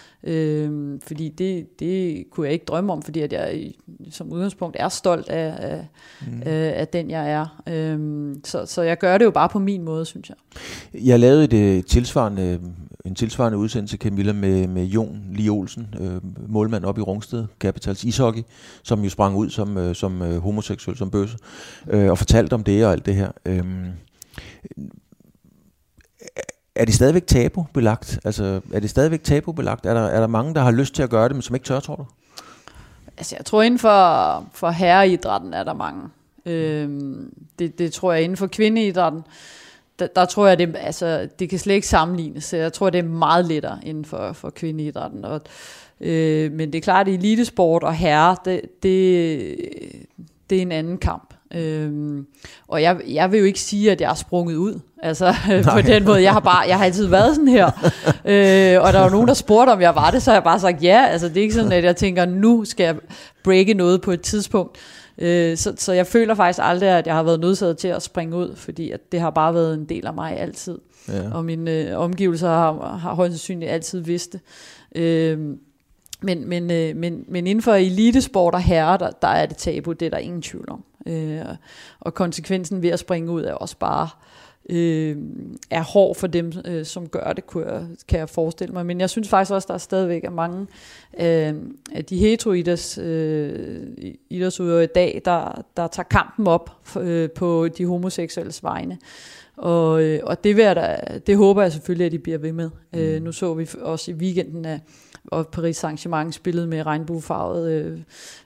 fordi 1.07 1.29
det, 1.29 1.79
det 1.79 2.25
kunne 2.31 2.45
jeg 2.45 2.53
ikke 2.53 2.65
drømme 2.65 2.93
om, 2.93 3.01
fordi 3.01 3.19
at 3.19 3.33
jeg 3.33 3.71
som 4.11 4.31
udgangspunkt 4.31 4.77
er 4.79 4.89
stolt 4.89 5.29
af, 5.29 5.53
af, 5.59 5.87
mm. 6.27 6.41
af, 6.45 6.73
af 6.75 6.87
den, 6.87 7.09
jeg 7.09 7.31
er. 7.31 7.61
Øh, 7.67 8.35
så, 8.43 8.65
så 8.65 8.81
jeg 8.81 8.97
gør 8.97 9.17
det 9.17 9.25
jo 9.25 9.31
bare 9.31 9.49
på 9.49 9.59
min 9.59 9.83
måde, 9.83 10.05
synes 10.05 10.29
jeg. 10.29 10.37
Jeg 11.05 11.19
lavede 11.19 11.43
et 11.43 11.53
øh, 11.53 11.83
tilsvarende, 11.83 12.59
en 13.05 13.15
tilsvarende 13.15 13.57
udsendelse, 13.57 13.97
Camilla, 13.97 14.33
med, 14.33 14.67
med 14.67 14.85
Jon 14.85 15.21
Lee 15.33 15.49
Olsen, 15.49 15.95
øh, 15.99 16.49
målmand 16.49 16.85
op 16.85 16.97
i 16.97 17.01
Rungsted, 17.01 17.45
Capitals 17.59 18.03
Ishockey, 18.03 18.41
som 18.83 19.03
jo 19.03 19.09
sprang 19.09 19.35
ud 19.35 19.49
som, 19.49 19.77
øh, 19.77 19.95
som 19.95 20.21
øh, 20.21 20.37
homoseksuel, 20.37 20.97
som 20.97 21.11
bøsse, 21.11 21.37
øh, 21.89 22.09
og 22.09 22.17
fortalte 22.17 22.53
om 22.53 22.63
det 22.63 22.85
og 22.85 22.91
alt 22.91 23.05
det 23.05 23.15
her. 23.15 23.31
Øh, 23.45 23.63
er 26.79 26.85
det 26.85 26.93
stadigvæk 26.93 27.27
tabubelagt? 27.27 28.19
Altså, 28.25 28.61
er 28.73 28.79
det 28.79 28.89
stadigvæk 28.89 29.23
tabubelagt? 29.23 29.85
Er 29.85 29.93
der, 29.93 30.01
er 30.01 30.19
der 30.19 30.27
mange, 30.27 30.53
der 30.55 30.61
har 30.61 30.71
lyst 30.71 30.95
til 30.95 31.03
at 31.03 31.09
gøre 31.09 31.27
det, 31.27 31.35
men 31.35 31.41
som 31.41 31.55
ikke 31.55 31.65
tør, 31.65 31.79
tror 31.79 31.95
du? 31.95 32.05
Altså, 33.17 33.35
jeg 33.37 33.45
tror 33.45 33.61
inden 33.61 33.79
for, 33.79 34.45
for 34.53 34.69
herreidrætten 34.69 35.53
er 35.53 35.63
der 35.63 35.73
mange. 35.73 36.03
Øhm, 36.45 37.33
det, 37.59 37.79
det 37.79 37.93
tror 37.93 38.13
jeg 38.13 38.23
inden 38.23 38.37
for 38.37 38.47
kvindeidrætten, 38.47 39.23
der, 39.99 40.07
der 40.07 40.25
tror 40.25 40.47
jeg, 40.47 40.59
det, 40.59 40.75
altså, 40.79 41.27
det 41.39 41.49
kan 41.49 41.59
slet 41.59 41.75
ikke 41.75 41.87
sammenlignes. 41.87 42.43
Så 42.43 42.57
jeg 42.57 42.73
tror, 42.73 42.89
det 42.89 42.99
er 42.99 43.03
meget 43.03 43.45
lettere 43.45 43.79
inden 43.83 44.05
for, 44.05 44.33
for 44.33 44.49
kvindeidrætten. 44.49 45.25
Og, 45.25 45.41
øh, 45.99 46.51
men 46.51 46.73
det 46.73 46.77
er 46.77 46.81
klart, 46.81 47.07
at 47.07 47.13
elitesport 47.13 47.83
og 47.83 47.93
herre, 47.93 48.35
det, 48.45 48.61
det, 48.83 49.55
det 50.49 50.57
er 50.57 50.61
en 50.61 50.71
anden 50.71 50.97
kamp. 50.97 51.33
Øhm, 51.55 52.25
og 52.67 52.81
jeg, 52.81 52.97
jeg 53.07 53.31
vil 53.31 53.39
jo 53.39 53.45
ikke 53.45 53.59
sige, 53.59 53.91
at 53.91 54.01
jeg 54.01 54.11
er 54.11 54.15
sprunget 54.15 54.55
ud. 54.55 54.79
Altså 55.03 55.35
på 55.73 55.81
den 55.81 56.05
måde, 56.05 56.23
jeg 56.23 56.33
har 56.33 56.39
bare, 56.39 56.67
jeg 56.67 56.77
har 56.77 56.85
altid 56.85 57.07
været 57.07 57.35
sådan 57.35 57.47
her. 57.47 57.65
øh, 58.25 58.83
og 58.83 58.93
der 58.93 58.99
var 58.99 59.09
nogen, 59.09 59.27
der 59.27 59.33
spurgte, 59.33 59.71
om 59.71 59.81
jeg 59.81 59.95
var 59.95 60.11
det, 60.11 60.21
så 60.21 60.31
har 60.31 60.35
jeg 60.35 60.43
bare 60.43 60.59
sagt 60.59 60.83
ja. 60.83 61.05
Altså 61.05 61.29
det 61.29 61.37
er 61.37 61.41
ikke 61.41 61.53
sådan, 61.53 61.71
at 61.71 61.83
jeg 61.83 61.95
tænker, 61.95 62.25
nu 62.25 62.65
skal 62.65 62.83
jeg 62.83 62.95
breake 63.43 63.73
noget 63.73 64.01
på 64.01 64.11
et 64.11 64.21
tidspunkt. 64.21 64.77
Øh, 65.17 65.57
så, 65.57 65.73
så 65.77 65.93
jeg 65.93 66.07
føler 66.07 66.35
faktisk 66.35 66.59
aldrig, 66.63 66.89
at 66.89 67.07
jeg 67.07 67.15
har 67.15 67.23
været 67.23 67.39
nødsaget 67.39 67.77
til 67.77 67.87
at 67.87 68.03
springe 68.03 68.35
ud, 68.35 68.55
fordi 68.55 68.91
at 68.91 69.11
det 69.11 69.19
har 69.19 69.29
bare 69.29 69.53
været 69.53 69.73
en 69.73 69.85
del 69.85 70.07
af 70.07 70.13
mig 70.13 70.39
altid. 70.39 70.77
Ja. 71.07 71.31
Og 71.33 71.45
mine 71.45 71.71
øh, 71.71 71.97
omgivelser 71.97 72.47
har, 72.47 72.97
har 72.97 73.15
højst 73.15 73.31
sandsynligt 73.33 73.71
altid 73.71 73.99
vidst 73.99 74.33
det. 74.33 74.41
Øh, 75.01 75.39
men, 76.21 76.49
men, 76.49 76.71
øh, 76.71 76.95
men, 76.95 77.25
men 77.27 77.47
inden 77.47 77.61
for 77.61 77.73
elitesport 77.73 78.53
og 78.53 78.61
herre, 78.61 78.97
der, 78.97 79.09
der 79.09 79.27
er 79.27 79.45
det 79.45 79.57
tabu, 79.57 79.91
det 79.91 80.05
er 80.05 80.09
der 80.09 80.17
ingen 80.17 80.41
tvivl 80.41 80.65
om. 80.69 80.83
Øh, 81.07 81.45
og 81.99 82.13
konsekvensen 82.13 82.81
ved 82.81 82.89
at 82.89 82.99
springe 82.99 83.31
ud 83.31 83.43
er 83.43 83.53
også 83.53 83.77
bare 83.77 84.09
øh, 84.69 85.17
er 85.69 85.83
hård 85.83 86.15
for 86.15 86.27
dem, 86.27 86.53
øh, 86.65 86.85
som 86.85 87.07
gør 87.07 87.33
det, 87.33 87.47
kunne 87.47 87.65
jeg, 87.71 87.85
kan 88.07 88.19
jeg 88.19 88.29
forestille 88.29 88.73
mig. 88.73 88.85
Men 88.85 88.99
jeg 88.99 89.09
synes 89.09 89.29
faktisk 89.29 89.51
også, 89.51 89.65
der 89.67 89.73
er 89.73 89.77
stadigvæk 89.77 90.23
er 90.23 90.29
mange 90.29 90.67
øh, 91.19 91.53
af 91.93 92.05
de 92.09 92.17
heteroiders 92.17 92.97
øh, 92.97 93.79
idrætsudøvere 94.29 94.83
i 94.83 94.87
dag, 94.95 95.21
der, 95.25 95.63
der 95.77 95.87
tager 95.87 96.07
kampen 96.07 96.47
op 96.47 96.71
øh, 96.99 97.29
på 97.29 97.67
de 97.67 97.85
homoseksuelle 97.85 98.53
vegne. 98.61 98.97
Og, 99.57 100.03
øh, 100.03 100.19
og 100.23 100.43
det, 100.43 100.55
vil 100.55 100.63
jeg 100.63 100.75
da, 100.75 100.97
det 101.27 101.37
håber 101.37 101.61
jeg 101.61 101.71
selvfølgelig, 101.71 102.05
at 102.05 102.11
de 102.11 102.19
bliver 102.19 102.37
ved 102.37 102.51
med. 102.51 102.69
Øh, 102.93 103.01
mm. 103.01 103.15
Øh, 103.15 103.23
nu 103.23 103.31
så 103.31 103.53
vi 103.53 103.69
også 103.81 104.11
i 104.11 104.13
weekenden, 104.13 104.65
at 104.65 104.79
og 105.27 105.47
Paris 105.47 105.83
Saint-Germain 105.83 106.31
spillede 106.31 106.67
med 106.67 106.85
regnbuefarvet 106.85 107.71
øh, 107.71 107.99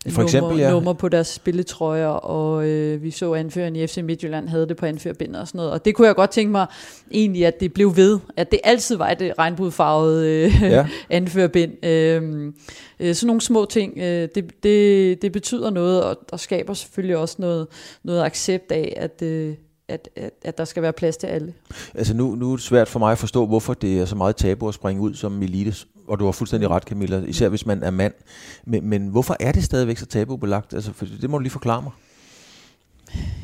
For 0.10 0.22
eksempel, 0.22 0.50
nummer, 0.50 0.65
ja. 0.65 0.72
nummer 0.72 0.94
på 0.94 1.10
deres 1.10 1.28
spilletrøjer, 1.28 2.08
og 2.08 2.67
øh, 2.67 3.04
vi 3.04 3.12
så 3.12 3.34
anføreren 3.34 3.76
i 3.76 3.88
FC 3.88 3.98
Midtjylland 3.98 4.50
havde 4.50 4.67
det 4.67 4.78
på 4.78 4.86
anførbind 4.86 5.36
og 5.36 5.48
sådan 5.48 5.58
noget. 5.58 5.72
Og 5.72 5.86
det 5.86 5.96
kunne 5.96 6.08
jeg 6.08 6.15
godt 6.15 6.30
tænke 6.30 6.52
mig 6.52 6.65
egentlig, 7.12 7.46
at 7.46 7.60
det 7.60 7.74
blev 7.74 7.96
ved, 7.96 8.20
at 8.38 8.52
det 8.52 8.60
altid 8.63 8.96
var 8.96 9.10
et 9.10 9.34
regnbuefarvet 9.38 10.26
øh, 10.26 10.62
ja. 10.62 10.88
anførbind. 11.10 11.86
Øh, 11.86 12.54
øh, 13.00 13.15
sådan 13.15 13.28
nogle 13.28 13.41
små 13.41 13.65
ting, 13.65 13.98
øh, 13.98 14.30
det, 14.36 14.63
det, 14.63 15.22
det 15.22 15.32
betyder 15.32 15.70
noget, 15.70 16.04
og 16.04 16.17
der 16.32 16.38
skaber 16.38 16.74
selvfølgelig 16.74 17.17
også 17.17 17.36
noget, 17.39 17.67
noget 18.04 18.24
accept 18.24 18.72
af, 18.72 18.94
at... 18.98 19.22
Øh, 19.22 19.56
at, 19.92 20.10
at, 20.16 20.32
at 20.44 20.58
der 20.58 20.66
skal 20.66 20.84
være 20.84 20.94
plads 20.94 21.18
til 21.18 21.28
alle. 21.28 21.54
Altså 21.96 22.14
nu, 22.14 22.36
nu 22.36 22.52
er 22.52 22.56
det 22.56 22.66
svært 22.66 22.88
for 22.88 23.00
mig 23.00 23.12
at 23.12 23.18
forstå, 23.18 23.46
hvorfor 23.46 23.74
det 23.74 24.00
er 24.00 24.06
så 24.06 24.16
meget 24.16 24.36
tabu 24.36 24.68
at 24.68 24.74
springe 24.74 25.02
ud 25.02 25.14
som 25.14 25.42
elites, 25.42 25.88
og 26.08 26.20
du 26.20 26.26
har 26.26 26.32
fuldstændig 26.32 26.70
ret, 26.70 26.84
Camilla, 26.84 27.24
især 27.28 27.50
hvis 27.50 27.66
man 27.66 27.84
er 27.84 27.92
mand. 27.92 28.14
Men, 28.66 28.90
men 28.90 29.08
hvorfor 29.08 29.36
er 29.40 29.52
det 29.52 29.64
stadigvæk 29.64 29.98
så 29.98 30.06
tabubelagt? 30.06 30.74
Altså, 30.74 30.94
for 30.94 31.06
det 31.06 31.30
må 31.30 31.38
du 31.38 31.42
lige 31.42 31.52
forklare 31.52 31.82
mig. 31.82 31.92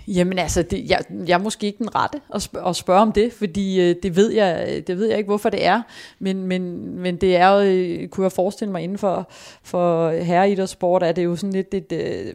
Jamen 0.08 0.40
altså, 0.40 0.62
det, 0.62 0.90
jeg, 0.90 1.00
jeg 1.28 1.34
er 1.34 1.44
måske 1.44 1.68
ikke 1.68 1.78
den 1.78 1.96
rette 1.96 2.20
at, 2.34 2.42
spørge, 2.42 2.70
at 2.70 2.76
spørge 2.76 3.02
om 3.02 3.12
det, 3.12 3.34
fordi 3.34 3.82
øh, 3.82 3.96
det, 4.04 4.16
ved 4.16 4.32
jeg, 4.32 4.84
det 4.88 4.98
ved 4.98 5.08
jeg 5.08 5.18
ikke, 5.18 5.28
hvorfor 5.28 5.50
det 5.50 5.66
er. 5.66 5.82
Men, 6.20 6.48
men, 6.48 6.90
men 7.00 7.16
det 7.16 7.36
er 7.36 7.50
jo, 7.50 7.62
øh, 7.62 8.08
kunne 8.08 8.24
jeg 8.24 8.32
forestille 8.32 8.72
mig, 8.72 8.84
inden 8.84 8.98
for, 8.98 9.30
for 9.64 10.12
herreidrætssport, 10.12 11.04
at 11.04 11.16
det 11.16 11.24
jo 11.24 11.36
sådan 11.36 11.54
lidt 11.54 11.74
et, 11.74 11.92
øh, 11.92 12.34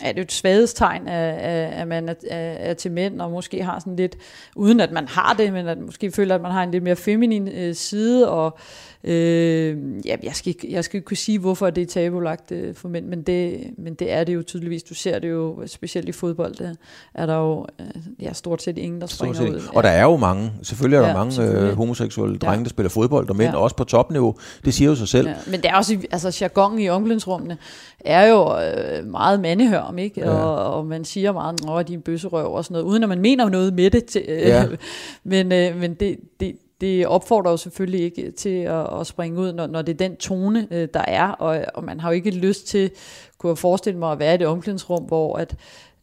er 0.00 0.12
det 0.12 0.20
et 0.20 0.32
svaghedstegn, 0.32 1.08
at, 1.08 1.34
at 1.72 1.88
man 1.88 2.08
er, 2.08 2.14
er 2.30 2.74
til 2.74 2.92
mænd, 2.92 3.20
og 3.20 3.30
måske 3.30 3.62
har 3.62 3.78
sådan 3.78 3.96
lidt, 3.96 4.16
uden 4.56 4.80
at 4.80 4.92
man 4.92 5.08
har 5.08 5.34
det, 5.34 5.52
men 5.52 5.68
at 5.68 5.78
måske 5.78 6.12
føler, 6.12 6.34
at 6.34 6.40
man 6.40 6.52
har 6.52 6.62
en 6.62 6.70
lidt 6.70 6.84
mere 6.84 6.96
feminin 6.96 7.48
øh, 7.48 7.74
side, 7.74 8.30
og 8.30 8.58
Øh, 9.04 9.76
ja, 10.06 10.16
jeg, 10.22 10.34
skal 10.34 10.48
ikke, 10.48 10.72
jeg 10.72 10.84
skal 10.84 10.96
ikke 10.96 11.04
kunne 11.04 11.16
sige, 11.16 11.38
hvorfor 11.38 11.70
det 11.70 11.82
er 11.82 11.86
tabulagt 11.86 12.52
øh, 12.52 12.74
for 12.74 12.88
mænd, 12.88 13.06
men 13.06 13.22
det, 13.22 13.60
men 13.78 13.94
det 13.94 14.12
er 14.12 14.24
det 14.24 14.34
jo 14.34 14.42
tydeligvis. 14.42 14.82
Du 14.82 14.94
ser 14.94 15.18
det 15.18 15.30
jo, 15.30 15.66
specielt 15.66 16.08
i 16.08 16.12
fodbold, 16.12 16.54
der 16.54 16.74
er 17.14 17.26
der 17.26 17.36
jo 17.36 17.66
øh, 17.80 17.86
ja, 18.22 18.32
stort 18.32 18.62
set 18.62 18.78
ingen, 18.78 19.00
der 19.00 19.06
springer 19.06 19.42
ud. 19.42 19.54
Ja. 19.54 19.76
Og 19.76 19.82
der 19.82 19.88
er 19.88 20.02
jo 20.02 20.16
mange, 20.16 20.52
selvfølgelig 20.62 20.96
er 20.96 21.00
der 21.00 21.08
ja, 21.08 21.14
mange 21.14 21.42
øh, 21.42 21.76
homoseksuelle 21.76 22.38
drenge, 22.38 22.58
ja. 22.58 22.62
der 22.62 22.68
spiller 22.68 22.90
fodbold, 22.90 23.30
og 23.30 23.36
mænd 23.36 23.50
ja. 23.50 23.58
også 23.58 23.76
på 23.76 23.84
topniveau. 23.84 24.34
Det 24.64 24.74
siger 24.74 24.88
jo 24.88 24.94
sig 24.94 25.08
selv. 25.08 25.28
Ja, 25.28 25.34
men 25.46 25.62
det 25.62 25.70
er 25.70 25.76
også, 25.76 25.98
altså 26.10 26.38
jargon 26.40 26.78
i 26.78 26.88
omklædningsrummene 26.88 27.58
er 28.00 28.26
jo 28.26 28.58
øh, 28.60 29.06
meget 29.06 29.40
mandehørm, 29.40 29.98
ikke? 29.98 30.20
Ja. 30.20 30.30
Og, 30.30 30.74
og 30.74 30.86
man 30.86 31.04
siger 31.04 31.32
meget, 31.32 31.80
at 31.80 31.88
de 31.88 31.92
er 31.92 31.96
en 31.96 32.02
bøsserøv 32.02 32.54
og 32.54 32.64
sådan 32.64 32.72
noget, 32.72 32.84
uden 32.84 33.02
at 33.02 33.08
man 33.08 33.20
mener 33.20 33.48
noget 33.48 33.74
med 33.74 33.90
det. 33.90 34.04
Til, 34.04 34.22
øh, 34.28 34.40
ja. 34.40 34.66
men 35.24 35.52
øh, 35.52 35.76
men 35.76 35.94
det, 35.94 36.16
det, 36.40 36.56
det 36.84 37.06
opfordrer 37.06 37.50
jo 37.50 37.56
selvfølgelig 37.56 38.00
ikke 38.00 38.30
til 38.30 38.58
at, 38.58 39.00
at 39.00 39.06
springe 39.06 39.40
ud, 39.40 39.52
når, 39.52 39.66
når 39.66 39.82
det 39.82 39.92
er 39.92 40.08
den 40.08 40.16
tone, 40.16 40.68
øh, 40.70 40.88
der 40.94 41.04
er, 41.08 41.28
og, 41.28 41.64
og 41.74 41.84
man 41.84 42.00
har 42.00 42.08
jo 42.08 42.14
ikke 42.14 42.30
lyst 42.30 42.66
til, 42.66 42.90
kunne 43.38 43.50
jeg 43.50 43.58
forestille 43.58 43.98
mig, 43.98 44.12
at 44.12 44.18
være 44.18 44.34
i 44.34 44.38
det 44.38 44.46
omklædningsrum, 44.46 45.04
hvor 45.04 45.36
at, 45.36 45.56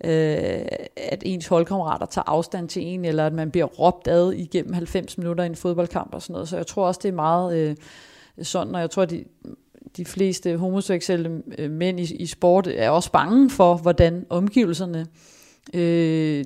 øh, 0.03 0.65
at 0.95 1.23
ens 1.25 1.47
holdkammerater 1.47 2.05
tager 2.05 2.29
afstand 2.29 2.69
til 2.69 2.83
en, 2.83 3.05
eller 3.05 3.25
at 3.25 3.33
man 3.33 3.51
bliver 3.51 3.65
råbt 3.65 4.07
ad 4.07 4.33
igennem 4.33 4.73
90 4.73 5.17
minutter 5.17 5.43
i 5.43 5.47
en 5.47 5.55
fodboldkamp 5.55 6.13
og 6.13 6.21
sådan 6.21 6.33
noget. 6.33 6.49
Så 6.49 6.57
jeg 6.57 6.67
tror 6.67 6.87
også, 6.87 6.99
det 7.03 7.09
er 7.09 7.15
meget 7.15 7.57
øh, 7.57 7.75
sådan, 8.41 8.75
og 8.75 8.81
jeg 8.81 8.89
tror, 8.89 9.05
de, 9.05 9.23
de 9.97 10.05
fleste 10.05 10.57
homoseksuelle 10.57 11.41
øh, 11.57 11.71
mænd 11.71 11.99
i, 11.99 12.15
i 12.15 12.25
sport 12.25 12.67
er 12.67 12.89
også 12.89 13.11
bange 13.11 13.49
for, 13.49 13.75
hvordan 13.75 14.25
omgivelserne 14.29 14.99
øh, 14.99 15.05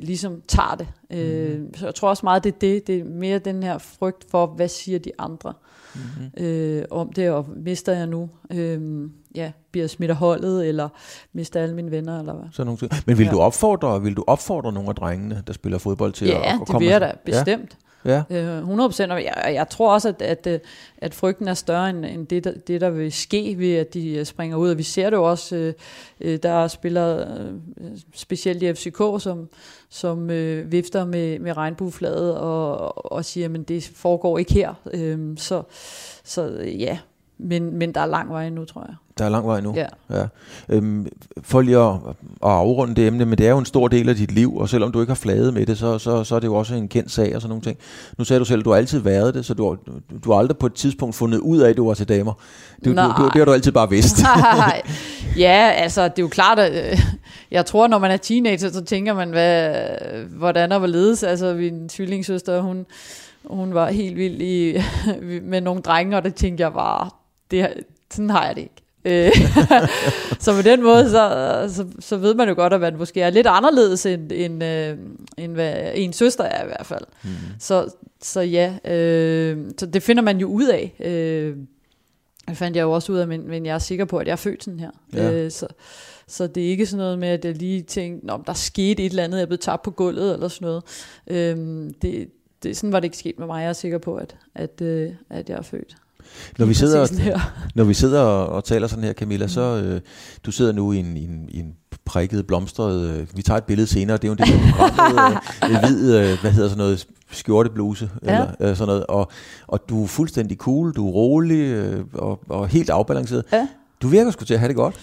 ligesom 0.01 0.41
tager 0.47 0.75
det. 0.75 0.87
Øh, 1.11 1.59
Mhm. 1.59 1.73
Så 1.75 1.85
jeg 1.85 1.95
tror 1.95 2.09
også 2.09 2.25
meget, 2.25 2.43
det 2.43 2.53
er 2.53 2.57
det. 2.59 2.87
Det 2.87 2.99
er 2.99 3.03
mere 3.03 3.39
den 3.39 3.63
her 3.63 3.77
frygt 3.77 4.25
for, 4.31 4.45
hvad 4.47 4.67
siger 4.67 4.99
de 4.99 5.11
andre 5.19 5.53
Mm-hmm. 5.95 6.45
øh, 6.45 6.83
om 6.91 7.13
det, 7.13 7.29
og 7.29 7.45
mister 7.55 7.93
jeg 7.93 8.07
nu, 8.07 8.29
øh, 8.51 9.09
ja, 9.35 9.51
bliver 9.71 9.87
smidt 9.87 10.11
af 10.11 10.17
holdet, 10.17 10.67
eller 10.67 10.89
mister 11.33 11.61
alle 11.61 11.75
mine 11.75 11.91
venner, 11.91 12.19
eller 12.19 12.33
hvad. 12.33 12.45
Sådan 12.51 12.65
nogle 12.65 12.77
ting. 12.77 12.91
Men 13.05 13.17
vil 13.17 13.25
Ja. 13.25 13.31
du 13.31 13.39
opfordre, 13.39 14.01
vil 14.01 14.13
du 14.13 14.23
opfordre 14.27 14.73
nogle 14.73 14.89
af 14.89 14.95
drengene, 14.95 15.43
der 15.47 15.53
spiller 15.53 15.77
fodbold 15.77 16.13
til 16.13 16.25
at, 16.25 16.31
Ja, 16.31 16.53
at 16.53 16.59
det 16.59 16.67
komme 16.67 16.79
vil 16.85 16.91
jeg 16.91 17.01
da 17.01 17.13
bestemt. 17.25 17.77
Ja. 18.05 18.23
Øh, 18.29 18.63
100%, 18.63 19.11
og 19.11 19.23
jeg, 19.23 19.33
jeg 19.45 19.69
tror 19.69 19.93
også, 19.93 20.09
at, 20.09 20.21
at, 20.21 20.47
øh, 20.47 20.59
at 20.97 21.13
frygten 21.13 21.47
er 21.47 21.53
større 21.53 21.89
end, 21.89 22.05
end 22.05 22.27
det, 22.27 22.43
der, 22.43 22.53
det, 22.67 22.81
der 22.81 22.89
vil 22.89 23.11
ske 23.11 23.55
ved, 23.57 23.75
at 23.75 23.93
de 23.93 24.09
øh, 24.09 24.25
springer 24.25 24.57
ud. 24.57 24.69
Og 24.69 24.77
vi 24.77 24.83
ser 24.83 25.09
det 25.09 25.17
jo 25.17 25.23
også, 25.23 25.55
øh, 25.55 25.73
øh 26.19 26.39
der 26.43 26.49
er 26.49 26.67
spillere, 26.67 27.27
øh, 27.77 27.97
specielt 28.15 28.63
i 28.63 28.73
FCK, 28.73 28.97
som, 28.97 29.49
som 29.89 30.29
øh, 30.29 30.71
vifter 30.71 31.05
med, 31.05 31.39
med 31.39 31.57
regnbueflaget 31.57 32.37
og, 32.37 33.11
og 33.11 33.25
siger, 33.25 33.49
men 33.49 33.63
det 33.63 33.91
foregår 33.95 34.37
ikke 34.37 34.53
her. 34.53 34.73
Øh, 34.93 35.37
så, 35.37 35.63
så 36.23 36.41
ja, 36.79 36.97
men, 37.37 37.77
men 37.77 37.91
der 37.93 38.01
er 38.01 38.05
lang 38.05 38.29
vej 38.29 38.47
endnu, 38.47 38.65
tror 38.65 38.85
jeg. 38.87 38.95
Der 39.17 39.25
er 39.25 39.29
lang 39.29 39.47
vej 39.47 39.61
nu. 39.61 39.73
Ja. 39.75 39.85
Ja. 40.09 40.25
Øhm, 40.69 41.07
for 41.41 41.61
lige 41.61 41.77
at, 41.77 41.93
at 42.43 42.51
afrunde 42.51 42.95
det 42.95 43.07
emne, 43.07 43.25
men 43.25 43.37
det 43.37 43.45
er 43.45 43.51
jo 43.51 43.57
en 43.57 43.65
stor 43.65 43.87
del 43.87 44.09
af 44.09 44.15
dit 44.15 44.31
liv, 44.31 44.57
og 44.57 44.69
selvom 44.69 44.91
du 44.91 45.01
ikke 45.01 45.09
har 45.09 45.15
flaget 45.15 45.53
med 45.53 45.65
det, 45.65 45.77
så, 45.77 45.97
så, 45.97 46.23
så 46.23 46.35
er 46.35 46.39
det 46.39 46.47
jo 46.47 46.55
også 46.55 46.75
en 46.75 46.87
kendt 46.87 47.11
sag 47.11 47.35
og 47.35 47.41
sådan 47.41 47.49
nogle 47.49 47.63
ting. 47.63 47.77
Nu 48.17 48.23
sagde 48.23 48.39
du 48.39 48.45
selv, 48.45 48.59
at 48.59 48.65
du 48.65 48.69
har 48.69 48.77
altid 48.77 48.99
været 48.99 49.33
det, 49.33 49.45
så 49.45 49.53
du 49.53 49.67
har, 49.67 49.75
du, 49.75 49.91
du 50.23 50.31
har 50.31 50.39
aldrig 50.39 50.57
på 50.57 50.65
et 50.65 50.73
tidspunkt 50.73 51.15
fundet 51.15 51.39
ud 51.39 51.59
af, 51.59 51.69
at 51.69 51.77
du 51.77 51.87
var 51.87 51.93
til 51.93 52.09
damer. 52.09 52.33
Det, 52.75 52.85
du, 52.85 52.89
du, 52.89 52.95
Nej. 52.95 53.29
det 53.33 53.35
har 53.35 53.45
du 53.45 53.53
altid 53.53 53.71
bare 53.71 53.89
vidst. 53.89 54.23
Nej. 54.57 54.81
ja, 55.37 55.71
altså 55.75 56.03
det 56.03 56.19
er 56.19 56.23
jo 56.23 56.27
klart, 56.27 56.59
at 56.59 56.91
øh, 56.91 56.99
jeg 57.51 57.65
tror, 57.65 57.87
når 57.87 57.97
man 57.97 58.11
er 58.11 58.17
teenager, 58.17 58.71
så 58.71 58.85
tænker 58.85 59.13
man, 59.13 59.29
hvad, 59.29 59.75
hvordan 60.29 60.71
og 60.71 60.79
hvorledes. 60.79 61.23
Altså 61.23 61.53
min 61.53 61.89
tvillingssøster, 61.89 62.61
hun, 62.61 62.85
hun 63.45 63.73
var 63.73 63.87
helt 63.87 64.15
vild 64.15 64.41
i, 64.41 64.77
med 65.51 65.61
nogle 65.61 65.81
drenge, 65.81 66.17
og 66.17 66.23
det 66.23 66.35
tænkte 66.35 66.63
jeg 66.63 66.73
bare, 66.73 67.09
det, 67.51 67.73
sådan 68.11 68.29
har 68.29 68.45
jeg 68.45 68.55
det 68.55 68.61
ikke. 68.61 68.75
Øh, 69.05 69.31
så 70.39 70.55
på 70.55 70.61
den 70.61 70.83
måde, 70.83 71.09
så, 71.09 71.65
så, 71.75 71.85
så 71.99 72.17
ved 72.17 72.35
man 72.35 72.49
jo 72.49 72.55
godt, 72.55 72.73
at 72.73 72.81
man 72.81 72.97
måske 72.97 73.21
er 73.21 73.29
lidt 73.29 73.47
anderledes, 73.47 74.05
end, 74.05 74.31
end, 74.31 74.63
øh, 74.63 74.97
end 75.37 75.53
hvad 75.53 75.91
en 75.93 76.13
søster 76.13 76.43
er 76.43 76.63
i 76.63 76.67
hvert 76.67 76.85
fald. 76.85 77.03
Mm. 77.23 77.29
Så, 77.59 77.89
så 78.21 78.41
ja, 78.41 78.77
øh, 78.85 79.57
så 79.77 79.85
det 79.85 80.03
finder 80.03 80.23
man 80.23 80.37
jo 80.37 80.47
ud 80.47 80.67
af. 80.67 80.95
Øh, 80.99 81.57
det 82.47 82.57
fandt 82.57 82.77
jeg 82.77 82.83
jo 82.83 82.91
også 82.91 83.11
ud 83.11 83.17
af, 83.17 83.27
men, 83.27 83.47
men 83.47 83.65
jeg 83.65 83.75
er 83.75 83.79
sikker 83.79 84.05
på, 84.05 84.17
at 84.17 84.27
jeg 84.27 84.31
er 84.31 84.35
født 84.35 84.63
sådan 84.63 84.79
her. 84.79 84.91
Ja. 85.13 85.31
Øh, 85.31 85.51
så, 85.51 85.67
så 86.27 86.47
det 86.47 86.65
er 86.65 86.69
ikke 86.69 86.85
sådan 86.85 86.97
noget 86.97 87.19
med, 87.19 87.27
at 87.27 87.45
jeg 87.45 87.55
lige 87.55 87.81
tænkte, 87.81 88.29
om 88.29 88.43
der 88.43 88.53
skete 88.53 89.03
et 89.03 89.09
eller 89.09 89.23
andet, 89.23 89.37
jeg 89.37 89.43
er 89.43 89.47
blevet 89.47 89.61
tabt 89.61 89.83
på 89.83 89.91
gulvet 89.91 90.33
eller 90.33 90.47
sådan 90.47 90.65
noget. 90.65 90.83
Øh, 91.27 91.91
det, 92.01 92.27
det, 92.63 92.77
sådan 92.77 92.91
var 92.91 92.99
det 92.99 93.05
ikke 93.05 93.17
sket 93.17 93.39
med 93.39 93.47
mig. 93.47 93.61
Jeg 93.61 93.69
er 93.69 93.73
sikker 93.73 93.97
på, 93.97 94.15
at, 94.15 94.35
at, 94.55 94.81
øh, 94.81 95.11
at 95.29 95.49
jeg 95.49 95.57
er 95.57 95.61
født. 95.61 95.95
Når 96.59 96.65
vi 96.65 96.73
sidder, 96.73 97.39
når 97.75 97.83
vi 97.83 97.93
sidder 97.93 98.21
og, 98.21 98.47
og 98.47 98.63
taler 98.63 98.87
sådan 98.87 99.03
her, 99.03 99.13
Camilla, 99.13 99.45
Mm. 99.45 99.49
så 99.49 99.61
øh, 99.61 100.01
du 100.45 100.51
sidder 100.51 100.71
nu 100.71 100.91
i 100.91 100.97
en, 100.97 101.17
i 101.17 101.23
en, 101.25 101.45
i 101.49 101.59
en 101.59 101.73
prikket, 102.05 102.47
blomstret, 102.47 103.01
øh, 103.09 103.27
vi 103.35 103.41
tager 103.41 103.57
et 103.57 103.63
billede 103.63 103.87
senere, 103.87 104.17
det 104.17 104.23
er 104.23 104.27
jo 104.27 104.33
en 104.33 104.39
af 104.41 104.73
programmet, 104.77 105.37
øh, 105.63 105.79
hvid, 105.87 106.15
øh, 106.19 106.41
hvad 106.41 106.51
hedder 106.51 106.69
sådan 106.69 106.77
noget, 106.77 107.07
skjortebluse, 107.31 108.09
Ja. 108.25 108.31
eller 108.33 108.47
øh, 108.59 108.75
sådan 108.75 108.87
noget, 108.87 109.05
og, 109.05 109.31
og 109.67 109.89
du 109.89 110.03
er 110.03 110.07
fuldstændig 110.07 110.57
cool, 110.57 110.93
du 110.93 111.07
er 111.07 111.11
rolig, 111.11 111.59
øh, 111.59 112.03
og, 112.13 112.39
og 112.49 112.67
helt 112.67 112.89
afbalanceret. 112.89 113.45
Ja. 113.53 113.67
Du 114.01 114.07
virker 114.07 114.31
sgu 114.31 114.45
til 114.45 114.53
at 114.53 114.59
have 114.59 114.67
det 114.67 114.75
godt. 114.75 114.95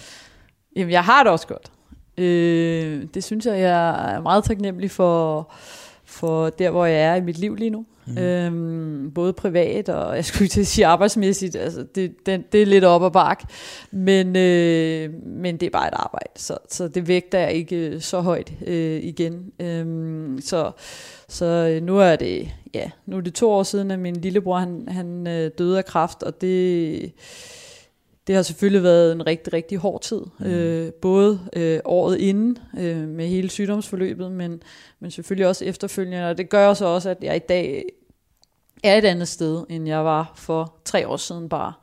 Jamen, 0.75 0.91
jeg 0.91 1.03
har 1.03 1.23
det 1.23 1.31
også 1.31 1.47
godt. 1.47 1.71
Øh, 2.17 3.03
det 3.13 3.23
synes 3.23 3.45
jeg, 3.45 3.59
jeg 3.59 4.13
er 4.15 4.21
meget 4.21 4.43
taknemmelig 4.43 4.91
for, 4.91 5.51
for 6.05 6.49
der, 6.49 6.69
hvor 6.69 6.85
jeg 6.85 7.01
er 7.01 7.15
i 7.15 7.21
mit 7.21 7.37
liv 7.37 7.55
lige 7.55 7.69
nu. 7.69 7.85
Mm. 8.05 8.17
Øhm, 8.17 9.11
både 9.15 9.33
privat 9.33 9.89
og, 9.89 10.15
jeg 10.15 10.25
skulle 10.25 10.47
til 10.47 10.61
at 10.61 10.67
sige 10.67 10.85
arbejdsmæssigt, 10.85 11.55
altså 11.55 11.85
det, 11.95 12.25
det, 12.25 12.51
det 12.51 12.61
er 12.61 12.65
lidt 12.65 12.83
op 12.83 13.01
og 13.01 13.13
bak, 13.13 13.43
men, 13.91 14.35
øh, 14.35 15.09
men 15.25 15.57
det 15.57 15.65
er 15.65 15.69
bare 15.69 15.87
et 15.87 15.93
arbejde, 15.93 16.29
så, 16.35 16.57
så 16.69 16.87
det 16.87 17.07
vægter 17.07 17.39
jeg 17.39 17.53
ikke 17.53 17.75
øh, 17.75 18.01
så 18.01 18.21
højt 18.21 18.53
øh, 18.67 19.03
igen. 19.03 19.51
Øhm, 19.59 20.41
så, 20.41 20.71
så 21.27 21.45
øh, 21.45 21.83
nu 21.83 21.99
er 21.99 22.15
det, 22.15 22.49
ja, 22.73 22.89
nu 23.05 23.17
er 23.17 23.21
det 23.21 23.33
to 23.33 23.51
år 23.51 23.63
siden, 23.63 23.91
at 23.91 23.99
min 23.99 24.15
lillebror, 24.15 24.57
han, 24.57 24.87
han 24.87 25.27
øh, 25.27 25.51
døde 25.57 25.77
af 25.77 25.85
kræft, 25.85 26.23
og 26.23 26.41
det, 26.41 27.11
det 28.27 28.35
har 28.35 28.41
selvfølgelig 28.41 28.83
været 28.83 29.11
en 29.11 29.27
rigtig, 29.27 29.53
rigtig 29.53 29.77
hård 29.77 30.01
tid. 30.01 30.21
Mm. 30.39 30.45
Øh, 30.45 30.91
både 30.93 31.39
øh, 31.55 31.79
året 31.85 32.17
inden 32.17 32.57
øh, 32.79 33.07
med 33.07 33.27
hele 33.27 33.49
sygdomsforløbet, 33.49 34.31
men, 34.31 34.61
men 34.99 35.11
selvfølgelig 35.11 35.47
også 35.47 35.65
efterfølgende. 35.65 36.29
Og 36.29 36.37
det 36.37 36.49
gør 36.49 36.73
så 36.73 36.85
også, 36.85 37.09
at 37.09 37.17
jeg 37.21 37.35
i 37.35 37.45
dag 37.49 37.85
er 38.83 38.97
et 38.97 39.05
andet 39.05 39.27
sted, 39.27 39.63
end 39.69 39.87
jeg 39.87 40.05
var 40.05 40.33
for 40.35 40.75
tre 40.85 41.07
år 41.07 41.17
siden 41.17 41.49
bare. 41.49 41.73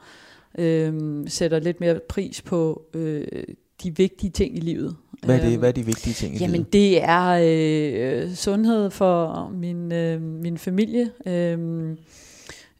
Øh, 0.59 0.95
sætter 1.29 1.59
lidt 1.59 1.81
mere 1.81 2.01
pris 2.09 2.43
på 2.43 2.83
øh, 2.95 3.27
de 3.83 3.97
vigtige 3.97 4.31
ting 4.31 4.57
i 4.57 4.61
livet. 4.61 4.97
Hvad 5.25 5.37
er, 5.37 5.41
det, 5.41 5.53
Øhm, 5.53 5.59
hvad 5.59 5.69
er 5.69 5.73
de 5.73 5.87
vigtige 5.87 6.15
ting 6.15 6.35
i 6.35 6.39
Jamen 6.39 6.53
livet? 6.53 6.73
det 6.73 7.03
er 7.03 7.41
øh, 8.25 8.35
sundhed 8.35 8.91
for 8.91 9.49
min, 9.55 9.93
øh, 9.93 10.23
min 10.23 10.59
familie. 10.59 11.11
Øh, 11.27 11.59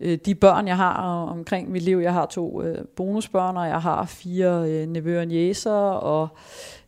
øh, 0.01 0.19
de 0.27 0.35
børn, 0.35 0.69
jeg 0.69 0.77
har 0.77 0.93
omkring 1.27 1.71
mit 1.71 1.83
liv. 1.83 1.99
Jeg 1.99 2.13
har 2.13 2.27
to 2.27 2.63
øh, 2.63 2.85
bonusbørn, 2.97 3.57
og 3.57 3.67
jeg 3.67 3.83
har 3.83 4.05
fire 4.05 4.71
øh, 4.71 4.87
nevøer 4.87 5.21
og 5.21 5.27
jæser, 5.27 5.73
og 5.91 6.29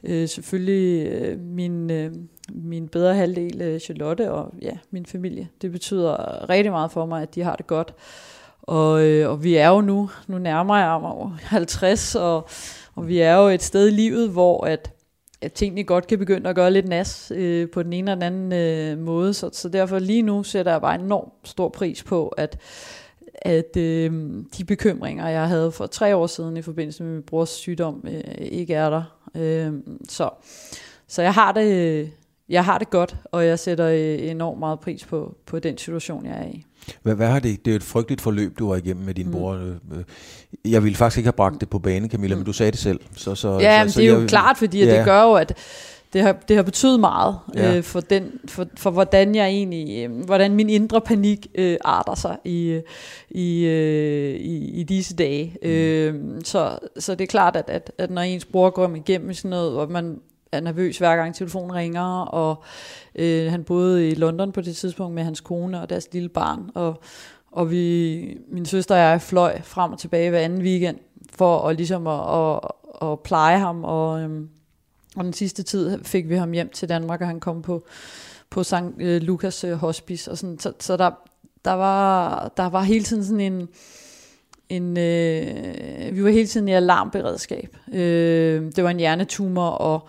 øh, 0.05 0.29
selvfølgelig 0.29 1.07
øh, 1.13 1.41
min, 1.41 1.91
øh, 1.91 2.13
min 2.51 2.89
bedre 2.89 3.15
halvdel, 3.15 3.63
øh, 3.63 3.81
Charlotte, 3.81 4.33
og 4.33 4.55
ja, 4.63 4.73
min 4.91 5.07
familie. 5.07 5.49
Det 5.63 5.73
betyder 5.73 6.49
rigtig 6.49 6.73
meget 6.73 6.91
for 6.91 7.07
mig, 7.07 7.23
at 7.23 7.35
de 7.35 7.43
har 7.43 7.57
det 7.57 7.67
godt. 7.67 7.95
Og, 8.63 9.03
øh, 9.07 9.31
og 9.31 9.45
vi 9.45 9.55
er 9.55 9.69
jo 9.69 9.81
nu, 9.81 10.11
nu 10.27 10.39
nærmer 10.39 10.77
jeg 10.77 11.01
mig 11.01 11.11
over 11.11 11.31
50, 11.43 12.15
og, 12.15 12.49
og 12.95 13.09
vi 13.09 13.19
er 13.19 13.37
jo 13.37 13.49
et 13.49 13.63
sted 13.63 13.89
i 13.89 13.91
livet, 13.91 14.31
hvor 14.31 14.67
at, 14.67 14.93
at 15.43 15.53
tingene 15.53 15.85
godt 15.85 16.07
kan 16.07 16.19
begynde 16.19 16.51
at 16.51 16.57
gøre 16.57 16.71
lidt 16.71 16.89
nas 16.89 17.33
øh, 17.35 17.71
på 17.71 17.83
den 17.83 17.93
ene 17.93 18.11
eller 18.11 18.29
den 18.29 18.51
anden 18.51 18.53
øh, 18.53 19.05
måde. 19.05 19.35
Så, 19.35 19.51
så 19.53 19.69
derfor 19.69 19.99
lige 19.99 20.23
nu 20.23 20.43
sætter 20.43 20.73
jeg 20.73 20.81
bare 20.81 20.95
enormt 21.01 21.33
stor 21.45 21.69
pris 21.69 22.03
på, 22.03 22.29
at, 22.29 22.59
at 23.45 23.77
øh, 23.77 24.13
de 24.59 24.65
bekymringer, 24.65 25.29
jeg 25.29 25.49
havde 25.49 25.73
for 25.73 25.87
tre 25.87 26.17
år 26.17 26.27
siden 26.27 26.57
i 26.57 26.63
forbindelse 26.63 27.03
med 27.03 27.13
min 27.13 27.23
brors 27.23 27.49
sygdom, 27.51 28.05
øh, 28.11 28.21
ikke 28.39 28.75
er 28.75 28.91
der. 28.91 29.03
Øh, 29.35 29.73
så, 30.09 30.31
så 31.09 31.23
jeg 31.23 31.35
har 31.35 31.53
det... 31.53 32.11
Jeg 32.49 32.65
har 32.65 32.79
det 32.79 32.91
godt, 32.91 33.17
og 33.25 33.47
jeg 33.47 33.59
sætter 33.59 33.87
øh, 33.89 34.31
enormt 34.31 34.59
meget 34.59 34.81
pris 34.81 35.05
på, 35.05 35.37
på 35.47 35.59
den 35.59 35.79
situation, 35.79 36.27
jeg 36.27 36.35
er 36.39 36.45
i. 36.47 36.65
Hvad, 37.03 37.15
hvad 37.15 37.27
har 37.29 37.39
det? 37.41 37.65
Det 37.65 37.71
er 37.71 37.77
et 37.77 37.83
frygteligt 37.83 38.21
forløb, 38.21 38.59
du 38.59 38.69
var 38.69 38.77
igennem 38.77 39.05
med 39.05 39.15
din 39.15 39.27
Mm. 39.27 39.33
bror. 39.33 39.53
øh. 39.53 40.05
Jeg 40.73 40.85
ville 40.85 40.97
faktisk 40.97 41.19
ikke 41.19 41.27
have 41.27 41.33
bragt 41.33 41.61
det 41.61 41.69
på 41.71 41.79
banen, 41.79 42.11
Camilla, 42.11 42.37
men 42.37 42.45
du 42.45 42.53
sagde 42.53 42.73
det 42.73 42.79
selv. 42.81 43.01
Så, 43.17 43.35
så, 43.35 43.59
Ja, 43.61 43.79
så, 43.79 43.85
men 43.85 43.91
så 43.91 44.01
det 44.01 44.09
er 44.09 44.13
jo 44.13 44.21
jeg- 44.21 44.29
klart, 44.29 44.59
fordi. 44.59 44.85
Ja. 44.85 44.97
det 44.97 45.05
gør 45.05 45.23
jo, 45.23 45.33
at 45.35 45.55
det 46.13 46.23
har, 46.23 46.33
det 46.49 46.57
har 46.57 46.63
betydet 46.63 47.01
meget 47.01 47.39
Ja. 47.55 47.77
øh, 47.77 47.83
for, 47.83 48.01
den, 48.01 48.41
for, 48.49 48.67
for 48.77 48.91
hvordan 48.91 49.35
jeg 49.35 49.49
egentlig, 49.49 50.05
øh, 50.05 50.25
hvordan 50.25 50.55
min 50.55 50.71
indre 50.71 51.01
panik 51.01 51.47
øh, 51.55 51.77
arter 51.85 52.15
sig 52.15 52.37
i, 52.45 52.67
øh, 52.67 52.83
i, 53.31 53.65
øh, 53.65 54.35
i, 54.35 54.81
i 54.81 54.83
disse 54.83 55.17
dage. 55.17 55.57
Mm. 55.63 55.69
Øh, 55.69 56.41
så, 56.45 56.79
så 56.99 57.15
det 57.15 57.25
er 57.25 57.27
klart, 57.29 57.57
at, 57.57 57.65
at, 57.71 57.93
at 57.99 58.11
når 58.11 58.23
ens 58.23 58.45
bror 58.45 58.71
går 58.71 58.95
igennem 58.97 59.35
sådan 59.35 59.51
noget, 59.51 59.73
hvor 59.73 59.87
man 59.87 60.21
er 60.53 60.61
nervøs 60.61 60.99
hver 60.99 61.17
gang 61.17 61.35
telefonen 61.35 61.75
ringer, 61.75 62.21
og 62.21 62.63
øh, 63.15 63.51
han 63.51 63.65
boede 63.65 64.09
i 64.09 64.15
London 64.15 64.53
på 64.53 64.61
det 64.61 64.77
tidspunkt 64.77 65.15
med 65.15 65.23
hans 65.23 65.41
kone 65.41 65.81
og 65.81 65.91
deres 65.91 66.09
lille 66.13 66.29
barn, 66.29 66.71
og, 66.75 67.03
og 67.53 67.71
vi, 67.71 68.37
min 68.49 68.67
søster 68.67 68.95
og 68.95 69.01
jeg 69.01 69.23
fløj 69.23 69.61
frem 69.63 69.93
og 69.93 69.99
tilbage 69.99 70.31
hver 70.31 70.39
anden 70.39 70.63
weekend, 70.63 70.97
for 71.35 71.69
at, 71.69 71.77
ligesom 71.77 72.07
at, 72.07 72.39
at, 72.39 72.61
at 73.11 73.21
pleje 73.21 73.59
ham, 73.59 73.85
og, 73.85 74.21
øhm, 74.21 74.49
og 75.17 75.25
den 75.25 75.33
sidste 75.33 75.63
tid 75.63 76.05
fik 76.05 76.29
vi 76.29 76.35
ham 76.37 76.53
hjem 76.53 76.71
til 76.71 76.89
Danmark, 76.89 77.21
og 77.21 77.27
han 77.27 77.41
kom 77.41 77.63
på, 77.63 77.87
på 78.51 78.63
St. 78.63 78.75
Øh, 78.99 79.23
Lukas 79.23 79.65
øh, 79.65 79.73
Hospice, 79.73 80.31
og 80.31 80.39
sådan, 80.39 80.59
så, 80.59 80.73
så 80.81 80.97
der, 80.97 81.11
der, 81.65 81.73
var, 81.73 82.49
der 82.57 82.69
var 82.69 82.83
hele 82.83 83.05
tiden 83.05 83.25
sådan 83.25 83.41
en, 83.41 83.69
en 84.69 84.99
øh, 84.99 86.17
vi 86.17 86.25
var 86.25 86.31
hele 86.31 86.47
tiden 86.47 86.69
i 86.69 86.73
alarmberedskab. 86.73 87.77
Øh, 87.93 88.73
det 88.77 88.85
var 88.85 88.91
en 88.91 88.99
hjernetumor, 88.99 89.69
og, 89.69 90.09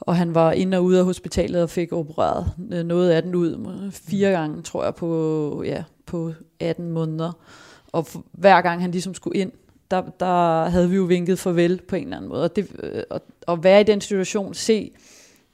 og 0.00 0.16
han 0.16 0.34
var 0.34 0.52
inde 0.52 0.76
og 0.76 0.84
ude 0.84 0.98
af 0.98 1.04
hospitalet 1.04 1.62
og 1.62 1.70
fik 1.70 1.92
opereret 1.92 2.52
øh, 2.72 2.84
noget 2.84 3.10
af 3.10 3.22
den 3.22 3.34
ud. 3.34 3.90
Fire 3.92 4.30
gange, 4.30 4.62
tror 4.62 4.84
jeg, 4.84 4.94
på, 4.94 5.62
ja, 5.66 5.84
på 6.06 6.32
18 6.60 6.90
måneder. 6.90 7.32
Og 7.92 8.06
hver 8.32 8.60
gang 8.60 8.80
han 8.80 8.90
ligesom 8.90 9.14
skulle 9.14 9.40
ind, 9.40 9.52
der, 9.90 10.02
der 10.20 10.64
havde 10.68 10.90
vi 10.90 10.96
jo 10.96 11.02
vinket 11.02 11.38
farvel 11.38 11.80
på 11.88 11.96
en 11.96 12.02
eller 12.02 12.16
anden 12.16 12.28
måde. 12.28 12.44
Og 12.44 12.56
det, 12.56 12.70
øh, 12.82 13.02
at, 13.10 13.22
at 13.48 13.64
være 13.64 13.80
i 13.80 13.84
den 13.84 14.00
situation, 14.00 14.54
se 14.54 14.92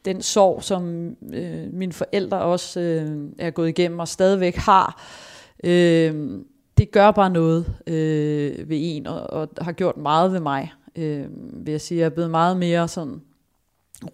den 0.04 0.22
sorg, 0.22 0.62
som 0.62 1.10
øh, 1.32 1.72
mine 1.72 1.92
forældre 1.92 2.38
også 2.38 2.80
øh, 2.80 3.28
er 3.38 3.50
gået 3.50 3.68
igennem 3.68 3.98
og 3.98 4.08
stadigvæk 4.08 4.56
har, 4.56 5.02
øh, 5.64 6.40
det 6.78 6.90
gør 6.90 7.10
bare 7.10 7.30
noget 7.30 7.74
øh, 7.86 8.68
ved 8.68 8.78
en, 8.80 9.06
og, 9.06 9.30
og 9.30 9.48
har 9.60 9.72
gjort 9.72 9.96
meget 9.96 10.32
ved 10.32 10.40
mig. 10.40 10.72
Øh, 10.96 11.24
vil 11.66 11.72
jeg 11.72 11.80
sige, 11.80 11.98
jeg 11.98 12.04
er 12.04 12.10
blevet 12.10 12.30
meget 12.30 12.56
mere 12.56 12.88
sådan 12.88 13.20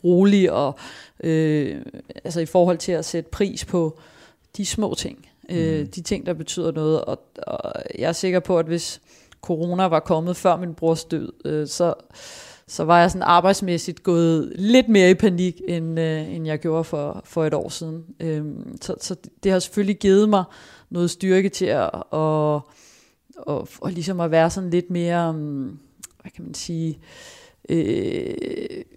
rolig 0.04 0.52
og 0.52 0.78
øh, 1.20 1.82
altså 2.24 2.40
i 2.40 2.46
forhold 2.46 2.78
til 2.78 2.92
at 2.92 3.04
sætte 3.04 3.30
pris 3.30 3.64
på 3.64 3.98
de 4.56 4.66
små 4.66 4.94
ting. 4.94 5.28
Øh, 5.50 5.86
de 5.86 6.02
ting, 6.02 6.26
der 6.26 6.32
betyder 6.32 6.72
noget. 6.72 7.04
Og, 7.04 7.22
og 7.46 7.72
jeg 7.98 8.08
er 8.08 8.12
sikker 8.12 8.40
på, 8.40 8.58
at 8.58 8.66
hvis 8.66 9.00
corona 9.40 9.84
var 9.84 10.00
kommet 10.00 10.36
før 10.36 10.56
min 10.56 10.74
brors 10.74 11.04
død, 11.04 11.32
øh, 11.44 11.66
så, 11.66 11.94
så 12.66 12.84
var 12.84 13.00
jeg 13.00 13.10
sådan 13.10 13.22
arbejdsmæssigt 13.22 14.02
gået 14.02 14.52
lidt 14.56 14.88
mere 14.88 15.10
i 15.10 15.14
panik, 15.14 15.60
end, 15.68 16.00
øh, 16.00 16.34
end 16.34 16.46
jeg 16.46 16.58
gjorde 16.58 16.84
for, 16.84 17.20
for 17.24 17.44
et 17.44 17.54
år 17.54 17.68
siden. 17.68 18.04
Øh, 18.20 18.44
så, 18.80 18.94
så 19.00 19.16
det 19.42 19.52
har 19.52 19.58
selvfølgelig 19.58 19.98
givet 19.98 20.28
mig 20.28 20.44
noget 20.90 21.10
styrke 21.10 21.48
til 21.48 21.66
at, 21.66 21.90
og, 22.10 22.70
og, 23.36 23.68
og 23.80 23.92
ligesom 23.92 24.20
at 24.20 24.30
være 24.30 24.50
sådan 24.50 24.70
lidt 24.70 24.90
mere, 24.90 25.32
mm, 25.32 25.78
hvad 26.22 26.30
kan 26.30 26.44
man 26.44 26.54
sige, 26.54 26.90
øh, 26.90 27.37
øh, 27.68 28.34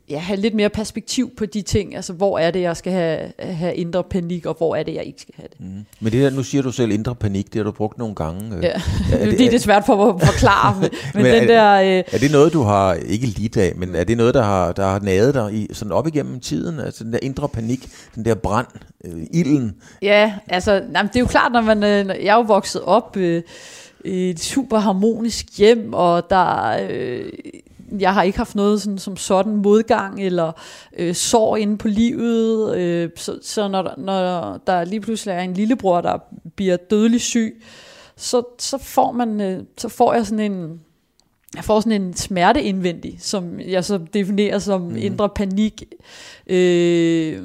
ja, 0.09 0.17
have 0.17 0.39
lidt 0.39 0.53
mere 0.53 0.69
perspektiv 0.69 1.36
på 1.38 1.45
de 1.45 1.61
ting. 1.61 1.95
Altså, 1.95 2.13
hvor 2.13 2.39
er 2.39 2.51
det, 2.51 2.61
jeg 2.61 2.78
skal 2.78 2.93
have, 2.93 3.32
have 3.39 3.76
indre 3.76 4.03
panik, 4.03 4.45
og 4.45 4.55
hvor 4.57 4.76
er 4.76 4.84
det, 4.84 4.93
jeg 4.93 5.03
ikke 5.03 5.22
skal 5.22 5.34
have 5.38 5.47
det. 5.51 5.59
Mm. 5.59 5.86
Men 5.99 6.13
det 6.13 6.24
der, 6.24 6.30
nu 6.30 6.43
siger 6.43 6.61
du 6.61 6.72
selv 6.72 6.91
indre 6.91 7.15
panik, 7.15 7.45
det 7.45 7.55
har 7.55 7.63
du 7.63 7.72
brugt 7.72 7.97
nogle 7.97 8.15
gange. 8.15 8.57
Øh. 8.57 8.63
Ja, 8.63 8.69
er 9.19 9.26
det, 9.26 9.39
det 9.39 9.53
er 9.53 9.59
svært 9.59 9.86
for 9.86 10.13
at 10.13 10.22
forklare. 10.22 10.80
men, 10.80 10.89
men 11.13 11.26
den 11.26 11.43
er, 11.43 11.47
der, 11.47 11.97
øh, 11.97 12.03
er 12.11 12.17
det 12.17 12.32
noget, 12.32 12.53
du 12.53 12.61
har, 12.61 12.93
ikke 12.93 13.26
lidt 13.26 13.57
af, 13.57 13.74
men 13.76 13.95
er 13.95 14.03
det 14.03 14.17
noget, 14.17 14.34
der 14.34 14.43
har, 14.43 14.72
der 14.72 14.86
har 14.86 14.99
naget 14.99 15.34
dig 15.34 15.53
i, 15.53 15.67
sådan 15.74 15.91
op 15.91 16.07
igennem 16.07 16.39
tiden? 16.39 16.80
Altså 16.80 17.03
den 17.03 17.13
der 17.13 17.19
indre 17.22 17.49
panik, 17.49 17.89
den 18.15 18.26
der 18.26 18.36
brand, 18.36 18.67
øh, 19.05 19.24
ilden? 19.34 19.76
Ja, 20.01 20.34
altså, 20.47 20.84
nej, 20.91 21.01
det 21.01 21.15
er 21.15 21.19
jo 21.19 21.26
klart, 21.26 21.51
når 21.51 21.61
man, 21.61 21.84
øh, 21.84 22.07
jeg 22.07 22.32
er 22.32 22.36
jo 22.36 22.41
vokset 22.41 22.82
op... 22.82 23.17
Øh, 23.17 23.41
et 24.05 24.39
super 24.39 24.78
harmonisk 24.78 25.45
hjem, 25.57 25.93
og 25.93 26.30
der, 26.30 26.78
øh, 26.89 27.26
jeg 28.00 28.14
har 28.14 28.24
ikke 28.24 28.38
haft 28.38 28.56
noget 28.56 28.82
sådan, 28.82 28.98
som 28.98 29.18
sådan 29.18 29.56
modgang 29.56 30.24
eller 30.24 30.52
øh, 30.98 31.16
sår 31.16 31.58
inde 31.58 31.78
på 31.78 31.88
livet. 31.88 32.78
Øh, 32.78 33.10
så 33.16 33.39
så 33.42 33.68
når, 33.68 33.94
når 33.98 34.58
der 34.68 34.84
lige 34.84 35.02
pludselig 35.02 35.34
er 35.34 35.39
en 35.39 35.54
lillebror, 35.54 36.02
der 36.02 36.18
bliver 36.56 36.78
dødelig 36.78 37.22
syg, 37.22 37.64
så, 38.16 38.44
så, 38.60 38.78
får, 38.78 39.12
man, 39.12 39.42
øh, 39.42 39.64
så 39.78 39.89
får 39.89 40.14
jeg 40.14 40.26
sådan 40.26 40.52
en... 40.52 40.80
Jeg 41.56 41.64
får 41.64 41.80
sådan 41.80 42.02
en 42.02 42.14
smerte 42.14 42.64
indvendig, 42.64 43.18
som 43.20 43.60
jeg 43.60 43.86
så 43.86 44.00
definerer 44.14 44.60
som 44.60 44.82
mm. 44.82 44.96
indre 44.96 45.30
panik. 45.30 45.84
Øh, 46.48 47.42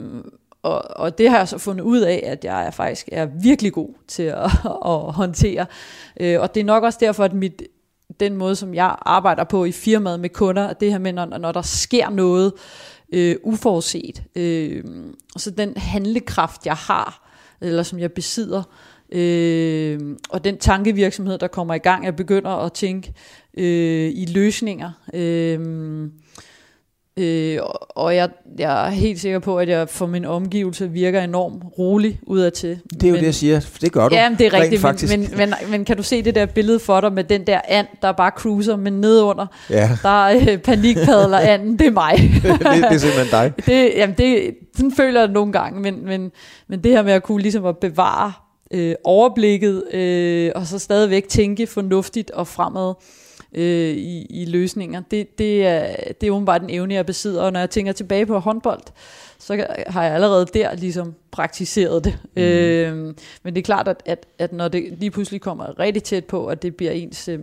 og, 0.62 0.82
og 0.90 1.18
det 1.18 1.30
har 1.30 1.38
jeg 1.38 1.48
så 1.48 1.58
fundet 1.58 1.84
ud 1.84 2.00
af, 2.00 2.22
at 2.26 2.44
jeg 2.44 2.66
er 2.66 2.70
faktisk 2.70 3.08
er 3.12 3.26
virkelig 3.42 3.72
god 3.72 3.88
til 4.08 4.22
at, 4.22 4.44
at 4.92 5.12
håndtere. 5.12 5.66
Øh, 6.20 6.40
og 6.40 6.54
det 6.54 6.60
er 6.60 6.64
nok 6.64 6.82
også 6.82 6.98
derfor, 7.00 7.24
at 7.24 7.32
mit 7.32 7.62
den 8.20 8.36
måde, 8.36 8.56
som 8.56 8.74
jeg 8.74 8.96
arbejder 9.02 9.44
på 9.44 9.64
i 9.64 9.72
firmaet 9.72 10.20
med 10.20 10.28
kunder, 10.28 10.72
det 10.72 10.90
her 10.90 10.98
med, 10.98 11.12
når, 11.12 11.24
når 11.24 11.52
der 11.52 11.62
sker 11.62 12.10
noget 12.10 12.52
øh, 13.12 13.36
uforudset, 13.42 14.22
øh, 14.36 14.84
så 15.36 15.50
den 15.50 15.76
handlekraft, 15.76 16.66
jeg 16.66 16.74
har, 16.74 17.32
eller 17.60 17.82
som 17.82 17.98
jeg 17.98 18.12
besidder, 18.12 18.62
øh, 19.12 20.00
og 20.30 20.44
den 20.44 20.58
tankevirksomhed, 20.58 21.38
der 21.38 21.48
kommer 21.48 21.74
i 21.74 21.78
gang, 21.78 22.04
jeg 22.04 22.16
begynder 22.16 22.50
at 22.50 22.72
tænke 22.72 23.14
øh, 23.58 24.10
i 24.14 24.26
løsninger. 24.34 24.90
Øh, 25.14 26.08
Øh, 27.18 27.58
og 27.88 28.16
jeg, 28.16 28.28
jeg 28.58 28.86
er 28.86 28.90
helt 28.90 29.20
sikker 29.20 29.38
på, 29.38 29.58
at 29.58 29.68
jeg 29.68 29.88
for 29.88 30.06
min 30.06 30.24
omgivelse 30.24 30.90
virker 30.90 31.20
enormt 31.20 31.62
rolig 31.78 32.20
udadtil. 32.22 32.78
Det 32.94 33.02
er 33.02 33.08
jo 33.08 33.12
men, 33.12 33.20
det, 33.20 33.26
jeg 33.26 33.34
siger. 33.34 33.60
Det 33.80 33.92
gør 33.92 34.08
du. 34.08 34.14
Ja, 34.14 34.30
det 34.38 34.46
er 34.46 34.52
rigtigt. 34.52 34.82
Men, 35.10 35.20
men, 35.20 35.36
men, 35.36 35.70
men 35.70 35.84
kan 35.84 35.96
du 35.96 36.02
se 36.02 36.22
det 36.22 36.34
der 36.34 36.46
billede 36.46 36.78
for 36.78 37.00
dig 37.00 37.12
med 37.12 37.24
den 37.24 37.46
der 37.46 37.60
and, 37.68 37.86
der 38.02 38.12
bare 38.12 38.30
cruiser, 38.36 38.76
men 38.76 38.92
nedunder, 38.92 39.46
ja. 39.70 39.90
der 40.02 40.24
øh, 40.24 40.58
panikpadler 40.58 41.38
anden, 41.38 41.78
det 41.78 41.86
er 41.86 41.90
mig. 41.90 42.16
det, 42.42 42.60
det 42.60 42.84
er 42.84 42.98
simpelthen 42.98 43.30
dig. 43.30 43.52
Det, 43.66 43.92
jamen 43.96 44.16
det, 44.18 44.54
sådan 44.76 44.92
føler 44.92 45.20
jeg 45.20 45.28
det 45.28 45.34
nogle 45.34 45.52
gange, 45.52 45.80
men, 45.80 46.04
men, 46.04 46.30
men 46.68 46.84
det 46.84 46.92
her 46.92 47.02
med 47.02 47.12
at 47.12 47.22
kunne 47.22 47.42
ligesom 47.42 47.66
at 47.66 47.78
bevare 47.78 48.32
øh, 48.70 48.94
overblikket, 49.04 49.94
øh, 49.94 50.52
og 50.54 50.66
så 50.66 50.78
stadigvæk 50.78 51.28
tænke 51.28 51.66
fornuftigt 51.66 52.30
og 52.30 52.46
fremad, 52.46 52.88
øh, 52.90 53.25
i, 53.56 54.26
i 54.30 54.44
løsninger. 54.44 55.02
Det, 55.10 55.38
det, 55.38 55.66
er, 55.66 55.96
det 56.20 56.26
er 56.26 56.30
åbenbart 56.30 56.62
en 56.62 56.70
evne, 56.70 56.94
jeg 56.94 57.06
besidder, 57.06 57.42
og 57.42 57.52
når 57.52 57.60
jeg 57.60 57.70
tænker 57.70 57.92
tilbage 57.92 58.26
på 58.26 58.38
håndbold, 58.38 58.82
så 59.38 59.66
har 59.86 60.04
jeg 60.04 60.14
allerede 60.14 60.46
der 60.54 60.74
ligesom 60.74 61.14
praktiseret 61.30 62.04
det. 62.04 62.18
Mm. 62.36 62.42
Øh, 62.42 63.14
men 63.42 63.54
det 63.54 63.58
er 63.58 63.64
klart, 63.64 63.88
at, 63.88 64.02
at, 64.06 64.26
at 64.38 64.52
når 64.52 64.68
det 64.68 64.94
lige 64.98 65.10
pludselig 65.10 65.40
kommer 65.40 65.78
rigtig 65.78 66.02
tæt 66.02 66.24
på, 66.24 66.46
at 66.46 66.62
det 66.62 66.76
bliver 66.76 66.92
ens, 66.92 67.28
øh, 67.28 67.38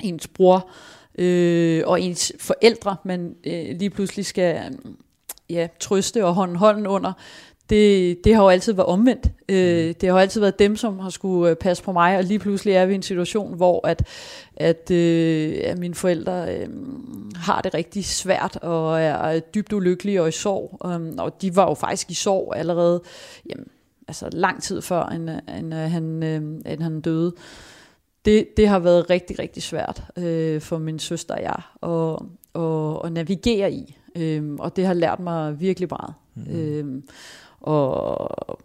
ens 0.00 0.28
bror 0.28 0.70
øh, 1.18 1.82
og 1.86 2.00
ens 2.00 2.32
forældre, 2.40 2.96
man 3.04 3.34
øh, 3.44 3.78
lige 3.78 3.90
pludselig 3.90 4.26
skal 4.26 4.78
ja, 5.50 5.68
trøste 5.80 6.24
og 6.24 6.34
hånden 6.34 6.56
hånden 6.56 6.86
under, 6.86 7.12
det, 7.70 8.24
det 8.24 8.34
har 8.34 8.42
jo 8.42 8.48
altid 8.48 8.72
været 8.72 8.86
omvendt. 8.86 9.26
Øh, 9.48 9.86
mm. 9.86 9.94
det 9.94 10.08
har 10.08 10.16
jo 10.16 10.18
altid 10.18 10.40
været 10.40 10.58
dem, 10.58 10.76
som 10.76 10.98
har 10.98 11.10
skulle 11.10 11.50
øh, 11.50 11.56
passe 11.56 11.82
på 11.82 11.92
mig, 11.92 12.18
og 12.18 12.24
lige 12.24 12.38
pludselig 12.38 12.74
er 12.74 12.86
vi 12.86 12.92
i 12.92 12.94
en 12.94 13.02
situation, 13.02 13.56
hvor 13.56 13.86
at, 13.86 14.06
at, 14.56 14.90
øh, 14.90 15.60
at 15.64 15.78
mine 15.78 15.94
forældre 15.94 16.54
øh, 16.54 16.68
har 17.34 17.60
det 17.60 17.74
rigtig 17.74 18.04
svært, 18.04 18.56
og 18.56 19.00
er 19.00 19.40
dybt 19.40 19.72
ulykkelige 19.72 20.22
og 20.22 20.28
i 20.28 20.32
sorg. 20.32 20.78
Um, 20.84 21.14
og 21.18 21.42
de 21.42 21.56
var 21.56 21.68
jo 21.68 21.74
faktisk 21.74 22.10
i 22.10 22.14
sorg 22.14 22.52
allerede 22.56 23.02
jamen, 23.50 23.66
altså 24.08 24.28
lang 24.32 24.62
tid 24.62 24.82
før, 24.82 25.02
end, 25.02 25.30
end, 25.58 25.74
øh, 25.74 25.80
han, 25.80 26.22
øh, 26.22 26.42
end 26.72 26.82
han 26.82 27.00
døde. 27.00 27.34
Det, 28.24 28.56
det 28.56 28.68
har 28.68 28.78
været 28.78 29.10
rigtig, 29.10 29.38
rigtig 29.38 29.62
svært 29.62 30.02
øh, 30.16 30.60
for 30.60 30.78
min 30.78 30.98
søster 30.98 31.34
og 31.34 31.42
jeg 31.42 31.60
at, 31.82 32.18
at, 32.62 33.04
at 33.04 33.12
navigere 33.12 33.72
i. 33.72 33.96
Øh, 34.16 34.54
og 34.58 34.76
det 34.76 34.86
har 34.86 34.94
lært 34.94 35.20
mig 35.20 35.60
virkelig 35.60 35.88
meget. 35.90 36.14
Mm. 36.34 36.58
Øh, 36.58 37.02
og 37.60 38.58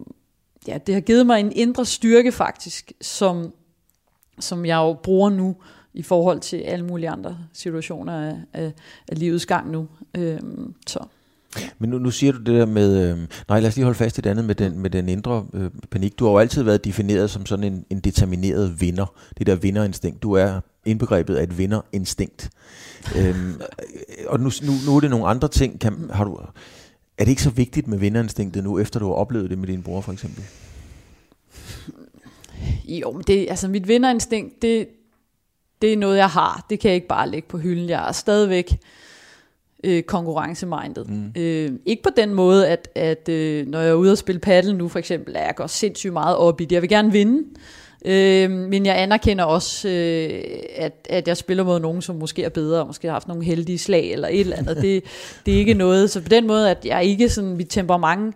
ja, 0.68 0.78
det 0.86 0.94
har 0.94 1.00
givet 1.00 1.26
mig 1.26 1.40
en 1.40 1.52
indre 1.52 1.84
styrke 1.84 2.32
faktisk, 2.32 2.92
som, 3.00 3.52
som 4.40 4.66
jeg 4.66 4.76
jo 4.76 4.92
bruger 4.92 5.30
nu 5.30 5.56
i 5.94 6.02
forhold 6.02 6.40
til 6.40 6.56
alle 6.56 6.84
mulige 6.84 7.10
andre 7.10 7.38
situationer 7.52 8.12
af, 8.12 8.36
af, 8.52 8.72
af 9.08 9.18
livets 9.18 9.46
gang 9.46 9.70
nu. 9.70 9.88
Øhm, 10.14 10.74
så. 10.86 10.98
Men 11.78 11.90
nu, 11.90 11.98
nu 11.98 12.10
siger 12.10 12.32
du 12.32 12.38
det 12.38 12.46
der 12.46 12.66
med, 12.66 13.10
øh, 13.10 13.18
nej 13.48 13.60
lad 13.60 13.68
os 13.68 13.76
lige 13.76 13.84
holde 13.84 13.98
fast 13.98 14.18
i 14.18 14.20
det 14.20 14.30
andet 14.30 14.44
med 14.44 14.54
den, 14.54 14.78
med 14.78 14.90
den 14.90 15.08
indre 15.08 15.46
øh, 15.52 15.70
panik. 15.90 16.18
Du 16.18 16.24
har 16.24 16.32
jo 16.32 16.38
altid 16.38 16.62
været 16.62 16.84
defineret 16.84 17.30
som 17.30 17.46
sådan 17.46 17.64
en, 17.72 17.84
en 17.90 18.00
determineret 18.00 18.80
vinder. 18.80 19.06
Det 19.38 19.46
der 19.46 19.54
vinderinstinkt. 19.54 20.22
Du 20.22 20.32
er 20.32 20.60
indbegrebet 20.84 21.36
af 21.36 21.42
et 21.42 21.58
vinderinstinkt. 21.58 22.50
øhm, 23.18 23.60
og 24.28 24.40
nu, 24.40 24.50
nu, 24.62 24.72
nu 24.86 24.96
er 24.96 25.00
det 25.00 25.10
nogle 25.10 25.26
andre 25.26 25.48
ting. 25.48 25.80
Kan, 25.80 26.10
har 26.12 26.24
du, 26.24 26.40
er 27.18 27.24
det 27.24 27.30
ikke 27.30 27.42
så 27.42 27.50
vigtigt 27.50 27.88
med 27.88 27.98
vinderinstinktet 27.98 28.64
nu, 28.64 28.78
efter 28.78 29.00
du 29.00 29.06
har 29.06 29.14
oplevet 29.14 29.50
det 29.50 29.58
med 29.58 29.66
din 29.66 29.82
bror 29.82 30.00
for 30.00 30.12
eksempel? 30.12 30.44
Jo, 32.84 33.12
men 33.12 33.22
det, 33.26 33.46
altså 33.50 33.68
mit 33.68 33.88
vinderinstinkt, 33.88 34.62
det, 34.62 34.88
det 35.82 35.92
er 35.92 35.96
noget, 35.96 36.16
jeg 36.16 36.30
har. 36.30 36.66
Det 36.70 36.80
kan 36.80 36.88
jeg 36.88 36.94
ikke 36.94 37.08
bare 37.08 37.30
lægge 37.30 37.48
på 37.48 37.58
hylden. 37.58 37.88
Jeg 37.88 38.08
er 38.08 38.12
stadigvæk 38.12 38.78
øh, 39.84 40.02
konkurrencemindet. 40.02 41.10
Mm. 41.10 41.32
Øh, 41.36 41.72
ikke 41.86 42.02
på 42.02 42.10
den 42.16 42.34
måde, 42.34 42.68
at, 42.68 42.88
at 42.94 43.28
øh, 43.28 43.66
når 43.66 43.80
jeg 43.80 43.90
er 43.90 43.94
ude 43.94 44.12
og 44.12 44.18
spille 44.18 44.38
paddle 44.38 44.72
nu 44.72 44.88
for 44.88 44.98
eksempel, 44.98 45.36
at 45.36 45.46
jeg 45.46 45.54
går 45.54 45.66
sindssygt 45.66 46.12
meget 46.12 46.36
op 46.36 46.60
i 46.60 46.64
det. 46.64 46.72
Jeg 46.72 46.82
vil 46.82 46.90
gerne 46.90 47.12
vinde. 47.12 47.38
Øh, 47.38 47.83
men 48.50 48.86
jeg 48.86 49.02
anerkender 49.02 49.44
også, 49.44 49.88
øh, 49.88 50.42
at, 50.76 51.06
at 51.10 51.28
jeg 51.28 51.36
spiller 51.36 51.64
mod 51.64 51.80
nogen, 51.80 52.02
som 52.02 52.16
måske 52.16 52.44
er 52.44 52.48
bedre, 52.48 52.80
og 52.80 52.86
måske 52.86 53.08
har 53.08 53.12
haft 53.12 53.28
nogle 53.28 53.44
heldige 53.44 53.78
slag 53.78 54.12
eller 54.12 54.28
et 54.28 54.40
eller 54.40 54.56
andet. 54.56 54.76
Det, 54.76 55.04
det 55.46 55.54
er 55.54 55.58
ikke 55.58 55.74
noget. 55.74 56.10
Så 56.10 56.22
på 56.22 56.28
den 56.28 56.46
måde, 56.46 56.70
at 56.70 56.84
jeg 56.84 57.04
ikke 57.04 57.28
sådan, 57.28 57.56
mit 57.56 57.66
temperament, 57.70 58.34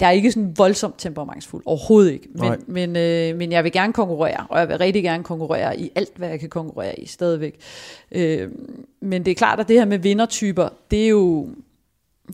jeg 0.00 0.06
er 0.06 0.10
ikke 0.10 0.32
sådan 0.32 0.58
voldsomt 0.58 0.94
temperamentsfuld, 0.98 1.62
overhovedet 1.66 2.12
ikke. 2.12 2.28
Men, 2.34 2.54
men, 2.66 2.96
øh, 2.96 3.36
men 3.36 3.52
jeg 3.52 3.64
vil 3.64 3.72
gerne 3.72 3.92
konkurrere, 3.92 4.46
og 4.48 4.58
jeg 4.58 4.68
vil 4.68 4.78
rigtig 4.78 5.02
gerne 5.02 5.24
konkurrere 5.24 5.80
i 5.80 5.90
alt, 5.94 6.12
hvad 6.16 6.28
jeg 6.28 6.40
kan 6.40 6.48
konkurrere 6.48 7.00
i 7.00 7.06
stadigvæk. 7.06 7.60
Øh, 8.12 8.48
men 9.00 9.24
det 9.24 9.30
er 9.30 9.34
klart, 9.34 9.60
at 9.60 9.68
det 9.68 9.78
her 9.78 9.84
med 9.84 9.98
vindertyper, 9.98 10.68
det 10.90 11.04
er 11.04 11.08
jo, 11.08 11.48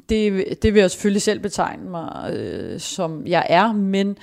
det, 0.09 0.45
det 0.63 0.75
vil 0.75 0.81
jeg 0.81 0.91
selvfølgelig 0.91 1.23
selv 1.23 1.41
betegne 1.41 1.91
mig, 1.91 2.31
øh, 2.33 2.81
som 2.81 3.27
jeg 3.27 3.47
er, 3.49 3.73
men 3.73 4.19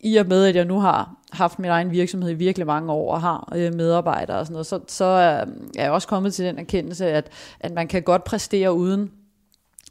i 0.00 0.16
og 0.16 0.26
med, 0.26 0.44
at 0.44 0.56
jeg 0.56 0.64
nu 0.64 0.80
har 0.80 1.14
haft 1.36 1.58
min 1.58 1.70
egen 1.70 1.90
virksomhed 1.90 2.30
i 2.30 2.34
virkelig 2.34 2.66
mange 2.66 2.92
år 2.92 3.14
og 3.14 3.20
har 3.20 3.52
øh, 3.56 3.74
medarbejdere 3.74 4.38
og 4.38 4.46
sådan 4.46 4.52
noget, 4.52 4.66
så, 4.66 4.80
så 4.88 5.04
er 5.04 5.44
jeg 5.74 5.90
også 5.90 6.08
kommet 6.08 6.34
til 6.34 6.44
den 6.44 6.58
erkendelse, 6.58 7.06
at, 7.06 7.28
at 7.60 7.72
man 7.72 7.88
kan 7.88 8.02
godt 8.02 8.24
præstere 8.24 8.72
uden 8.72 9.10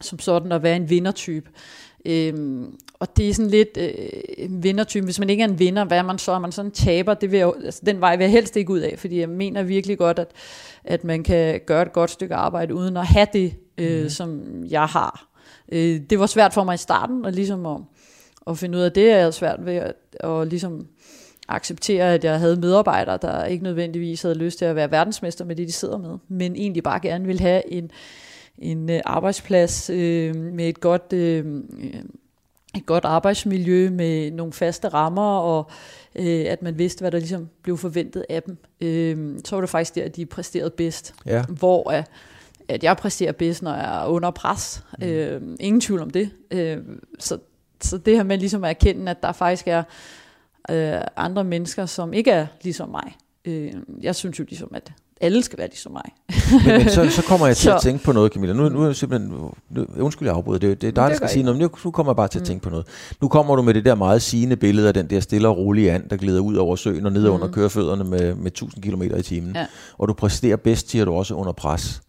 som 0.01 0.19
sådan 0.19 0.51
at 0.51 0.63
være 0.63 0.75
en 0.75 0.89
vindertype. 0.89 1.49
Øhm, 2.05 2.75
og 2.99 3.17
det 3.17 3.29
er 3.29 3.33
sådan 3.33 3.51
lidt 3.51 3.77
øh, 3.77 3.89
en 4.37 4.63
vindertype. 4.63 5.05
Hvis 5.05 5.19
man 5.19 5.29
ikke 5.29 5.43
er 5.43 5.47
en 5.47 5.59
vinder, 5.59 5.85
hvad 5.85 5.97
er 5.97 6.03
man 6.03 6.17
så? 6.17 6.31
Er 6.31 6.39
man 6.39 6.51
sådan 6.51 6.69
en 6.69 6.73
taber? 6.73 7.13
Det 7.13 7.31
vil 7.31 7.37
jeg, 7.37 7.51
altså, 7.65 7.81
den 7.85 8.01
vej 8.01 8.15
vil 8.15 8.23
jeg 8.23 8.31
helst 8.31 8.55
ikke 8.55 8.73
ud 8.73 8.79
af, 8.79 8.99
fordi 8.99 9.19
jeg 9.19 9.29
mener 9.29 9.63
virkelig 9.63 9.97
godt, 9.97 10.19
at, 10.19 10.31
at 10.83 11.03
man 11.03 11.23
kan 11.23 11.61
gøre 11.65 11.81
et 11.81 11.93
godt 11.93 12.09
stykke 12.09 12.35
arbejde 12.35 12.75
uden 12.75 12.97
at 12.97 13.05
have 13.07 13.27
det, 13.33 13.55
øh, 13.77 14.03
mm. 14.03 14.09
som 14.09 14.41
jeg 14.69 14.85
har. 14.85 15.27
Øh, 15.71 16.01
det 16.09 16.19
var 16.19 16.25
svært 16.25 16.53
for 16.53 16.63
mig 16.63 16.73
i 16.73 16.77
starten, 16.77 17.25
og 17.25 17.31
ligesom 17.31 17.65
at, 17.65 17.77
at 18.47 18.57
finde 18.57 18.77
ud 18.77 18.83
af 18.83 18.91
det, 18.91 19.11
er 19.11 19.17
jeg 19.17 19.33
svært 19.33 19.65
ved 19.65 19.75
at, 19.75 19.93
at 20.19 20.47
ligesom 20.47 20.87
acceptere, 21.47 22.13
at 22.13 22.23
jeg 22.23 22.39
havde 22.39 22.55
medarbejdere, 22.55 23.17
der 23.21 23.45
ikke 23.45 23.63
nødvendigvis 23.63 24.21
havde 24.21 24.35
lyst 24.35 24.57
til 24.57 24.65
at 24.65 24.75
være 24.75 24.91
verdensmester 24.91 25.45
med 25.45 25.55
det, 25.55 25.67
de 25.67 25.73
sidder 25.73 25.97
med, 25.97 26.17
men 26.27 26.55
egentlig 26.55 26.83
bare 26.83 26.99
gerne 26.99 27.25
vil 27.25 27.39
have 27.39 27.73
en, 27.73 27.91
en 28.57 28.89
øh, 28.89 29.01
arbejdsplads 29.05 29.89
øh, 29.89 30.35
med 30.35 30.69
et 30.69 30.79
godt, 30.79 31.13
øh, 31.13 31.63
et 32.75 32.85
godt 32.85 33.05
arbejdsmiljø, 33.05 33.89
med 33.89 34.31
nogle 34.31 34.53
faste 34.53 34.87
rammer, 34.87 35.37
og 35.37 35.69
øh, 36.15 36.45
at 36.47 36.61
man 36.61 36.77
vidste, 36.77 37.01
hvad 37.01 37.11
der 37.11 37.19
ligesom 37.19 37.49
blev 37.61 37.77
forventet 37.77 38.25
af 38.29 38.43
dem. 38.43 38.57
Øh, 38.81 39.39
så 39.45 39.55
var 39.55 39.61
det 39.61 39.69
faktisk 39.69 39.95
der, 39.95 40.03
at 40.03 40.15
de 40.15 40.25
præsterede 40.25 40.69
bedst. 40.69 41.13
Ja. 41.25 41.43
Hvor 41.43 41.91
at, 41.91 42.09
at 42.67 42.83
jeg 42.83 42.97
præsterer 42.97 43.31
bedst, 43.31 43.61
når 43.63 43.73
jeg 43.73 44.03
er 44.03 44.07
under 44.07 44.31
pres. 44.31 44.83
Mm. 44.99 45.05
Øh, 45.07 45.41
ingen 45.59 45.81
tvivl 45.81 46.01
om 46.01 46.09
det. 46.09 46.29
Øh, 46.51 46.77
så, 47.19 47.37
så 47.81 47.97
det 47.97 48.15
her 48.15 48.23
med 48.23 48.37
ligesom 48.37 48.63
at 48.63 48.69
erkende, 48.69 49.11
at 49.11 49.23
der 49.23 49.31
faktisk 49.31 49.67
er 49.67 49.83
øh, 50.71 51.01
andre 51.15 51.43
mennesker, 51.43 51.85
som 51.85 52.13
ikke 52.13 52.31
er 52.31 52.47
ligesom 52.61 52.89
mig. 52.89 53.15
Øh, 53.45 53.73
jeg 54.01 54.15
synes 54.15 54.39
jo 54.39 54.45
ligesom, 54.49 54.69
at 54.73 54.91
alle 55.21 55.43
skal 55.43 55.57
være 55.57 55.67
ligesom 55.67 55.91
mig. 55.91 56.03
men, 56.65 56.77
men 56.77 56.89
så, 56.89 57.09
så 57.09 57.21
kommer 57.21 57.47
jeg 57.47 57.57
til 57.57 57.63
så. 57.69 57.75
at 57.75 57.81
tænke 57.81 58.03
på 58.03 58.11
noget, 58.11 58.33
Camilla. 58.33 58.53
Nu, 58.53 58.69
nu 58.69 58.81
er 58.81 58.85
jeg 58.85 58.95
simpelthen... 58.95 59.31
Nu, 59.69 59.85
undskyld, 59.99 60.27
jeg 60.27 60.35
afbryder. 60.35 60.59
Det, 60.59 60.81
det 60.81 60.87
er 60.87 60.91
dig, 60.91 61.09
der 61.09 61.15
skal 61.15 61.29
sige 61.29 61.43
noget, 61.43 61.59
men 61.59 61.69
nu, 61.71 61.77
nu 61.85 61.91
kommer 61.91 62.11
jeg 62.11 62.15
bare 62.15 62.27
til 62.27 62.39
at 62.39 62.41
mm. 62.41 62.45
tænke 62.45 62.63
på 62.63 62.69
noget. 62.69 62.87
Nu 63.21 63.27
kommer 63.27 63.55
du 63.55 63.61
med 63.61 63.73
det 63.73 63.85
der 63.85 63.95
meget 63.95 64.21
sigende 64.21 64.55
billede 64.55 64.87
af 64.87 64.93
den 64.93 65.09
der 65.09 65.19
stille 65.19 65.47
og 65.47 65.57
rolige 65.57 65.91
and, 65.91 66.09
der 66.09 66.17
glider 66.17 66.39
ud 66.39 66.55
over 66.55 66.75
søen 66.75 67.05
og 67.05 67.11
ned 67.11 67.27
mm. 67.27 67.33
under 67.33 67.47
kørefødderne 67.47 68.03
med, 68.03 68.35
med 68.35 68.47
1000 68.47 68.83
km 68.83 69.01
i 69.01 69.21
timen. 69.21 69.55
Ja. 69.55 69.65
Og 69.97 70.07
du 70.07 70.13
præsterer 70.13 70.55
bedst, 70.55 70.89
siger 70.89 71.05
du 71.05 71.13
også, 71.13 71.33
under 71.33 71.51
pres. 71.51 72.01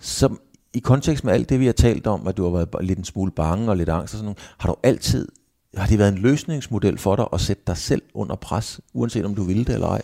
Så 0.00 0.28
i 0.74 0.78
kontekst 0.78 1.24
med 1.24 1.32
alt 1.32 1.48
det, 1.48 1.60
vi 1.60 1.66
har 1.66 1.72
talt 1.72 2.06
om, 2.06 2.26
at 2.26 2.36
du 2.36 2.44
har 2.44 2.50
været 2.50 2.86
lidt 2.86 2.98
en 2.98 3.04
smule 3.04 3.30
bange 3.30 3.70
og 3.70 3.76
lidt 3.76 3.88
angst 3.88 4.14
og 4.14 4.18
sådan 4.18 4.24
noget, 4.24 4.38
har 4.58 4.68
du 4.68 4.76
altid 4.82 5.28
har 5.76 5.86
det 5.86 5.98
været 5.98 6.12
en 6.12 6.18
løsningsmodel 6.18 6.98
for 6.98 7.16
dig 7.16 7.26
at 7.32 7.40
sætte 7.40 7.62
dig 7.66 7.76
selv 7.76 8.02
under 8.14 8.36
pres, 8.36 8.80
uanset 8.92 9.24
om 9.24 9.34
du 9.34 9.42
ville 9.42 9.64
det 9.64 9.74
eller 9.74 9.88
ej? 9.88 10.02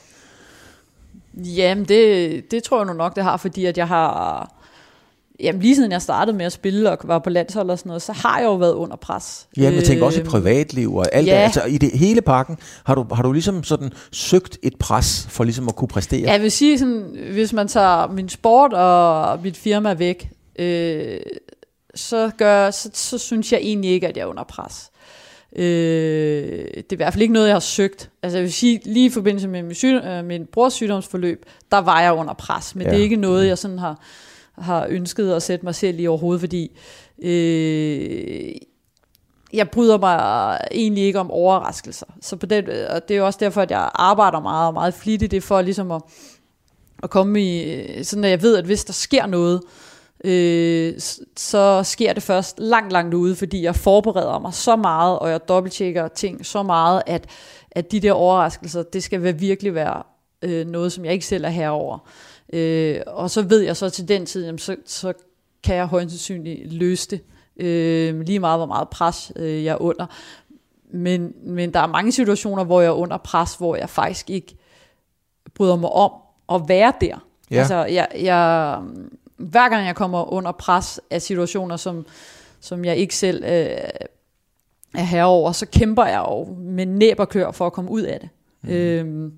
Jamen, 1.34 1.84
det, 1.84 2.50
det 2.50 2.62
tror 2.62 2.78
jeg 2.78 2.86
nu 2.86 2.92
nok, 2.92 3.16
det 3.16 3.24
har, 3.24 3.36
fordi 3.36 3.64
at 3.64 3.78
jeg 3.78 3.88
har... 3.88 4.54
Jamen, 5.40 5.62
lige 5.62 5.74
siden 5.74 5.92
jeg 5.92 6.02
startede 6.02 6.36
med 6.36 6.46
at 6.46 6.52
spille 6.52 6.90
og 6.90 6.98
var 7.04 7.18
på 7.18 7.30
landshold 7.30 7.70
og 7.70 7.78
sådan 7.78 7.88
noget, 7.88 8.02
så 8.02 8.12
har 8.12 8.38
jeg 8.38 8.46
jo 8.46 8.54
været 8.54 8.72
under 8.72 8.96
pres. 8.96 9.48
Ja, 9.56 9.62
jeg 9.62 9.84
tænker 9.84 10.04
også 10.04 10.18
i 10.18 10.20
øhm, 10.20 10.30
privatliv 10.30 10.96
og 10.96 11.06
alt 11.12 11.26
ja. 11.26 11.32
det. 11.32 11.38
Altså, 11.38 11.62
i 11.62 11.78
det 11.78 11.90
hele 11.92 12.20
pakken, 12.20 12.58
har 12.84 12.94
du, 12.94 13.06
har 13.14 13.22
du 13.22 13.32
ligesom 13.32 13.64
sådan 13.64 13.92
søgt 14.12 14.58
et 14.62 14.76
pres 14.76 15.26
for 15.30 15.44
ligesom 15.44 15.68
at 15.68 15.76
kunne 15.76 15.88
præstere? 15.88 16.20
Ja, 16.20 16.32
jeg 16.32 16.42
vil 16.42 16.50
sige 16.50 16.78
sådan, 16.78 17.16
hvis 17.32 17.52
man 17.52 17.68
tager 17.68 18.06
min 18.06 18.28
sport 18.28 18.72
og 18.72 19.38
mit 19.42 19.56
firma 19.56 19.94
væk, 19.94 20.30
øh, 20.58 21.20
så, 21.94 22.30
gør, 22.38 22.70
så, 22.70 22.90
så 22.94 23.18
synes 23.18 23.52
jeg 23.52 23.60
egentlig 23.62 23.90
ikke, 23.90 24.08
at 24.08 24.16
jeg 24.16 24.22
er 24.22 24.26
under 24.26 24.44
pres. 24.44 24.89
Øh, 25.56 25.64
det 26.76 26.76
er 26.76 26.92
i 26.92 26.96
hvert 26.96 27.12
fald 27.12 27.22
ikke 27.22 27.34
noget, 27.34 27.46
jeg 27.46 27.54
har 27.54 27.60
søgt. 27.60 28.10
Altså 28.22 28.38
jeg 28.38 28.42
vil 28.42 28.52
sige, 28.52 28.80
lige 28.84 29.06
i 29.06 29.10
forbindelse 29.10 29.48
med 29.48 29.62
min, 29.62 29.74
syg, 29.74 30.00
øh, 30.04 30.24
min 30.24 30.46
brors 30.46 30.72
sygdomsforløb, 30.72 31.46
der 31.72 31.78
var 31.78 32.00
jeg 32.00 32.12
under 32.12 32.34
pres, 32.34 32.74
men 32.74 32.86
ja. 32.86 32.90
det 32.90 32.98
er 32.98 33.02
ikke 33.02 33.16
noget, 33.16 33.46
jeg 33.46 33.58
sådan 33.58 33.78
har, 33.78 34.00
har 34.58 34.86
ønsket 34.88 35.32
at 35.32 35.42
sætte 35.42 35.64
mig 35.64 35.74
selv 35.74 36.00
i 36.00 36.06
overhovedet, 36.06 36.40
fordi 36.40 36.78
øh, 37.22 38.54
jeg 39.52 39.70
bryder 39.70 39.98
mig 39.98 40.58
egentlig 40.72 41.04
ikke 41.04 41.20
om 41.20 41.30
overraskelser. 41.30 42.06
Så 42.20 42.36
på 42.36 42.46
den, 42.46 42.64
og 42.90 43.08
det 43.08 43.16
er 43.16 43.22
også 43.22 43.38
derfor, 43.42 43.60
at 43.60 43.70
jeg 43.70 43.90
arbejder 43.94 44.40
meget 44.40 44.66
og 44.66 44.74
meget 44.74 44.94
flittigt, 44.94 45.30
det 45.30 45.36
er 45.36 45.40
for 45.40 45.62
ligesom 45.62 45.90
at, 45.90 46.02
at 47.02 47.10
komme 47.10 47.42
i, 47.42 48.04
sådan 48.04 48.24
at 48.24 48.30
jeg 48.30 48.42
ved, 48.42 48.56
at 48.56 48.64
hvis 48.64 48.84
der 48.84 48.92
sker 48.92 49.26
noget, 49.26 49.60
øh, 49.64 49.89
så 51.36 51.82
sker 51.82 52.12
det 52.12 52.22
først 52.22 52.58
langt, 52.58 52.92
langt 52.92 53.14
ude, 53.14 53.36
fordi 53.36 53.62
jeg 53.62 53.76
forbereder 53.76 54.38
mig 54.38 54.54
så 54.54 54.76
meget, 54.76 55.18
og 55.18 55.30
jeg 55.30 55.48
dobbelttjekker 55.48 56.08
ting 56.08 56.46
så 56.46 56.62
meget, 56.62 57.02
at, 57.06 57.26
at 57.70 57.92
de 57.92 58.00
der 58.00 58.12
overraskelser, 58.12 58.82
det 58.82 59.02
skal 59.02 59.22
være, 59.22 59.38
virkelig 59.38 59.74
være 59.74 60.02
øh, 60.42 60.66
noget, 60.66 60.92
som 60.92 61.04
jeg 61.04 61.12
ikke 61.12 61.26
selv 61.26 61.44
er 61.44 61.48
herover. 61.48 61.98
Øh, 62.52 63.00
og 63.06 63.30
så 63.30 63.42
ved 63.42 63.60
jeg 63.60 63.76
så 63.76 63.90
til 63.90 64.08
den 64.08 64.26
tid, 64.26 64.44
jamen, 64.44 64.58
så, 64.58 64.76
så 64.86 65.12
kan 65.64 65.76
jeg 65.76 65.86
højst 65.86 66.10
sandsynligt 66.10 66.72
løse 66.72 67.10
det. 67.10 67.20
Øh, 67.56 68.20
lige 68.20 68.38
meget, 68.38 68.58
hvor 68.58 68.66
meget 68.66 68.88
pres 68.88 69.32
øh, 69.36 69.64
jeg 69.64 69.72
er 69.72 69.82
under. 69.82 70.06
Men, 70.92 71.32
men 71.46 71.74
der 71.74 71.80
er 71.80 71.86
mange 71.86 72.12
situationer, 72.12 72.64
hvor 72.64 72.80
jeg 72.80 72.88
er 72.88 72.92
under 72.92 73.16
pres, 73.16 73.54
hvor 73.54 73.76
jeg 73.76 73.88
faktisk 73.88 74.30
ikke 74.30 74.56
bryder 75.54 75.76
mig 75.76 75.90
om 75.90 76.12
at 76.48 76.68
være 76.68 76.92
der. 77.00 77.26
Ja. 77.50 77.58
Altså, 77.58 77.84
jeg, 77.84 78.08
jeg, 78.20 78.78
hver 79.40 79.68
gang 79.68 79.86
jeg 79.86 79.96
kommer 79.96 80.32
under 80.32 80.52
pres 80.52 81.00
af 81.10 81.22
situationer, 81.22 81.76
som, 81.76 82.06
som 82.60 82.84
jeg 82.84 82.96
ikke 82.96 83.16
selv 83.16 83.44
øh, 83.44 83.50
er 84.94 85.02
herover, 85.02 85.52
så 85.52 85.66
kæmper 85.66 86.04
jeg 86.04 86.24
jo 86.28 86.54
med 86.58 86.86
næb 86.86 87.20
og 87.20 87.28
kør 87.28 87.50
for 87.50 87.66
at 87.66 87.72
komme 87.72 87.90
ud 87.90 88.02
af 88.02 88.20
det. 88.20 88.28
Mm. 88.62 88.70
Øhm, 88.70 89.32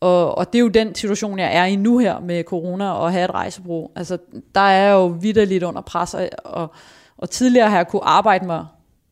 og, 0.00 0.38
og 0.38 0.52
det 0.52 0.58
er 0.58 0.62
jo 0.62 0.68
den 0.68 0.94
situation, 0.94 1.38
jeg 1.38 1.56
er 1.56 1.64
i 1.64 1.76
nu 1.76 1.98
her 1.98 2.20
med 2.20 2.44
corona 2.44 2.90
og 2.90 3.12
have 3.12 3.24
et 3.24 3.30
rejsebrug. 3.30 3.92
Altså, 3.96 4.18
der 4.54 4.60
er 4.60 4.86
jeg 4.86 4.92
jo 4.92 5.06
vidderligt 5.06 5.64
under 5.64 5.80
pres, 5.80 6.14
og, 6.14 6.28
og, 6.44 6.74
og 7.16 7.30
tidligere 7.30 7.70
har 7.70 7.76
jeg 7.76 7.88
kunne 7.88 8.04
arbejde 8.04 8.46
mig 8.46 8.66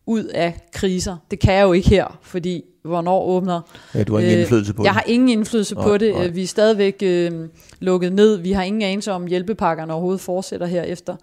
ud 0.07 0.25
af 0.25 0.61
kriser. 0.73 1.17
Det 1.31 1.39
kan 1.39 1.55
jeg 1.55 1.63
jo 1.63 1.73
ikke 1.73 1.89
her, 1.89 2.19
fordi 2.23 2.65
hvornår 2.85 3.23
åbner. 3.23 3.61
Ja, 3.95 4.03
du 4.03 4.15
har 4.15 4.21
ingen 4.21 4.35
øh, 4.35 4.41
indflydelse 4.41 4.75
på 4.75 4.83
det. 4.83 4.87
Jeg 4.87 4.95
har 4.95 5.05
ingen 5.07 5.29
indflydelse 5.29 5.75
nej, 5.75 5.85
på 5.85 5.99
det. 5.99 6.15
Nej. 6.15 6.27
Vi 6.27 6.43
er 6.43 6.47
stadigvæk 6.47 6.99
øh, 7.03 7.33
lukket 7.81 8.13
ned. 8.13 8.37
Vi 8.37 8.53
har 8.53 8.63
ingen 8.63 8.83
anelse 8.83 9.13
om 9.13 9.27
hjælpepakkerne 9.27 9.93
overhovedet 9.93 10.21
fortsætter 10.21 10.67
her 10.67 10.83
efter 10.83 11.17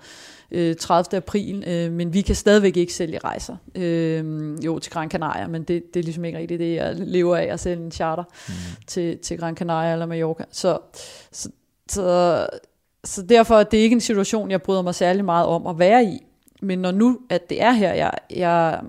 øh, 0.52 0.76
30. 0.76 1.18
april, 1.18 1.64
øh, 1.68 1.92
men 1.92 2.14
vi 2.14 2.22
kan 2.22 2.36
stadigvæk 2.36 2.78
ikke 2.78 2.94
sælge 2.94 3.20
rejser. 3.20 3.56
Øh, 3.76 4.66
jo, 4.66 4.80
til 4.80 4.92
Gran 4.92 5.10
Canaria, 5.10 5.48
men 5.48 5.64
det, 5.64 5.84
det 5.94 6.00
er 6.00 6.04
ligesom 6.04 6.26
ikke 6.26 6.38
rigtigt 6.38 6.60
det, 6.60 6.76
jeg 6.76 6.96
lever 6.96 7.38
af 7.38 7.46
at 7.46 7.60
sælge 7.60 7.86
en 7.86 7.92
charter 7.92 8.24
mm. 8.48 8.54
til, 8.88 9.18
til 9.18 9.38
Gran 9.38 9.56
Canaria 9.56 9.94
eller 9.94 10.06
Mallorca. 10.06 10.44
Så, 10.52 10.78
så, 11.32 11.50
så, 11.90 12.48
så 13.04 13.22
derfor 13.22 13.56
er 13.56 13.64
det 13.64 13.78
ikke 13.78 13.94
en 13.94 14.02
situation, 14.02 14.52
jeg 14.52 14.62
bryder 14.62 14.82
mig 14.82 14.96
særlig 14.96 15.26
meget 15.26 15.46
om 15.46 15.68
at 15.68 15.80
være 15.80 16.04
i. 16.04 16.26
Men 16.62 16.80
når 16.80 16.92
nu, 16.92 17.20
at 17.30 17.50
det 17.50 17.62
er 17.62 17.72
her, 17.72 17.94
jeg, 17.94 18.12
jeg 18.36 18.82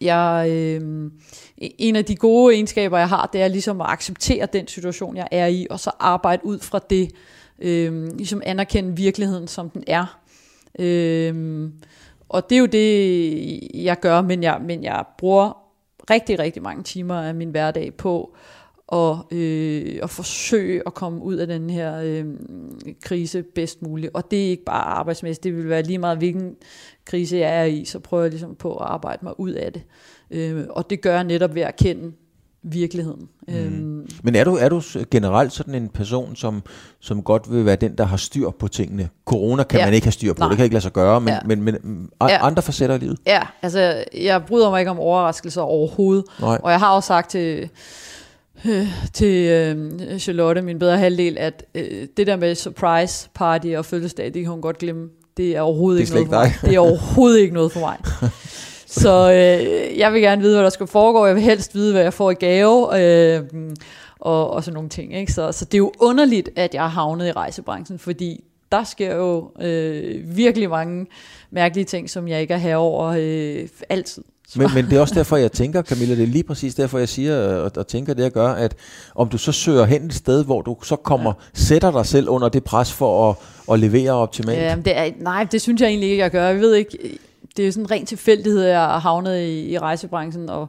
jeg, 0.00 0.46
øh, 0.50 1.10
en 1.58 1.96
af 1.96 2.04
de 2.04 2.16
gode 2.16 2.54
egenskaber, 2.54 2.98
jeg 2.98 3.08
har, 3.08 3.30
det 3.32 3.42
er 3.42 3.48
ligesom 3.48 3.80
at 3.80 3.86
acceptere 3.90 4.46
den 4.52 4.68
situation, 4.68 5.16
jeg 5.16 5.28
er 5.30 5.46
i, 5.46 5.66
og 5.70 5.80
så 5.80 5.90
arbejde 6.00 6.46
ud 6.46 6.58
fra 6.58 6.80
det, 6.90 7.12
øh, 7.58 8.16
ligesom 8.16 8.42
anerkende 8.44 8.96
virkeligheden, 8.96 9.48
som 9.48 9.70
den 9.70 9.84
er. 9.86 10.18
Øh, 10.78 11.70
og 12.28 12.50
det 12.50 12.56
er 12.56 12.60
jo 12.60 12.66
det, 12.66 13.60
jeg 13.74 14.00
gør, 14.00 14.20
men 14.22 14.42
jeg, 14.42 14.60
men 14.62 14.84
jeg 14.84 15.04
bruger 15.18 15.58
rigtig, 16.10 16.38
rigtig 16.38 16.62
mange 16.62 16.82
timer 16.82 17.14
af 17.14 17.34
min 17.34 17.50
hverdag 17.50 17.94
på 17.94 18.36
og, 18.86 19.26
øh, 19.30 19.98
at 20.02 20.10
forsøge 20.10 20.82
at 20.86 20.94
komme 20.94 21.22
ud 21.22 21.34
af 21.34 21.46
den 21.46 21.70
her 21.70 22.00
øh, 22.04 22.24
krise 23.02 23.42
bedst 23.54 23.82
muligt. 23.82 24.12
Og 24.14 24.30
det 24.30 24.46
er 24.46 24.50
ikke 24.50 24.64
bare 24.64 24.84
arbejdsmæssigt, 24.84 25.44
det 25.44 25.56
vil 25.56 25.68
være 25.68 25.82
lige 25.82 25.98
meget, 25.98 26.18
hvilken 26.18 26.54
krise 27.04 27.36
jeg 27.36 27.60
er 27.60 27.64
i, 27.64 27.84
så 27.84 27.98
prøver 27.98 28.22
jeg 28.22 28.30
ligesom 28.30 28.54
på 28.54 28.76
at 28.76 28.86
arbejde 28.86 29.24
mig 29.24 29.40
ud 29.40 29.50
af 29.50 29.72
det. 29.72 29.82
Øh, 30.30 30.64
og 30.70 30.90
det 30.90 31.00
gør 31.00 31.14
jeg 31.14 31.24
netop 31.24 31.54
ved 31.54 31.62
at 31.62 31.76
kende 31.76 32.12
virkeligheden. 32.64 33.28
Mm. 33.48 33.54
Øhm. 33.54 34.08
Men 34.22 34.34
er 34.34 34.44
du, 34.44 34.56
er 34.56 34.68
du 34.68 34.82
generelt 35.10 35.52
sådan 35.52 35.74
en 35.74 35.88
person, 35.88 36.36
som, 36.36 36.62
som 37.00 37.22
godt 37.22 37.52
vil 37.52 37.66
være 37.66 37.76
den, 37.76 37.98
der 37.98 38.04
har 38.04 38.16
styr 38.16 38.50
på 38.50 38.68
tingene? 38.68 39.08
Corona 39.24 39.62
kan 39.62 39.80
ja. 39.80 39.86
man 39.86 39.94
ikke 39.94 40.06
have 40.06 40.12
styr 40.12 40.32
på, 40.32 40.38
Nej. 40.38 40.48
det 40.48 40.56
kan 40.56 40.64
ikke 40.64 40.74
lade 40.74 40.82
sig 40.82 40.92
gøre, 40.92 41.20
men, 41.20 41.28
ja. 41.28 41.38
men, 41.44 41.62
men, 41.62 41.76
men 41.82 42.10
ja. 42.20 42.46
andre 42.46 42.62
facetter 42.62 42.94
af 42.94 43.00
livet? 43.00 43.18
Ja, 43.26 43.42
altså 43.62 44.04
jeg 44.14 44.44
bryder 44.44 44.70
mig 44.70 44.80
ikke 44.80 44.90
om 44.90 44.98
overraskelser 44.98 45.62
overhovedet. 45.62 46.24
Nej. 46.40 46.58
Og 46.62 46.70
jeg 46.70 46.78
har 46.78 46.94
også 46.94 47.06
sagt 47.06 47.30
til 47.30 47.68
øh, 48.66 48.86
til 49.12 49.48
øh, 49.48 50.18
Charlotte, 50.18 50.62
min 50.62 50.78
bedre 50.78 50.98
halvdel, 50.98 51.38
at 51.38 51.64
øh, 51.74 52.06
det 52.16 52.26
der 52.26 52.36
med 52.36 52.54
surprise 52.54 53.28
party 53.34 53.68
og 53.76 53.84
fødselsdag, 53.84 54.24
det 54.24 54.42
kan 54.42 54.50
hun 54.50 54.60
godt 54.60 54.78
glemme. 54.78 55.08
Det 55.36 55.56
er 55.56 55.60
overhovedet 55.60 56.00
det 56.00 56.14
er 56.14 56.18
ikke 56.18 56.30
noget 56.30 56.52
for 56.52 56.60
mig. 56.60 56.70
Det 56.70 56.76
er 56.76 56.80
overhovedet 56.80 57.40
ikke 57.40 57.54
noget 57.54 57.72
for 57.72 57.80
mig. 57.80 57.96
Så 58.86 59.32
øh, 59.32 59.98
jeg 59.98 60.12
vil 60.12 60.20
gerne 60.22 60.42
vide, 60.42 60.54
hvad 60.54 60.64
der 60.64 60.70
skal 60.70 60.86
foregå. 60.86 61.26
Jeg 61.26 61.34
vil 61.34 61.42
helst 61.42 61.74
vide, 61.74 61.92
hvad 61.92 62.02
jeg 62.02 62.12
får 62.12 62.30
i 62.30 62.34
gave. 62.34 63.00
Øh, 63.00 63.42
og, 64.20 64.50
og 64.50 64.64
sådan 64.64 64.74
nogle 64.74 64.88
ting. 64.88 65.16
Ikke? 65.16 65.32
Så, 65.32 65.52
så 65.52 65.64
det 65.64 65.74
er 65.74 65.78
jo 65.78 65.92
underligt, 66.00 66.50
at 66.56 66.74
jeg 66.74 66.82
har 66.82 66.88
havnet 66.88 67.28
i 67.28 67.32
rejsebranchen, 67.32 67.98
fordi 67.98 68.44
der 68.72 68.84
sker 68.84 69.16
jo 69.16 69.50
øh, 69.60 70.36
virkelig 70.36 70.70
mange 70.70 71.06
mærkelige 71.50 71.84
ting, 71.84 72.10
som 72.10 72.28
jeg 72.28 72.40
ikke 72.40 72.54
er 72.54 72.58
herover 72.58 73.14
øh, 73.18 73.68
altid. 73.88 74.24
Men, 74.58 74.68
men 74.74 74.84
det 74.84 74.92
er 74.92 75.00
også 75.00 75.14
derfor, 75.14 75.36
jeg 75.36 75.52
tænker, 75.52 75.82
Camilla, 75.82 76.14
det 76.14 76.22
er 76.22 76.26
lige 76.26 76.44
præcis 76.44 76.74
derfor, 76.74 76.98
jeg 76.98 77.08
siger 77.08 77.46
og, 77.46 77.70
og 77.76 77.86
tænker 77.86 78.14
det, 78.14 78.22
jeg 78.22 78.32
gør, 78.32 78.48
at 78.48 78.74
om 79.14 79.28
du 79.28 79.38
så 79.38 79.52
søger 79.52 79.84
hen 79.84 80.04
et 80.06 80.14
sted, 80.14 80.44
hvor 80.44 80.62
du 80.62 80.76
så 80.82 80.96
kommer, 80.96 81.32
ja. 81.38 81.60
sætter 81.60 81.90
dig 81.90 82.06
selv 82.06 82.28
under 82.28 82.48
det 82.48 82.64
pres 82.64 82.92
for 82.92 83.30
at, 83.30 83.36
at 83.72 83.80
levere 83.80 84.12
optimalt. 84.12 84.58
Ja, 84.58 84.76
det 84.84 84.98
er, 84.98 85.10
nej, 85.20 85.46
det 85.52 85.62
synes 85.62 85.80
jeg 85.80 85.88
egentlig 85.88 86.10
ikke, 86.10 86.22
jeg 86.22 86.30
gør. 86.30 86.48
Jeg 86.48 86.60
ved 86.60 86.74
ikke, 86.74 87.18
det 87.56 87.66
er 87.68 87.72
sådan 87.72 87.84
en 87.84 87.90
ren 87.90 88.06
tilfældighed, 88.06 88.62
at 88.62 88.70
jeg 88.70 88.80
har 88.80 88.98
havnet 88.98 89.40
i, 89.40 89.72
i 89.72 89.78
rejsebranchen, 89.78 90.50
og, 90.50 90.68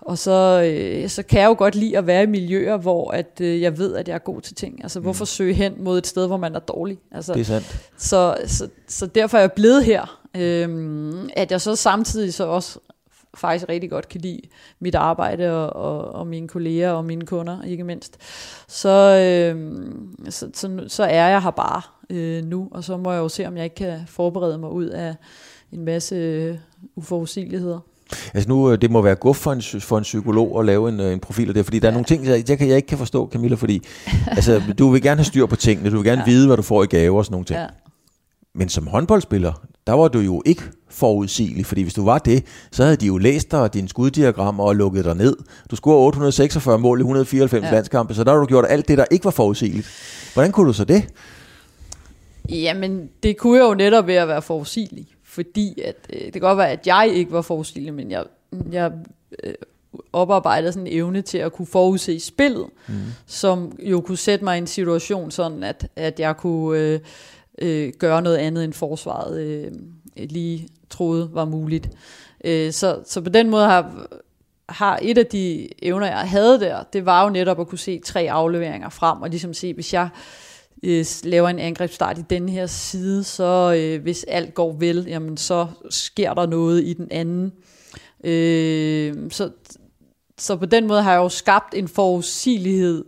og 0.00 0.18
så, 0.18 0.62
øh, 0.64 1.08
så 1.08 1.22
kan 1.22 1.40
jeg 1.40 1.46
jo 1.46 1.54
godt 1.58 1.74
lide 1.74 1.98
at 1.98 2.06
være 2.06 2.22
i 2.22 2.26
miljøer, 2.26 2.76
hvor 2.76 3.10
at, 3.10 3.40
øh, 3.40 3.60
jeg 3.60 3.78
ved, 3.78 3.94
at 3.94 4.08
jeg 4.08 4.14
er 4.14 4.18
god 4.18 4.40
til 4.40 4.54
ting. 4.54 4.82
Altså, 4.82 4.98
mm. 4.98 5.02
hvorfor 5.02 5.24
søge 5.24 5.54
hen 5.54 5.74
mod 5.78 5.98
et 5.98 6.06
sted, 6.06 6.26
hvor 6.26 6.36
man 6.36 6.54
er 6.54 6.58
dårlig? 6.58 6.98
Altså, 7.12 7.32
det 7.34 7.40
er 7.40 7.44
sandt. 7.44 7.90
Så, 7.96 8.36
så, 8.46 8.68
så 8.88 9.06
derfor 9.06 9.36
er 9.36 9.42
jeg 9.42 9.52
blevet 9.52 9.84
her. 9.84 10.18
Øhm, 10.36 11.28
at 11.36 11.50
jeg 11.50 11.60
så 11.60 11.76
samtidig 11.76 12.34
så 12.34 12.44
også 12.44 12.78
faktisk 13.34 13.68
rigtig 13.68 13.90
godt 13.90 14.08
kan 14.08 14.20
lide 14.20 14.40
mit 14.80 14.94
arbejde 14.94 15.52
og, 15.52 15.82
og, 15.82 16.14
og 16.14 16.26
mine 16.26 16.48
kolleger 16.48 16.90
og 16.90 17.04
mine 17.04 17.26
kunder, 17.26 17.62
ikke 17.62 17.84
mindst, 17.84 18.18
så, 18.68 18.88
øh, 18.88 19.80
så, 20.30 20.50
så, 20.54 20.84
så 20.88 21.02
er 21.02 21.28
jeg 21.28 21.42
her 21.42 21.50
bare. 21.50 21.82
øh, 22.10 22.44
nu, 22.44 22.68
og 22.70 22.84
så 22.84 22.96
må 22.96 23.12
jeg 23.12 23.18
jo 23.18 23.28
se, 23.28 23.46
om 23.46 23.56
jeg 23.56 23.64
ikke 23.64 23.76
kan 23.76 24.00
forberede 24.06 24.58
mig 24.58 24.70
ud 24.70 24.86
af 24.86 25.14
en 25.72 25.84
masse 25.84 26.14
øh, 26.14 26.56
uforudsigeligheder. 26.96 27.78
Altså 28.34 28.48
nu, 28.48 28.72
øh, 28.72 28.80
det 28.80 28.90
må 28.90 29.02
være 29.02 29.14
guf 29.14 29.36
for 29.36 29.52
en, 29.52 29.62
for 29.80 29.98
en 29.98 30.02
psykolog 30.02 30.60
at 30.60 30.66
lave 30.66 30.88
en, 30.88 31.00
øh, 31.00 31.12
en 31.12 31.20
profil 31.20 31.48
af 31.48 31.54
det, 31.54 31.64
fordi 31.64 31.78
der 31.78 31.88
er 31.88 31.92
nogle 31.92 32.04
ting, 32.04 32.26
jeg, 32.26 32.48
jeg, 32.48 32.60
jeg 32.60 32.76
ikke 32.76 32.88
kan 32.88 32.98
forstå, 32.98 33.28
Camilla, 33.32 33.56
fordi 33.56 33.82
altså, 34.26 34.62
du 34.78 34.90
vil 34.90 35.02
gerne 35.02 35.18
have 35.18 35.24
styr 35.24 35.46
på 35.46 35.56
tingene, 35.56 35.90
du 35.90 35.96
vil 35.96 36.04
gerne 36.04 36.22
ja. 36.26 36.26
vide, 36.26 36.46
hvad 36.46 36.56
du 36.56 36.62
får 36.62 36.82
i 36.82 36.86
gave 36.86 37.18
og 37.18 37.24
sådan 37.24 37.34
nogle 37.34 37.44
ting. 37.44 37.58
Ja. 37.58 37.66
Men 38.54 38.68
som 38.68 38.86
håndboldspiller, 38.86 39.52
der 39.86 39.92
var 39.92 40.08
du 40.08 40.18
jo 40.18 40.42
ikke 40.46 40.62
forudsigelig, 40.92 41.66
fordi 41.66 41.82
hvis 41.82 41.94
du 41.94 42.04
var 42.04 42.18
det, 42.18 42.44
så 42.70 42.84
havde 42.84 42.96
de 42.96 43.06
jo 43.06 43.18
læst 43.18 43.50
dig 43.50 43.74
dine 43.74 43.88
skuddiagrammer 43.88 44.64
og 44.64 44.76
lukket 44.76 45.04
dig 45.04 45.14
ned. 45.16 45.36
Du 45.70 45.76
scorede 45.76 46.06
846 46.06 46.78
mål 46.78 46.98
i 46.98 47.02
194 47.02 47.64
ja. 47.64 47.70
landskampe, 47.70 48.14
så 48.14 48.24
der 48.24 48.32
har 48.32 48.38
du 48.38 48.46
gjort 48.46 48.64
alt 48.68 48.88
det, 48.88 48.98
der 48.98 49.04
ikke 49.10 49.24
var 49.24 49.30
forudsigeligt. 49.30 49.88
Hvordan 50.34 50.52
kunne 50.52 50.68
du 50.68 50.72
så 50.72 50.84
det? 50.84 51.04
Jamen, 52.48 53.10
det 53.22 53.36
kunne 53.36 53.58
jeg 53.58 53.64
jo 53.64 53.74
netop 53.74 54.06
ved 54.06 54.14
at 54.14 54.28
være 54.28 54.42
forudsigelig, 54.42 55.06
fordi 55.24 55.80
at, 55.84 55.96
øh, 56.12 56.20
det 56.20 56.32
kan 56.32 56.40
godt 56.40 56.58
være, 56.58 56.70
at 56.70 56.86
jeg 56.86 57.10
ikke 57.14 57.32
var 57.32 57.42
forudsigelig, 57.42 57.94
men 57.94 58.10
jeg, 58.10 58.24
jeg 58.72 58.92
øh, 59.44 59.54
oparbejdede 60.12 60.72
sådan 60.72 60.86
en 60.86 60.92
evne 60.92 61.22
til 61.22 61.38
at 61.38 61.52
kunne 61.52 61.66
forudse 61.66 62.20
spillet, 62.20 62.66
mm. 62.88 62.94
som 63.26 63.78
jo 63.82 64.00
kunne 64.00 64.18
sætte 64.18 64.44
mig 64.44 64.56
i 64.56 64.58
en 64.58 64.66
situation 64.66 65.30
sådan, 65.30 65.62
at, 65.62 65.88
at 65.96 66.20
jeg 66.20 66.36
kunne 66.36 66.78
øh, 66.78 67.00
øh, 67.58 67.92
gøre 67.98 68.22
noget 68.22 68.36
andet 68.36 68.64
end 68.64 68.72
forsvaret 68.72 69.40
øh, 69.40 69.72
lige 70.16 70.68
troede 70.90 71.30
var 71.32 71.44
muligt. 71.44 71.90
Øh, 72.44 72.72
så, 72.72 73.02
så 73.06 73.20
på 73.20 73.28
den 73.28 73.50
måde 73.50 73.64
har, 73.64 74.06
har 74.68 74.98
et 75.02 75.18
af 75.18 75.26
de 75.26 75.68
evner, 75.84 76.06
jeg 76.06 76.18
havde 76.18 76.60
der, 76.60 76.82
det 76.82 77.06
var 77.06 77.24
jo 77.24 77.30
netop 77.30 77.60
at 77.60 77.68
kunne 77.68 77.78
se 77.78 78.00
tre 78.04 78.30
afleveringer 78.30 78.88
frem, 78.88 79.22
og 79.22 79.30
ligesom 79.30 79.54
se, 79.54 79.74
hvis 79.74 79.94
jeg 79.94 80.08
øh, 80.82 81.04
laver 81.24 81.48
en 81.48 81.58
angrebsstart 81.58 82.18
i 82.18 82.24
den 82.30 82.48
her 82.48 82.66
side, 82.66 83.24
så 83.24 83.74
øh, 83.78 84.02
hvis 84.02 84.24
alt 84.24 84.54
går 84.54 84.72
vel, 84.72 85.04
jamen 85.08 85.36
så 85.36 85.66
sker 85.90 86.34
der 86.34 86.46
noget 86.46 86.84
i 86.84 86.92
den 86.92 87.08
anden. 87.10 87.52
Øh, 88.24 89.30
så, 89.30 89.50
så 90.38 90.56
på 90.56 90.66
den 90.66 90.86
måde 90.86 91.02
har 91.02 91.12
jeg 91.12 91.18
jo 91.18 91.28
skabt 91.28 91.74
en 91.74 91.88
forudsigelighed 91.88 93.04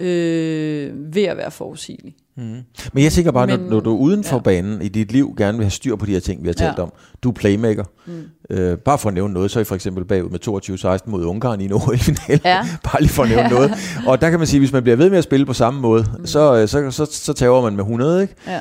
øh, 0.00 1.14
ved 1.14 1.24
at 1.24 1.36
være 1.36 1.50
forudsigelig. 1.50 2.16
Mm. 2.36 2.62
Men 2.92 3.04
jeg 3.04 3.12
tænker 3.12 3.32
bare, 3.32 3.46
Men, 3.46 3.60
når, 3.60 3.70
når 3.70 3.80
du 3.80 3.94
er 3.94 3.98
uden 3.98 4.24
for 4.24 4.36
ja. 4.36 4.42
banen 4.42 4.82
i 4.82 4.88
dit 4.88 5.12
liv, 5.12 5.34
gerne 5.38 5.58
vil 5.58 5.64
have 5.64 5.70
styr 5.70 5.96
på 5.96 6.06
de 6.06 6.12
her 6.12 6.20
ting, 6.20 6.42
vi 6.42 6.48
har 6.48 6.54
talt 6.54 6.78
ja. 6.78 6.82
om. 6.82 6.92
Du 7.22 7.28
er 7.28 7.32
playmaker. 7.32 7.84
Mm. 8.06 8.22
Øh, 8.50 8.78
bare 8.78 8.98
for 8.98 9.08
at 9.08 9.14
nævne 9.14 9.34
noget, 9.34 9.50
så 9.50 9.58
er 9.58 9.60
I 9.60 9.64
for 9.64 9.74
eksempel 9.74 10.04
bagud 10.04 10.30
med 10.30 10.98
22-16 11.06 11.10
mod 11.10 11.24
Ungarn 11.24 11.60
i 11.60 11.64
en 11.64 11.72
OL-finale. 11.78 12.40
Ja. 12.44 12.66
bare 12.84 13.00
lige 13.00 13.10
for 13.10 13.22
at 13.22 13.28
nævne 13.28 13.48
noget. 13.48 13.72
Og 14.08 14.20
der 14.20 14.30
kan 14.30 14.38
man 14.38 14.46
sige, 14.46 14.60
hvis 14.60 14.72
man 14.72 14.82
bliver 14.82 14.96
ved 14.96 15.10
med 15.10 15.18
at 15.18 15.24
spille 15.24 15.46
på 15.46 15.52
samme 15.52 15.80
måde, 15.80 16.06
mm. 16.18 16.26
så, 16.26 16.56
øh, 16.56 16.68
så, 16.68 16.90
så, 16.90 17.04
så, 17.04 17.12
så 17.12 17.32
tager 17.32 17.62
man 17.62 17.72
med 17.72 17.84
100, 17.84 18.22
ikke? 18.22 18.34
Ja 18.46 18.60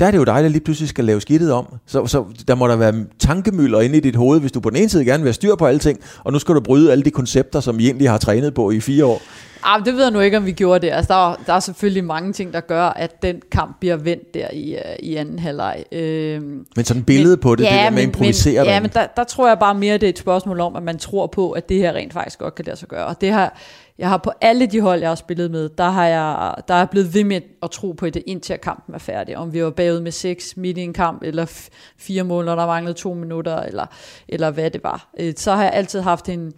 der 0.00 0.06
er 0.06 0.10
det 0.10 0.18
jo 0.18 0.24
dejligt, 0.24 0.46
at 0.46 0.52
lige 0.52 0.64
pludselig 0.64 0.88
skal 0.88 1.04
lave 1.04 1.20
skidtet 1.20 1.52
om. 1.52 1.66
Så, 1.86 2.06
så 2.06 2.24
der 2.48 2.54
må 2.54 2.68
der 2.68 2.76
være 2.76 2.94
tankemøller 3.18 3.80
inde 3.80 3.96
i 3.96 4.00
dit 4.00 4.16
hoved, 4.16 4.40
hvis 4.40 4.52
du 4.52 4.60
på 4.60 4.70
den 4.70 4.76
ene 4.76 4.88
side 4.88 5.04
gerne 5.04 5.22
vil 5.22 5.28
have 5.28 5.34
styr 5.34 5.54
på 5.54 5.66
alting, 5.66 5.98
og 6.24 6.32
nu 6.32 6.38
skal 6.38 6.54
du 6.54 6.60
bryde 6.60 6.92
alle 6.92 7.04
de 7.04 7.10
koncepter, 7.10 7.60
som 7.60 7.80
I 7.80 7.84
egentlig 7.84 8.10
har 8.10 8.18
trænet 8.18 8.54
på 8.54 8.70
i 8.70 8.80
fire 8.80 9.04
år. 9.04 9.22
Ah, 9.62 9.84
det 9.84 9.94
ved 9.94 10.02
jeg 10.02 10.10
nu 10.10 10.20
ikke, 10.20 10.36
om 10.36 10.46
vi 10.46 10.52
gjorde 10.52 10.86
det. 10.86 10.92
Altså, 10.92 11.14
der, 11.14 11.30
er, 11.30 11.36
der 11.46 11.52
er 11.52 11.60
selvfølgelig 11.60 12.04
mange 12.04 12.32
ting, 12.32 12.52
der 12.52 12.60
gør, 12.60 12.84
at 12.84 13.22
den 13.22 13.42
kamp 13.52 13.80
bliver 13.80 13.96
vendt 13.96 14.34
der 14.34 14.48
i, 14.52 14.74
uh, 14.74 14.80
i 14.98 15.14
anden 15.16 15.38
halvleg. 15.38 15.84
Øh, 15.92 16.42
men 16.76 16.84
sådan 16.84 17.04
billede 17.04 17.36
men, 17.36 17.40
på 17.40 17.54
det, 17.54 17.64
ja, 17.64 17.70
det 17.70 17.78
der 17.78 17.90
med 17.90 17.98
at 17.98 18.04
improvisere 18.04 18.64
men, 18.64 18.72
Ja, 18.72 18.80
men 18.80 18.90
der, 18.94 19.06
der 19.16 19.24
tror 19.24 19.48
jeg 19.48 19.58
bare 19.58 19.74
mere, 19.74 19.94
det 19.94 20.02
er 20.02 20.08
et 20.08 20.18
spørgsmål 20.18 20.60
om, 20.60 20.76
at 20.76 20.82
man 20.82 20.98
tror 20.98 21.26
på, 21.26 21.50
at 21.50 21.68
det 21.68 21.76
her 21.76 21.92
rent 21.92 22.12
faktisk 22.12 22.38
godt 22.38 22.54
kan 22.54 22.64
lade 22.64 22.76
sig 22.76 22.88
gøre. 22.88 23.06
Og 23.06 23.20
det 23.20 23.30
har, 23.30 23.58
jeg 23.98 24.08
har 24.08 24.16
på 24.16 24.32
alle 24.40 24.66
de 24.66 24.80
hold, 24.80 25.00
jeg 25.00 25.10
har 25.10 25.14
spillet 25.14 25.50
med, 25.50 25.68
der 25.68 25.90
har 25.90 26.06
jeg 26.06 26.54
der 26.68 26.74
er 26.74 26.86
blevet 26.86 27.14
ved 27.14 27.24
med 27.24 27.40
at 27.62 27.70
tro 27.70 27.92
på 27.92 28.10
det, 28.10 28.22
indtil 28.26 28.58
kampen 28.58 28.94
er 28.94 28.98
færdig. 28.98 29.36
Om 29.36 29.52
vi 29.52 29.64
var 29.64 29.70
bagud 29.70 30.00
med 30.00 30.12
seks 30.12 30.56
midt 30.56 30.78
i 30.78 30.80
en 30.80 30.92
kamp, 30.92 31.22
eller 31.22 31.70
fire 31.98 32.22
mål, 32.22 32.44
når 32.44 32.54
der 32.54 32.66
manglede 32.66 32.98
to 32.98 33.14
minutter, 33.14 33.60
eller, 33.60 33.86
eller 34.28 34.50
hvad 34.50 34.70
det 34.70 34.84
var. 34.84 35.10
Øh, 35.20 35.32
så 35.36 35.54
har 35.54 35.62
jeg 35.62 35.72
altid 35.72 36.00
haft 36.00 36.28
en, 36.28 36.52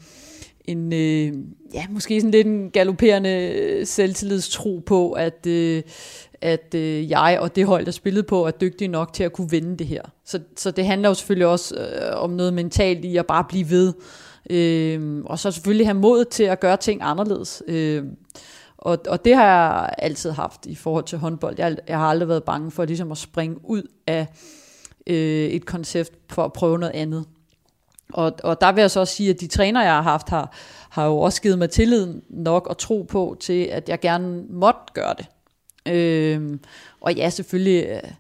en 0.64 0.92
øh, 0.92 1.32
ja, 1.74 1.86
måske 1.90 2.20
sådan 2.20 2.30
lidt 2.30 2.46
en 2.46 2.70
galopperende 2.70 3.30
øh, 3.30 3.86
selvtillidstro 3.86 4.82
på, 4.86 5.12
at, 5.12 5.46
øh, 5.46 5.82
at 6.40 6.74
øh, 6.74 7.10
jeg 7.10 7.38
og 7.40 7.56
det 7.56 7.66
hold, 7.66 7.84
der 7.84 7.92
spillede 7.92 8.22
på, 8.22 8.46
er 8.46 8.50
dygtige 8.50 8.88
nok 8.88 9.12
til 9.12 9.24
at 9.24 9.32
kunne 9.32 9.50
vinde 9.50 9.76
det 9.76 9.86
her. 9.86 10.02
Så, 10.24 10.40
så 10.56 10.70
det 10.70 10.86
handler 10.86 11.08
jo 11.08 11.14
selvfølgelig 11.14 11.46
også 11.46 11.74
øh, 11.76 12.22
om 12.22 12.30
noget 12.30 12.54
mentalt 12.54 13.04
i 13.04 13.16
at 13.16 13.26
bare 13.26 13.44
blive 13.44 13.70
ved. 13.70 13.92
Øh, 14.50 15.22
og 15.24 15.38
så 15.38 15.50
selvfølgelig 15.50 15.86
have 15.86 15.98
mod 15.98 16.24
til 16.24 16.44
at 16.44 16.60
gøre 16.60 16.76
ting 16.76 17.00
anderledes. 17.02 17.62
Øh, 17.68 18.04
og, 18.78 18.98
og 19.08 19.24
det 19.24 19.36
har 19.36 19.44
jeg 19.44 19.94
altid 19.98 20.30
haft 20.30 20.66
i 20.66 20.74
forhold 20.74 21.04
til 21.04 21.18
håndbold. 21.18 21.54
Jeg, 21.58 21.76
jeg 21.88 21.98
har 21.98 22.06
aldrig 22.06 22.28
været 22.28 22.44
bange 22.44 22.70
for 22.70 22.84
ligesom 22.84 23.12
at 23.12 23.18
springe 23.18 23.56
ud 23.64 23.82
af 24.06 24.26
øh, 25.06 25.46
et 25.46 25.66
koncept 25.66 26.12
for 26.30 26.44
at 26.44 26.52
prøve 26.52 26.78
noget 26.78 26.94
andet. 26.94 27.24
Og, 28.12 28.32
og 28.44 28.60
der 28.60 28.72
vil 28.72 28.80
jeg 28.80 28.90
så 28.90 29.00
også 29.00 29.14
sige, 29.14 29.30
at 29.30 29.40
de 29.40 29.46
træner, 29.46 29.82
jeg 29.82 29.92
har 29.92 30.02
haft, 30.02 30.28
har, 30.28 30.52
har 30.90 31.06
jo 31.06 31.18
også 31.18 31.42
givet 31.42 31.58
mig 31.58 31.70
tillid 31.70 32.14
nok 32.28 32.66
og 32.66 32.78
tro 32.78 33.02
på 33.02 33.36
til, 33.40 33.64
at 33.64 33.88
jeg 33.88 34.00
gerne 34.00 34.42
måtte 34.50 34.80
gøre 34.94 35.14
det. 35.18 35.26
Øhm, 35.86 36.60
og 37.00 37.14
ja, 37.14 37.30
selvfølgelig 37.30 37.86
øh, 37.88 38.10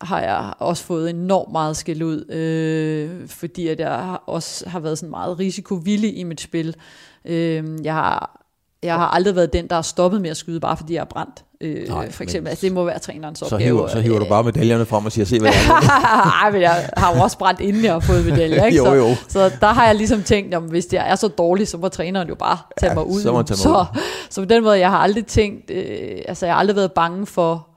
har 0.00 0.20
jeg 0.20 0.54
også 0.58 0.84
fået 0.84 1.10
enormt 1.10 1.52
meget 1.52 1.76
skæld 1.76 2.02
ud, 2.02 2.30
øh, 2.30 3.28
fordi 3.28 3.68
at 3.68 3.80
jeg 3.80 4.18
også 4.26 4.68
har 4.68 4.80
været 4.80 4.98
sådan 4.98 5.10
meget 5.10 5.38
risikovillig 5.38 6.18
i 6.18 6.22
mit 6.22 6.40
spil. 6.40 6.76
Øh, 7.24 7.64
jeg 7.84 7.94
har 7.94 8.45
jeg 8.82 8.94
har 8.94 9.06
aldrig 9.06 9.36
været 9.36 9.52
den, 9.52 9.68
der 9.68 9.74
har 9.74 9.82
stoppet 9.82 10.20
med 10.20 10.30
at 10.30 10.36
skyde, 10.36 10.60
bare 10.60 10.76
fordi 10.76 10.94
jeg 10.94 11.00
er 11.00 11.04
brændt. 11.04 11.44
Øh, 11.60 11.88
Nej, 11.88 12.10
for 12.10 12.22
eksempel. 12.22 12.48
Altså, 12.48 12.66
det 12.66 12.72
må 12.74 12.84
være 12.84 12.98
trænerens 12.98 13.42
opgave. 13.42 13.60
Så 13.60 13.66
hiver, 13.66 13.88
så 13.88 14.00
hiver 14.00 14.18
du 14.18 14.24
bare 14.24 14.44
medaljerne 14.50 14.86
frem 14.86 15.06
og 15.06 15.12
siger, 15.12 15.24
se 15.24 15.40
hvad 15.40 15.50
det 15.50 15.58
er. 15.58 16.42
Nej, 16.42 16.52
men 16.52 16.60
jeg 16.60 16.90
har 16.96 17.16
jo 17.16 17.22
også 17.22 17.38
brændt, 17.38 17.60
inden 17.60 17.84
jeg 17.84 17.92
har 17.92 18.00
fået 18.00 18.24
medaljer. 18.24 18.64
Ikke? 18.64 18.78
jo, 18.78 18.94
jo. 19.08 19.14
Så, 19.14 19.24
så 19.28 19.50
der 19.60 19.66
har 19.66 19.86
jeg 19.86 19.94
ligesom 19.94 20.22
tænkt, 20.22 20.54
at 20.54 20.62
hvis 20.62 20.86
jeg 20.92 21.10
er 21.10 21.14
så 21.14 21.28
dårlig, 21.28 21.68
så 21.68 21.78
må 21.78 21.88
træneren 21.88 22.28
jo 22.28 22.34
bare 22.34 22.58
tage 22.80 22.90
ja, 22.90 22.94
mig 22.94 23.06
ud. 23.06 23.20
Så, 23.20 23.32
må 23.32 23.42
tage 23.42 23.56
mig 23.56 23.62
så, 23.62 23.86
ud. 23.94 24.00
så 24.30 24.40
på 24.40 24.44
den 24.44 24.62
måde, 24.62 24.78
jeg 24.78 24.90
har 24.90 24.98
aldrig 24.98 25.26
tænkt, 25.26 25.70
øh, 25.70 26.18
altså 26.28 26.46
jeg 26.46 26.54
har 26.54 26.60
aldrig 26.60 26.76
været 26.76 26.92
bange 26.92 27.26
for 27.26 27.68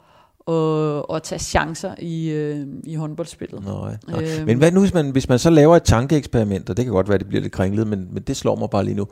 at, 0.52 1.16
at 1.16 1.24
tage 1.24 1.40
chancer 1.40 1.92
i, 2.00 2.30
øh, 2.30 2.68
i 2.84 2.96
håndboldspillet. 2.96 3.64
Nej, 3.66 3.98
nej. 4.08 4.24
Øhm. 4.24 4.46
Men 4.46 4.58
hvad 4.58 4.72
nu, 4.72 4.80
hvis 4.80 4.94
man, 4.94 5.10
hvis 5.10 5.30
man 5.30 5.40
så 5.40 5.50
laver 5.50 5.76
et 5.76 5.84
tankeeksperiment, 5.84 6.70
og 6.70 6.78
det 6.78 6.86
kan 6.86 6.94
godt 6.94 7.08
være, 7.08 7.16
at 7.16 7.20
det 7.20 7.28
bliver 7.28 7.42
lidt 7.42 7.54
kringlet, 7.54 7.88
men, 7.88 8.08
men 8.12 8.24
det 8.24 8.38
slår 8.38 8.56
mig 8.56 8.70
bare 8.70 8.84
lige 8.84 8.96
nu. 8.96 9.08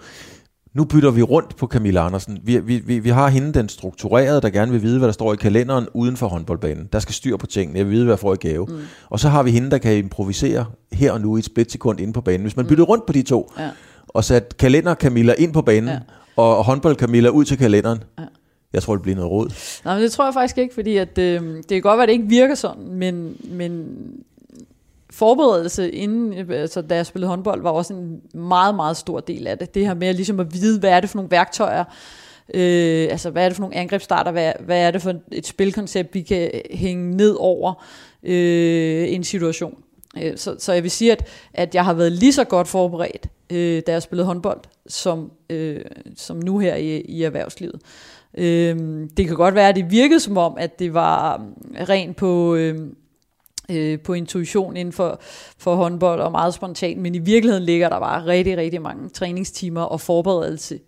Nu 0.78 0.84
bytter 0.84 1.12
vi 1.12 1.22
rundt 1.22 1.56
på 1.56 1.68
Camilla 1.68 2.06
Andersen. 2.06 2.40
Vi, 2.44 2.60
vi, 2.60 2.78
vi, 2.78 3.00
vi 3.00 3.10
har 3.10 3.28
hende, 3.28 3.54
den 3.54 3.70
strukturerede, 3.70 4.42
der 4.42 4.50
gerne 4.50 4.72
vil 4.72 4.82
vide, 4.82 4.98
hvad 4.98 5.08
der 5.08 5.14
står 5.14 5.34
i 5.34 5.36
kalenderen 5.36 5.88
uden 5.94 6.18
for 6.18 6.28
håndboldbanen. 6.28 6.90
Der 6.94 7.00
skal 7.00 7.16
styr 7.16 7.38
på 7.38 7.48
tingene. 7.48 7.78
Jeg 7.78 7.86
vil 7.86 7.94
vide, 7.94 8.04
hvad 8.04 8.14
jeg 8.14 8.20
får 8.20 8.34
i 8.34 8.38
gave. 8.38 8.66
Mm. 8.66 8.80
Og 9.10 9.20
så 9.20 9.30
har 9.30 9.44
vi 9.44 9.52
hende, 9.52 9.72
der 9.72 9.78
kan 9.78 9.98
improvisere 9.98 10.66
her 10.92 11.12
og 11.12 11.22
nu 11.22 11.36
i 11.36 11.40
et 11.40 11.46
splitsekund 11.46 12.00
inde 12.00 12.14
på 12.14 12.22
banen. 12.22 12.42
Hvis 12.42 12.56
man 12.56 12.66
mm. 12.66 12.70
bytter 12.70 12.84
rundt 12.84 13.06
på 13.06 13.14
de 13.14 13.22
to, 13.22 13.52
ja. 13.60 13.70
og 14.08 14.24
sat 14.24 14.58
kalender 14.58 14.96
Camilla 14.96 15.34
ind 15.38 15.54
på 15.54 15.62
banen, 15.62 15.90
ja. 15.90 16.00
og 16.36 16.64
håndbold 16.66 16.96
Camilla 16.96 17.30
ud 17.30 17.46
til 17.46 17.58
kalenderen, 17.58 18.04
ja. 18.20 18.24
Jeg 18.74 18.84
tror, 18.84 18.96
det 18.96 19.02
bliver 19.04 19.16
noget 19.16 19.32
råd. 19.32 19.50
Nej, 19.86 19.94
men 19.94 20.04
det 20.04 20.12
tror 20.12 20.26
jeg 20.26 20.34
faktisk 20.34 20.58
ikke, 20.58 20.74
fordi 20.74 20.98
at, 20.98 21.18
øh, 21.18 21.42
det 21.42 21.68
kan 21.70 21.82
godt 21.82 21.98
være, 21.98 22.04
at 22.04 22.08
det 22.08 22.14
ikke 22.14 22.30
virker 22.30 22.56
sådan, 22.56 22.84
men, 22.92 23.36
men 23.52 23.88
forberedelse 25.18 25.92
inden, 25.92 26.34
øh, 26.34 26.62
altså 26.62 26.82
da 26.82 26.96
jeg 26.96 27.06
spillede 27.06 27.30
håndbold, 27.30 27.62
var 27.62 27.70
også 27.70 27.94
en 27.94 28.22
meget, 28.34 28.76
meget 28.76 28.98
stor 28.98 29.20
del 29.20 29.48
af 29.48 29.58
det. 29.58 29.76
Det 29.76 29.88
her 29.88 29.94
med 29.94 30.14
ligesom 30.14 30.40
at 30.40 30.54
vide, 30.54 30.80
hvad 30.80 30.90
er 30.90 31.00
det 31.00 31.10
for 31.10 31.18
nogle 31.18 31.32
værktøjer, 31.32 31.84
øh, 32.54 33.08
altså 33.12 33.30
hvad 33.30 33.44
er 33.44 33.50
det 33.50 33.56
for 33.56 33.62
nogle 33.62 33.76
angrebsstarter, 33.76 34.32
hvad, 34.32 34.54
hvad 34.60 34.82
er 34.82 34.92
det 34.92 35.02
for 35.02 35.14
et 35.32 35.48
spilkoncept, 35.48 36.16
vi 36.16 36.22
kan 36.22 36.52
hænge 36.72 37.18
ned 37.18 37.36
over 37.40 37.84
øh, 38.24 39.14
en 39.14 39.24
situation. 39.24 39.78
Øh, 40.22 40.38
så, 40.38 40.56
så 40.60 40.74
jeg 40.74 40.84
vil 40.84 40.92
sige, 40.92 41.12
at, 41.12 41.28
at 41.54 41.76
jeg 41.76 41.86
har 41.86 41.94
været 41.94 42.12
lige 42.12 42.34
så 42.34 42.44
godt 42.44 42.68
forberedt, 42.68 43.28
øh, 43.50 43.82
da 43.88 43.92
jeg 43.92 44.02
spillede 44.02 44.26
håndbold, 44.26 44.60
som, 44.88 45.32
øh, 45.50 45.82
som 46.16 46.38
nu 46.38 46.60
her 46.60 46.76
i, 46.76 47.02
i 47.02 47.24
erhvervslivet. 47.24 47.82
Øh, 48.38 48.78
det 49.18 49.28
kan 49.28 49.36
godt 49.36 49.56
være, 49.56 49.70
at 49.70 49.76
det 49.76 49.92
virkede 49.92 50.20
som 50.20 50.38
om, 50.38 50.56
at 50.60 50.80
det 50.80 50.94
var 50.94 51.46
øh, 51.80 51.90
rent 51.90 52.16
på... 52.16 52.56
Øh, 52.56 52.80
øh, 53.72 54.00
på 54.00 54.14
intuition 54.14 54.78
inden 54.78 54.94
for, 54.94 55.20
for 55.58 55.76
håndbold 55.76 56.22
og 56.22 56.32
meget 56.32 56.54
spontant, 56.54 57.02
men 57.02 57.16
i 57.16 57.20
virkeligheden 57.20 57.64
ligger 57.64 57.90
der 57.90 58.00
bare 58.00 58.26
rigtig, 58.26 58.58
rigtig 58.58 58.82
mange 58.82 59.10
træningstimer 59.10 59.82
og 59.82 60.02
forberedelse 60.02 60.80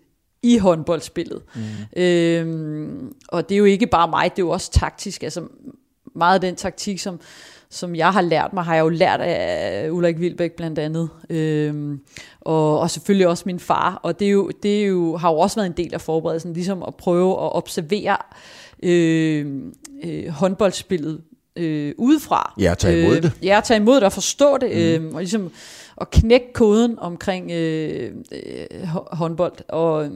i 0.42 0.58
håndboldspillet. 0.58 1.42
Mm. 1.54 2.02
Øhm, 2.02 3.12
og 3.28 3.48
det 3.48 3.54
er 3.54 3.58
jo 3.58 3.64
ikke 3.64 3.86
bare 3.86 4.08
mig, 4.08 4.30
det 4.36 4.42
er 4.42 4.46
jo 4.46 4.50
også 4.50 4.70
taktisk. 4.70 5.22
Altså 5.22 5.42
meget 6.14 6.34
af 6.34 6.40
den 6.40 6.56
taktik, 6.56 7.00
som, 7.00 7.20
som 7.70 7.94
jeg 7.94 8.12
har 8.12 8.22
lært 8.22 8.52
mig, 8.52 8.64
har 8.64 8.74
jeg 8.74 8.82
jo 8.82 8.88
lært 8.88 9.20
af 9.20 9.90
Ulrik 9.90 10.20
Vilbæk 10.20 10.52
blandt 10.52 10.78
andet. 10.78 11.08
Øhm, 11.30 12.00
og, 12.40 12.80
og 12.80 12.90
selvfølgelig 12.90 13.28
også 13.28 13.42
min 13.46 13.60
far. 13.60 14.00
Og 14.02 14.18
det, 14.18 14.26
er 14.26 14.30
jo, 14.30 14.50
det 14.62 14.82
er 14.82 14.86
jo, 14.86 15.16
har 15.16 15.30
jo 15.30 15.38
også 15.38 15.56
været 15.56 15.66
en 15.66 15.76
del 15.76 15.94
af 15.94 16.00
forberedelsen, 16.00 16.52
ligesom 16.52 16.82
at 16.82 16.94
prøve 16.94 17.32
at 17.32 17.56
observere 17.56 18.16
øh, 18.82 19.62
øh, 20.04 20.28
håndboldspillet 20.28 21.20
øh, 21.56 21.94
udefra. 21.98 22.54
Ja, 22.60 22.74
tage 22.78 23.02
imod 23.02 23.16
øh, 23.16 23.22
det. 23.22 23.32
Ja, 23.42 23.60
tage 23.64 23.80
imod 23.80 23.94
det 23.94 24.02
og 24.02 24.12
forstå 24.12 24.58
det, 24.58 25.00
mm. 25.00 25.06
øh, 25.06 25.14
og 25.14 25.20
ligesom 25.20 25.50
at 26.00 26.10
knække 26.10 26.52
koden 26.52 26.98
omkring 26.98 27.50
øh, 27.50 28.12
øh, 28.32 28.86
håndbold. 29.12 29.52
Og, 29.68 30.10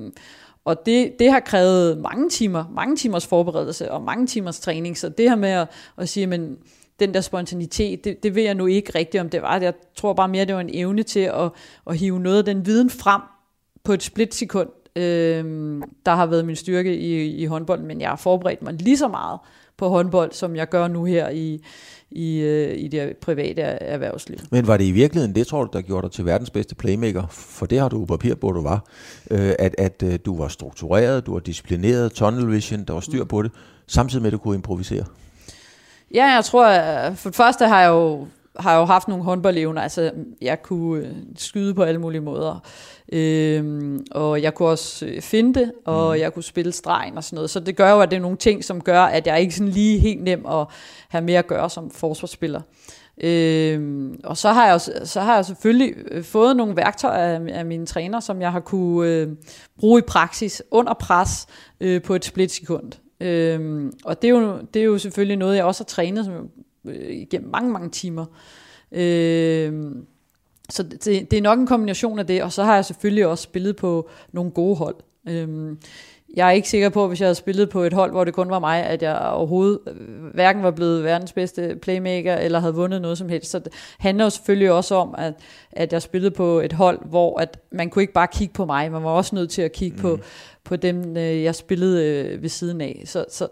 og 0.65 0.87
det, 0.87 1.13
det 1.19 1.33
har 1.33 1.41
krævet 1.41 1.99
mange 1.99 2.31
timer, 2.31 2.65
mange 2.75 2.97
timers 2.97 3.27
forberedelse 3.27 3.91
og 3.91 4.03
mange 4.03 4.27
timers 4.27 4.61
træning. 4.61 4.99
Så 4.99 5.09
det 5.09 5.29
her 5.29 5.37
med 5.37 5.49
at, 5.49 5.69
at 5.99 6.09
sige, 6.09 6.27
men 6.27 6.57
den 7.01 7.15
der 7.15 7.21
spontanitet, 7.21 8.05
det, 8.05 8.23
det 8.23 8.35
ved 8.35 8.43
jeg 8.43 8.55
nu 8.55 8.67
ikke 8.67 8.93
rigtigt, 8.95 9.21
om 9.21 9.29
det 9.29 9.43
var. 9.43 9.61
Jeg 9.61 9.75
tror 9.97 10.13
bare 10.13 10.29
mere, 10.29 10.45
det 10.45 10.55
var 10.55 10.61
en 10.61 10.71
evne 10.73 11.03
til 11.03 11.21
at, 11.21 11.51
at 11.87 11.97
hive 11.97 12.21
noget 12.21 12.39
af 12.39 12.45
den 12.45 12.67
viden 12.67 12.91
frem 12.91 13.21
på 13.85 13.93
et 13.93 14.03
splitsekund, 14.03 14.69
øh, 14.97 15.45
der 16.07 16.15
har 16.15 16.27
været 16.27 16.45
min 16.45 16.57
styrke 16.57 16.97
i, 16.97 17.37
i 17.43 17.45
håndbold, 17.45 17.81
men 17.81 18.01
jeg 18.01 18.09
har 18.09 18.17
forberedt 18.17 18.63
mig 18.63 18.75
lige 18.75 18.99
så 18.99 19.09
meget 19.09 19.39
på 19.77 19.89
håndbold, 19.89 20.33
som 20.33 20.57
jeg 20.57 20.69
gør 20.69 20.89
nu 20.89 21.05
her 21.05 21.29
i, 21.29 21.65
i, 22.11 22.41
øh, 22.41 22.79
i 22.79 22.89
det 22.89 23.17
private 23.17 23.63
erhvervsliv. 23.63 24.39
Men 24.51 24.67
var 24.67 24.77
det 24.77 24.85
i 24.85 24.91
virkeligheden 24.91 25.35
det, 25.35 25.47
tror 25.47 25.65
du, 25.65 25.71
der 25.73 25.81
gjorde 25.81 26.07
dig 26.07 26.13
til 26.13 26.27
verdens 26.27 26.51
bedste 26.51 26.75
playmaker? 26.75 27.27
For 27.31 27.67
det 27.67 27.81
har 27.81 27.89
du 27.89 28.05
papir 28.05 28.35
på, 28.35 28.53
du 28.53 28.63
var. 28.63 28.85
Øh, 29.31 29.53
at 29.59 29.75
at 29.79 30.03
øh, 30.03 30.19
du 30.27 30.39
var 30.39 30.49
struktureret, 30.49 31.27
du 31.27 31.33
var 31.33 31.41
disciplineret, 31.41 32.13
tunnel 32.13 32.51
vision, 32.53 32.85
der 32.85 32.93
var 32.93 33.01
styr 33.01 33.25
på 33.25 33.43
det, 33.43 33.51
samtidig 33.87 34.23
med, 34.23 34.29
at 34.29 34.33
du 34.33 34.39
kunne 34.39 34.55
improvisere. 34.55 35.05
Ja, 36.15 36.25
jeg 36.25 36.45
tror, 36.45 36.65
for 37.15 37.29
det 37.29 37.37
første 37.37 37.67
har 37.67 37.81
jeg 37.81 37.89
jo, 37.89 38.27
har 38.59 38.79
jo 38.79 38.85
haft 38.85 39.09
nogle 39.09 39.25
håndboldevner. 39.25 39.83
Altså, 39.83 40.11
jeg 40.41 40.63
kunne 40.63 41.15
skyde 41.37 41.75
på 41.75 41.83
alle 41.83 42.01
mulige 42.01 42.21
måder. 42.21 42.69
Øhm, 43.13 44.07
og 44.11 44.43
jeg 44.43 44.55
kunne 44.55 44.69
også 44.69 45.07
øh, 45.07 45.23
finde 45.23 45.61
det, 45.61 45.73
og 45.85 46.15
mm. 46.15 46.21
jeg 46.21 46.35
kunne 46.35 46.43
spille 46.43 46.73
stregen 46.73 47.17
og 47.17 47.25
sådan 47.25 47.35
noget. 47.35 47.51
Så 47.51 47.61
det 47.61 47.77
gør 47.77 47.91
jo, 47.91 48.01
at 48.01 48.11
det 48.11 48.17
er 48.17 48.21
nogle 48.21 48.37
ting, 48.37 48.65
som 48.65 48.81
gør, 48.81 49.01
at 49.03 49.27
jeg 49.27 49.41
ikke 49.41 49.55
sådan 49.55 49.73
lige 49.73 49.99
helt 49.99 50.23
nem 50.23 50.47
at 50.47 50.67
have 51.09 51.25
mere 51.25 51.39
at 51.39 51.47
gøre 51.47 51.71
som 51.71 51.91
forsvarsspiller. 51.91 52.61
Øhm, 53.23 54.21
og 54.25 54.37
så 54.37 54.49
har, 54.49 54.67
jeg, 54.67 54.81
så 55.05 55.21
har 55.21 55.35
jeg 55.35 55.45
selvfølgelig 55.45 55.95
øh, 56.11 56.25
fået 56.25 56.57
nogle 56.57 56.77
værktøjer 56.77 57.39
af, 57.39 57.59
af 57.59 57.67
mine 57.67 57.87
træner, 57.87 58.21
som 58.21 58.41
jeg 58.41 58.53
har 58.53 58.61
kunne 58.61 59.11
øh, 59.11 59.29
bruge 59.79 59.99
i 59.99 60.03
praksis 60.07 60.63
under 60.71 60.95
pres 60.95 61.47
øh, 61.81 62.03
på 62.03 62.15
et 62.15 62.25
splitsekund. 62.25 62.93
Øhm, 63.21 63.93
og 64.05 64.23
det 64.23 64.29
er, 64.29 64.33
jo, 64.33 64.59
det 64.75 64.81
er 64.81 64.87
jo 64.87 64.99
selvfølgelig 64.99 65.37
noget, 65.37 65.57
jeg 65.57 65.65
også 65.65 65.85
har 65.85 65.87
trænet 65.87 66.25
som, 66.25 66.35
øh, 66.87 67.11
igennem 67.11 67.51
mange, 67.51 67.73
mange 67.73 67.91
timer. 67.91 68.27
Øhm, 68.93 70.07
så 70.71 70.83
det, 70.83 71.31
det 71.31 71.33
er 71.33 71.43
nok 71.43 71.59
en 71.59 71.67
kombination 71.67 72.19
af 72.19 72.27
det, 72.27 72.43
og 72.43 72.53
så 72.53 72.65
har 72.65 72.75
jeg 72.75 72.85
selvfølgelig 72.85 73.27
også 73.27 73.43
spillet 73.43 73.77
på 73.77 74.09
nogle 74.33 74.51
gode 74.51 74.77
hold. 74.77 74.97
Øhm, 75.29 75.79
jeg 76.37 76.47
er 76.47 76.51
ikke 76.51 76.69
sikker 76.69 76.89
på, 76.89 77.09
hvis 77.09 77.21
jeg 77.21 77.27
havde 77.27 77.35
spillet 77.35 77.71
på 77.71 77.83
et 77.83 77.93
hold, 77.93 78.11
hvor 78.11 78.25
det 78.25 78.35
kun 78.35 78.51
var 78.51 78.59
mig, 78.59 78.85
at 78.85 79.03
jeg 79.03 79.19
overhovedet 79.19 79.79
øh, 79.87 80.25
hverken 80.35 80.63
var 80.63 80.71
blevet 80.71 81.05
verdens 81.05 81.33
bedste 81.33 81.79
playmaker, 81.83 82.37
eller 82.37 82.59
havde 82.59 82.75
vundet 82.75 83.03
noget 83.03 83.19
som 83.19 83.29
helst. 83.29 83.51
Så 83.51 83.59
det 83.59 83.73
handler 83.99 84.25
jo 84.25 84.31
selvfølgelig 84.31 84.73
også 84.73 84.95
om, 84.95 85.15
at, 85.19 85.35
at 85.73 85.93
jeg 85.93 86.03
spillede 86.03 86.31
på 86.31 86.61
et 86.61 86.73
hold, 86.73 87.09
hvor 87.09 87.41
at 87.41 87.59
man 87.73 87.91
kunne 87.91 88.03
ikke 88.03 88.13
bare 88.13 88.29
kigge 88.33 88.55
på 88.55 88.65
mig, 88.65 88.93
man 88.93 89.05
var 89.05 89.11
også 89.11 89.35
nødt 89.35 89.51
til 89.51 89.63
at 89.63 89.73
kigge 89.73 89.97
mm. 89.97 90.03
på, 90.03 90.19
på 90.65 90.77
dem, 90.77 91.17
øh, 91.17 91.43
jeg 91.43 91.55
spillede 91.55 92.05
øh, 92.05 92.43
ved 92.43 92.49
siden 92.49 92.81
af. 92.81 93.03
Så, 93.07 93.25
så, 93.31 93.49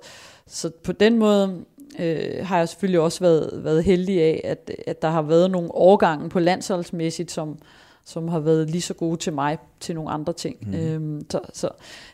så 0.46 0.70
på 0.84 0.92
den 0.92 1.18
måde 1.18 1.64
øh, 1.98 2.46
har 2.46 2.58
jeg 2.58 2.68
selvfølgelig 2.68 3.00
også 3.00 3.20
været, 3.20 3.64
været 3.64 3.84
heldig 3.84 4.22
af, 4.22 4.40
at, 4.44 4.70
at 4.86 5.02
der 5.02 5.10
har 5.10 5.22
været 5.22 5.50
nogle 5.50 5.74
årgange 5.74 6.28
på 6.28 6.38
landsholdsmæssigt, 6.38 7.30
som, 7.30 7.58
som 8.04 8.28
har 8.28 8.38
været 8.38 8.70
lige 8.70 8.82
så 8.82 8.94
gode 8.94 9.16
til 9.16 9.32
mig 9.32 9.58
til 9.80 9.94
nogle 9.94 10.10
andre 10.10 10.32
ting. 10.32 10.56
Mm. 10.60 10.74
Øhm, 10.74 11.30
så, 11.30 11.40
så, 11.52 11.68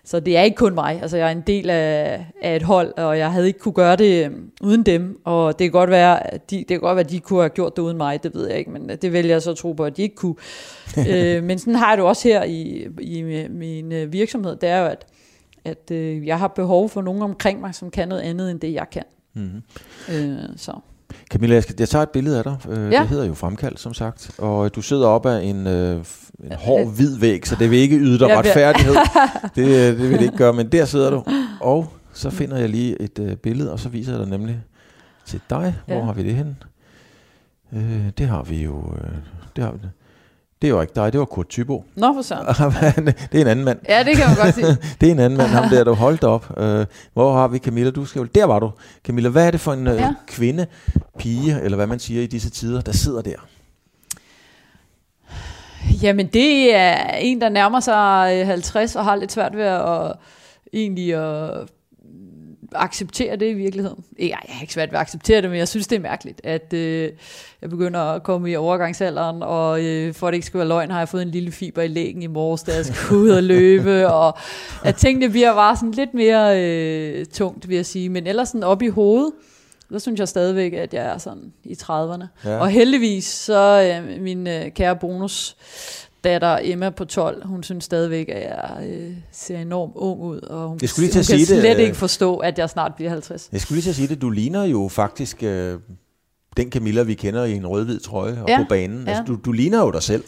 så 0.04 0.20
det 0.20 0.36
er 0.36 0.42
ikke 0.42 0.56
kun 0.56 0.74
mig. 0.74 0.98
Altså 1.02 1.16
jeg 1.16 1.26
er 1.26 1.32
en 1.32 1.44
del 1.46 1.70
af, 1.70 2.26
af 2.42 2.56
et 2.56 2.62
hold, 2.62 2.98
og 2.98 3.18
jeg 3.18 3.32
havde 3.32 3.46
ikke 3.46 3.58
kunne 3.58 3.72
gøre 3.72 3.96
det 3.96 4.24
øhm, 4.24 4.50
uden 4.60 4.82
dem. 4.82 5.20
Og 5.24 5.58
det 5.58 5.64
kan 5.64 5.72
godt 5.72 5.90
være, 5.90 6.34
at 6.34 6.50
de, 6.50 6.56
det 6.56 6.68
kan 6.68 6.80
godt 6.80 6.96
være, 6.96 7.04
at 7.04 7.10
de 7.10 7.20
kunne 7.20 7.40
have 7.40 7.48
gjort 7.48 7.76
det 7.76 7.82
uden 7.82 7.96
mig, 7.96 8.22
det 8.22 8.34
ved 8.34 8.48
jeg 8.48 8.58
ikke, 8.58 8.70
men 8.70 8.88
det 8.88 9.12
vælger 9.12 9.34
jeg 9.34 9.42
så 9.42 9.50
at 9.50 9.56
tro 9.56 9.72
på, 9.72 9.84
at 9.84 9.96
de 9.96 10.02
ikke 10.02 10.16
kunne. 10.16 10.34
øh, 11.10 11.42
men 11.44 11.58
sådan 11.58 11.74
har 11.74 11.88
jeg 11.88 11.98
det 11.98 12.06
også 12.06 12.28
her 12.28 12.44
i, 12.44 12.88
i 13.00 13.46
min 13.50 13.92
øh, 13.92 14.12
virksomhed, 14.12 14.56
det 14.56 14.68
er 14.68 14.78
jo, 14.80 14.86
at, 14.86 15.06
at 15.64 15.90
øh, 15.90 16.26
jeg 16.26 16.38
har 16.38 16.48
behov 16.48 16.88
for 16.88 17.02
nogen 17.02 17.22
omkring 17.22 17.60
mig, 17.60 17.74
som 17.74 17.90
kan 17.90 18.08
noget 18.08 18.22
andet 18.22 18.50
end 18.50 18.60
det, 18.60 18.72
jeg 18.72 18.86
kan. 18.92 19.04
Mm. 19.38 19.62
Øh, 20.14 20.38
så. 20.56 20.72
Camilla, 21.30 21.54
jeg, 21.54 21.62
skal, 21.62 21.74
jeg 21.78 21.88
tager 21.88 22.02
et 22.02 22.10
billede 22.10 22.38
af 22.38 22.44
dig. 22.44 22.56
Øh, 22.68 22.92
ja. 22.92 23.00
Det 23.00 23.08
hedder 23.08 23.24
jo 23.24 23.34
Fremkald, 23.34 23.76
som 23.76 23.94
sagt. 23.94 24.30
Og 24.38 24.74
du 24.74 24.82
sidder 24.82 25.06
op 25.06 25.26
af 25.26 25.42
en, 25.42 25.66
øh, 25.66 26.04
en 26.44 26.52
hård, 26.52 26.94
hvid 26.96 27.18
væg, 27.18 27.46
så 27.46 27.56
det 27.58 27.70
vil 27.70 27.78
ikke 27.78 27.96
yde 27.96 28.18
dig 28.18 28.38
retfærdighed. 28.38 28.94
det, 29.56 29.64
øh, 29.64 29.98
det 29.98 30.10
vil 30.10 30.12
det 30.12 30.22
ikke 30.22 30.36
gøre, 30.36 30.52
men 30.52 30.72
der 30.72 30.84
sidder 30.84 31.10
du. 31.10 31.24
Og 31.60 31.92
så 32.12 32.30
finder 32.30 32.56
jeg 32.56 32.68
lige 32.68 33.02
et 33.02 33.18
øh, 33.18 33.36
billede, 33.36 33.72
og 33.72 33.80
så 33.80 33.88
viser 33.88 34.12
jeg 34.12 34.20
dig 34.20 34.28
nemlig 34.28 34.60
til 35.26 35.40
dig. 35.50 35.74
Hvor 35.86 35.96
ja. 35.96 36.04
har 36.04 36.12
vi 36.12 36.22
det 36.22 36.34
hen? 36.34 36.56
Øh, 37.72 38.10
det 38.18 38.28
har 38.28 38.42
vi 38.42 38.62
jo... 38.62 38.94
Øh, 39.04 39.10
det 39.56 39.64
har 39.64 39.72
vi, 39.72 39.78
det 39.78 39.90
var 40.62 40.82
ikke 40.82 40.94
dig, 40.96 41.12
det 41.12 41.18
var 41.20 41.24
Kurt 41.24 41.48
Tybo. 41.48 41.84
Nå 41.94 42.14
for 42.14 42.22
søren. 42.22 42.46
det 43.32 43.34
er 43.34 43.40
en 43.40 43.46
anden 43.46 43.64
mand. 43.64 43.78
Ja, 43.88 44.02
det 44.04 44.16
kan 44.16 44.26
man 44.26 44.36
godt 44.36 44.54
sige. 44.54 44.66
det 45.00 45.06
er 45.06 45.12
en 45.12 45.18
anden 45.18 45.36
mand, 45.36 45.48
ham 45.48 45.68
der, 45.68 45.84
du 45.84 45.94
holdt 45.94 46.24
op. 46.24 46.50
Uh, 46.56 46.84
hvor 47.12 47.32
har 47.32 47.48
vi 47.48 47.58
Camilla? 47.58 47.90
Du 47.90 48.04
skal 48.04 48.20
jo... 48.20 48.24
Der 48.24 48.44
var 48.44 48.58
du. 48.58 48.70
Camilla, 49.04 49.28
hvad 49.28 49.46
er 49.46 49.50
det 49.50 49.60
for 49.60 49.72
en 49.72 49.86
uh, 49.86 49.94
ja. 49.94 50.14
kvinde, 50.26 50.66
pige, 51.18 51.60
eller 51.62 51.76
hvad 51.76 51.86
man 51.86 51.98
siger 51.98 52.22
i 52.22 52.26
disse 52.26 52.50
tider, 52.50 52.80
der 52.80 52.92
sidder 52.92 53.22
der? 53.22 53.36
Jamen, 56.02 56.26
det 56.26 56.74
er 56.74 56.96
en, 57.18 57.40
der 57.40 57.48
nærmer 57.48 57.80
sig 57.80 58.46
50 58.46 58.96
og 58.96 59.04
har 59.04 59.16
lidt 59.16 59.32
svært 59.32 59.56
ved 59.56 59.64
at 59.64 60.12
egentlig 60.72 61.14
at 61.14 61.68
acceptere 62.74 63.36
det 63.36 63.50
i 63.50 63.52
virkeligheden. 63.52 64.04
Jeg 64.18 64.38
har 64.48 64.60
ikke 64.60 64.72
svært 64.72 64.92
ved 64.92 64.98
at 64.98 65.00
acceptere 65.00 65.42
det, 65.42 65.50
men 65.50 65.58
jeg 65.58 65.68
synes, 65.68 65.86
det 65.86 65.96
er 65.96 66.00
mærkeligt, 66.00 66.40
at 66.44 66.72
øh, 66.72 67.10
jeg 67.62 67.70
begynder 67.70 68.00
at 68.00 68.22
komme 68.22 68.50
i 68.50 68.56
overgangsalderen, 68.56 69.42
og 69.42 69.84
øh, 69.84 70.14
for 70.14 70.26
at 70.26 70.32
det 70.32 70.36
ikke 70.36 70.46
skal 70.46 70.58
være 70.58 70.68
løgn, 70.68 70.90
har 70.90 70.98
jeg 70.98 71.08
fået 71.08 71.22
en 71.22 71.30
lille 71.30 71.52
fiber 71.52 71.82
i 71.82 71.88
lægen 71.88 72.22
i 72.22 72.26
morges, 72.26 72.62
da 72.62 72.74
jeg 72.74 72.84
skulle 72.84 73.22
ud 73.22 73.28
og 73.28 73.42
løbe, 73.42 74.08
og 74.14 74.38
at 74.84 74.96
tingene 74.96 75.30
bliver 75.30 75.54
bare 75.54 75.76
sådan 75.76 75.90
lidt 75.90 76.14
mere 76.14 76.62
øh, 76.62 77.26
tungt, 77.26 77.68
vil 77.68 77.76
jeg 77.76 77.86
sige. 77.86 78.08
Men 78.08 78.26
ellers 78.26 78.48
sådan 78.48 78.62
op 78.62 78.82
i 78.82 78.88
hovedet, 78.88 79.32
der 79.90 79.98
synes 79.98 80.20
jeg 80.20 80.28
stadigvæk, 80.28 80.72
at 80.72 80.94
jeg 80.94 81.04
er 81.04 81.18
sådan 81.18 81.52
i 81.64 81.72
30'erne. 81.82 82.24
Ja. 82.44 82.58
Og 82.58 82.68
heldigvis, 82.68 83.24
så 83.24 83.92
øh, 84.06 84.22
min 84.22 84.46
øh, 84.46 84.70
kære 84.70 84.96
bonus, 84.96 85.56
datter 86.24 86.58
Emma 86.62 86.90
på 86.90 87.04
12, 87.04 87.46
hun 87.46 87.62
synes 87.62 87.84
stadigvæk, 87.84 88.28
at 88.28 88.42
jeg 88.42 88.88
øh, 88.88 89.12
ser 89.32 89.58
enormt 89.58 89.92
ung 89.96 90.20
ud, 90.20 90.40
og 90.40 90.68
hun, 90.68 90.78
jeg 90.82 90.88
skulle 90.88 91.04
lige 91.04 91.12
til 91.12 91.18
hun 91.18 91.20
at 91.20 91.26
sige 91.26 91.46
kan 91.46 91.54
det, 91.54 91.62
slet 91.62 91.78
ikke 91.78 91.96
forstå, 91.96 92.36
at 92.36 92.58
jeg 92.58 92.70
snart 92.70 92.94
bliver 92.94 93.10
50. 93.10 93.48
Jeg 93.52 93.60
skulle 93.60 93.76
lige 93.76 93.82
til 93.82 93.90
at 93.90 93.96
sige 93.96 94.08
det, 94.08 94.22
du 94.22 94.30
ligner 94.30 94.64
jo 94.64 94.88
faktisk 94.88 95.42
øh, 95.42 95.78
den 96.56 96.72
Camilla, 96.72 97.02
vi 97.02 97.14
kender 97.14 97.44
i 97.44 97.52
en 97.52 97.66
rød-hvid 97.66 98.00
trøje 98.00 98.42
og 98.42 98.48
ja, 98.48 98.58
på 98.58 98.64
banen. 98.68 99.08
Altså, 99.08 99.22
ja. 99.22 99.26
du, 99.26 99.38
du 99.44 99.52
ligner 99.52 99.80
jo 99.80 99.90
dig 99.90 100.02
selv. 100.02 100.24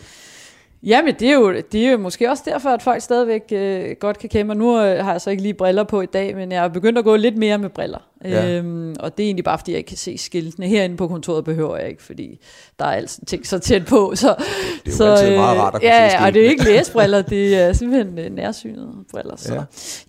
Jamen, 0.82 1.14
det 1.14 1.28
er, 1.28 1.34
jo, 1.34 1.54
det 1.72 1.86
er 1.86 1.90
jo 1.90 1.98
måske 1.98 2.30
også 2.30 2.42
derfor, 2.46 2.68
at 2.68 2.82
folk 2.82 3.02
stadigvæk 3.02 3.42
øh, 3.52 3.96
godt 4.00 4.18
kan 4.18 4.46
mig. 4.46 4.56
Nu 4.56 4.80
øh, 4.82 5.04
har 5.04 5.12
jeg 5.12 5.20
så 5.20 5.30
ikke 5.30 5.42
lige 5.42 5.54
briller 5.54 5.84
på 5.84 6.00
i 6.00 6.06
dag, 6.06 6.36
men 6.36 6.52
jeg 6.52 6.64
er 6.64 6.68
begyndt 6.68 6.98
at 6.98 7.04
gå 7.04 7.16
lidt 7.16 7.36
mere 7.36 7.58
med 7.58 7.68
briller. 7.68 7.98
Ja. 8.24 8.50
Øhm, 8.50 8.96
og 9.00 9.16
det 9.16 9.22
er 9.22 9.26
egentlig 9.26 9.44
bare, 9.44 9.58
fordi 9.58 9.70
jeg 9.70 9.78
ikke 9.78 9.88
kan 9.88 9.96
se 9.96 10.18
skiltene. 10.18 10.66
Herinde 10.66 10.96
på 10.96 11.08
kontoret 11.08 11.44
behøver 11.44 11.76
jeg 11.76 11.88
ikke, 11.88 12.02
fordi 12.02 12.40
der 12.78 12.84
er 12.84 12.92
altid 12.92 13.26
ting 13.26 13.46
så 13.46 13.58
tæt 13.58 13.86
på. 13.86 14.12
Så, 14.14 14.34
det 14.38 14.46
er 14.86 14.90
jo 14.90 14.96
så, 14.96 15.04
altid 15.04 15.36
meget 15.36 15.58
rart 15.58 15.74
at 15.74 15.80
kunne 15.80 15.90
ja, 15.90 16.08
se 16.08 16.10
skiltene. 16.10 16.28
og 16.28 16.34
det 16.34 16.46
er 16.46 16.50
ikke 16.50 16.64
læsbriller, 16.64 17.22
det 17.22 17.58
er 17.58 17.72
simpelthen 17.72 18.18
øh, 18.18 18.30
nærsynede 18.30 19.04
briller. 19.10 19.36
Så. 19.36 19.54
Ja. 19.54 19.62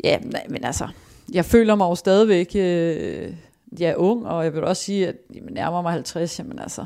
ja, 0.03 0.17
men 0.49 0.63
altså, 0.63 0.87
jeg 1.33 1.45
føler 1.45 1.75
mig 1.75 1.85
jo 1.85 1.95
stadigvæk 1.95 2.51
øh, 2.55 3.33
jeg 3.79 3.89
er 3.89 3.95
ung, 3.95 4.27
og 4.27 4.43
jeg 4.43 4.53
vil 4.53 4.63
også 4.63 4.83
sige, 4.83 5.07
at 5.07 5.15
jeg 5.33 5.41
nærmer 5.51 5.81
mig 5.81 5.91
50, 5.91 6.39
jamen 6.39 6.59
altså, 6.59 6.85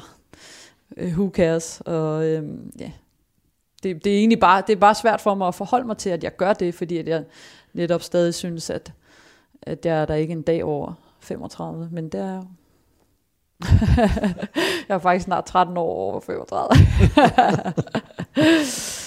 øh, 0.98 1.12
who 1.12 1.30
cares? 1.34 1.82
Og 1.86 2.26
øh, 2.26 2.44
ja, 2.80 2.92
det, 3.86 4.04
det 4.04 4.14
er 4.14 4.18
egentlig 4.18 4.40
bare, 4.40 4.64
det 4.68 4.74
er 4.76 4.80
bare 4.80 4.96
svært 4.96 5.22
for 5.22 5.36
mig 5.36 5.48
at 5.48 5.56
forholde 5.56 5.88
mig 5.88 5.98
til, 5.98 6.10
at 6.10 6.24
jeg 6.24 6.36
gør 6.36 6.54
det, 6.54 6.76
fordi 6.76 6.98
at 6.98 7.08
jeg 7.08 7.24
netop 7.74 8.02
stadig 8.02 8.34
synes, 8.34 8.70
at, 8.70 8.94
at 9.62 9.86
jeg 9.86 10.02
er 10.02 10.06
der 10.06 10.16
ikke 10.16 10.32
en 10.32 10.42
dag 10.42 10.64
over 10.64 10.94
35, 11.20 11.90
men 11.92 12.10
det 12.10 12.22
er 12.22 12.36
jo. 12.36 12.44
jeg 14.90 14.96
er 14.96 15.00
faktisk 15.00 15.26
snart 15.26 15.46
13 15.46 15.78
år 15.78 15.96
over 15.96 16.20
35. 16.20 16.70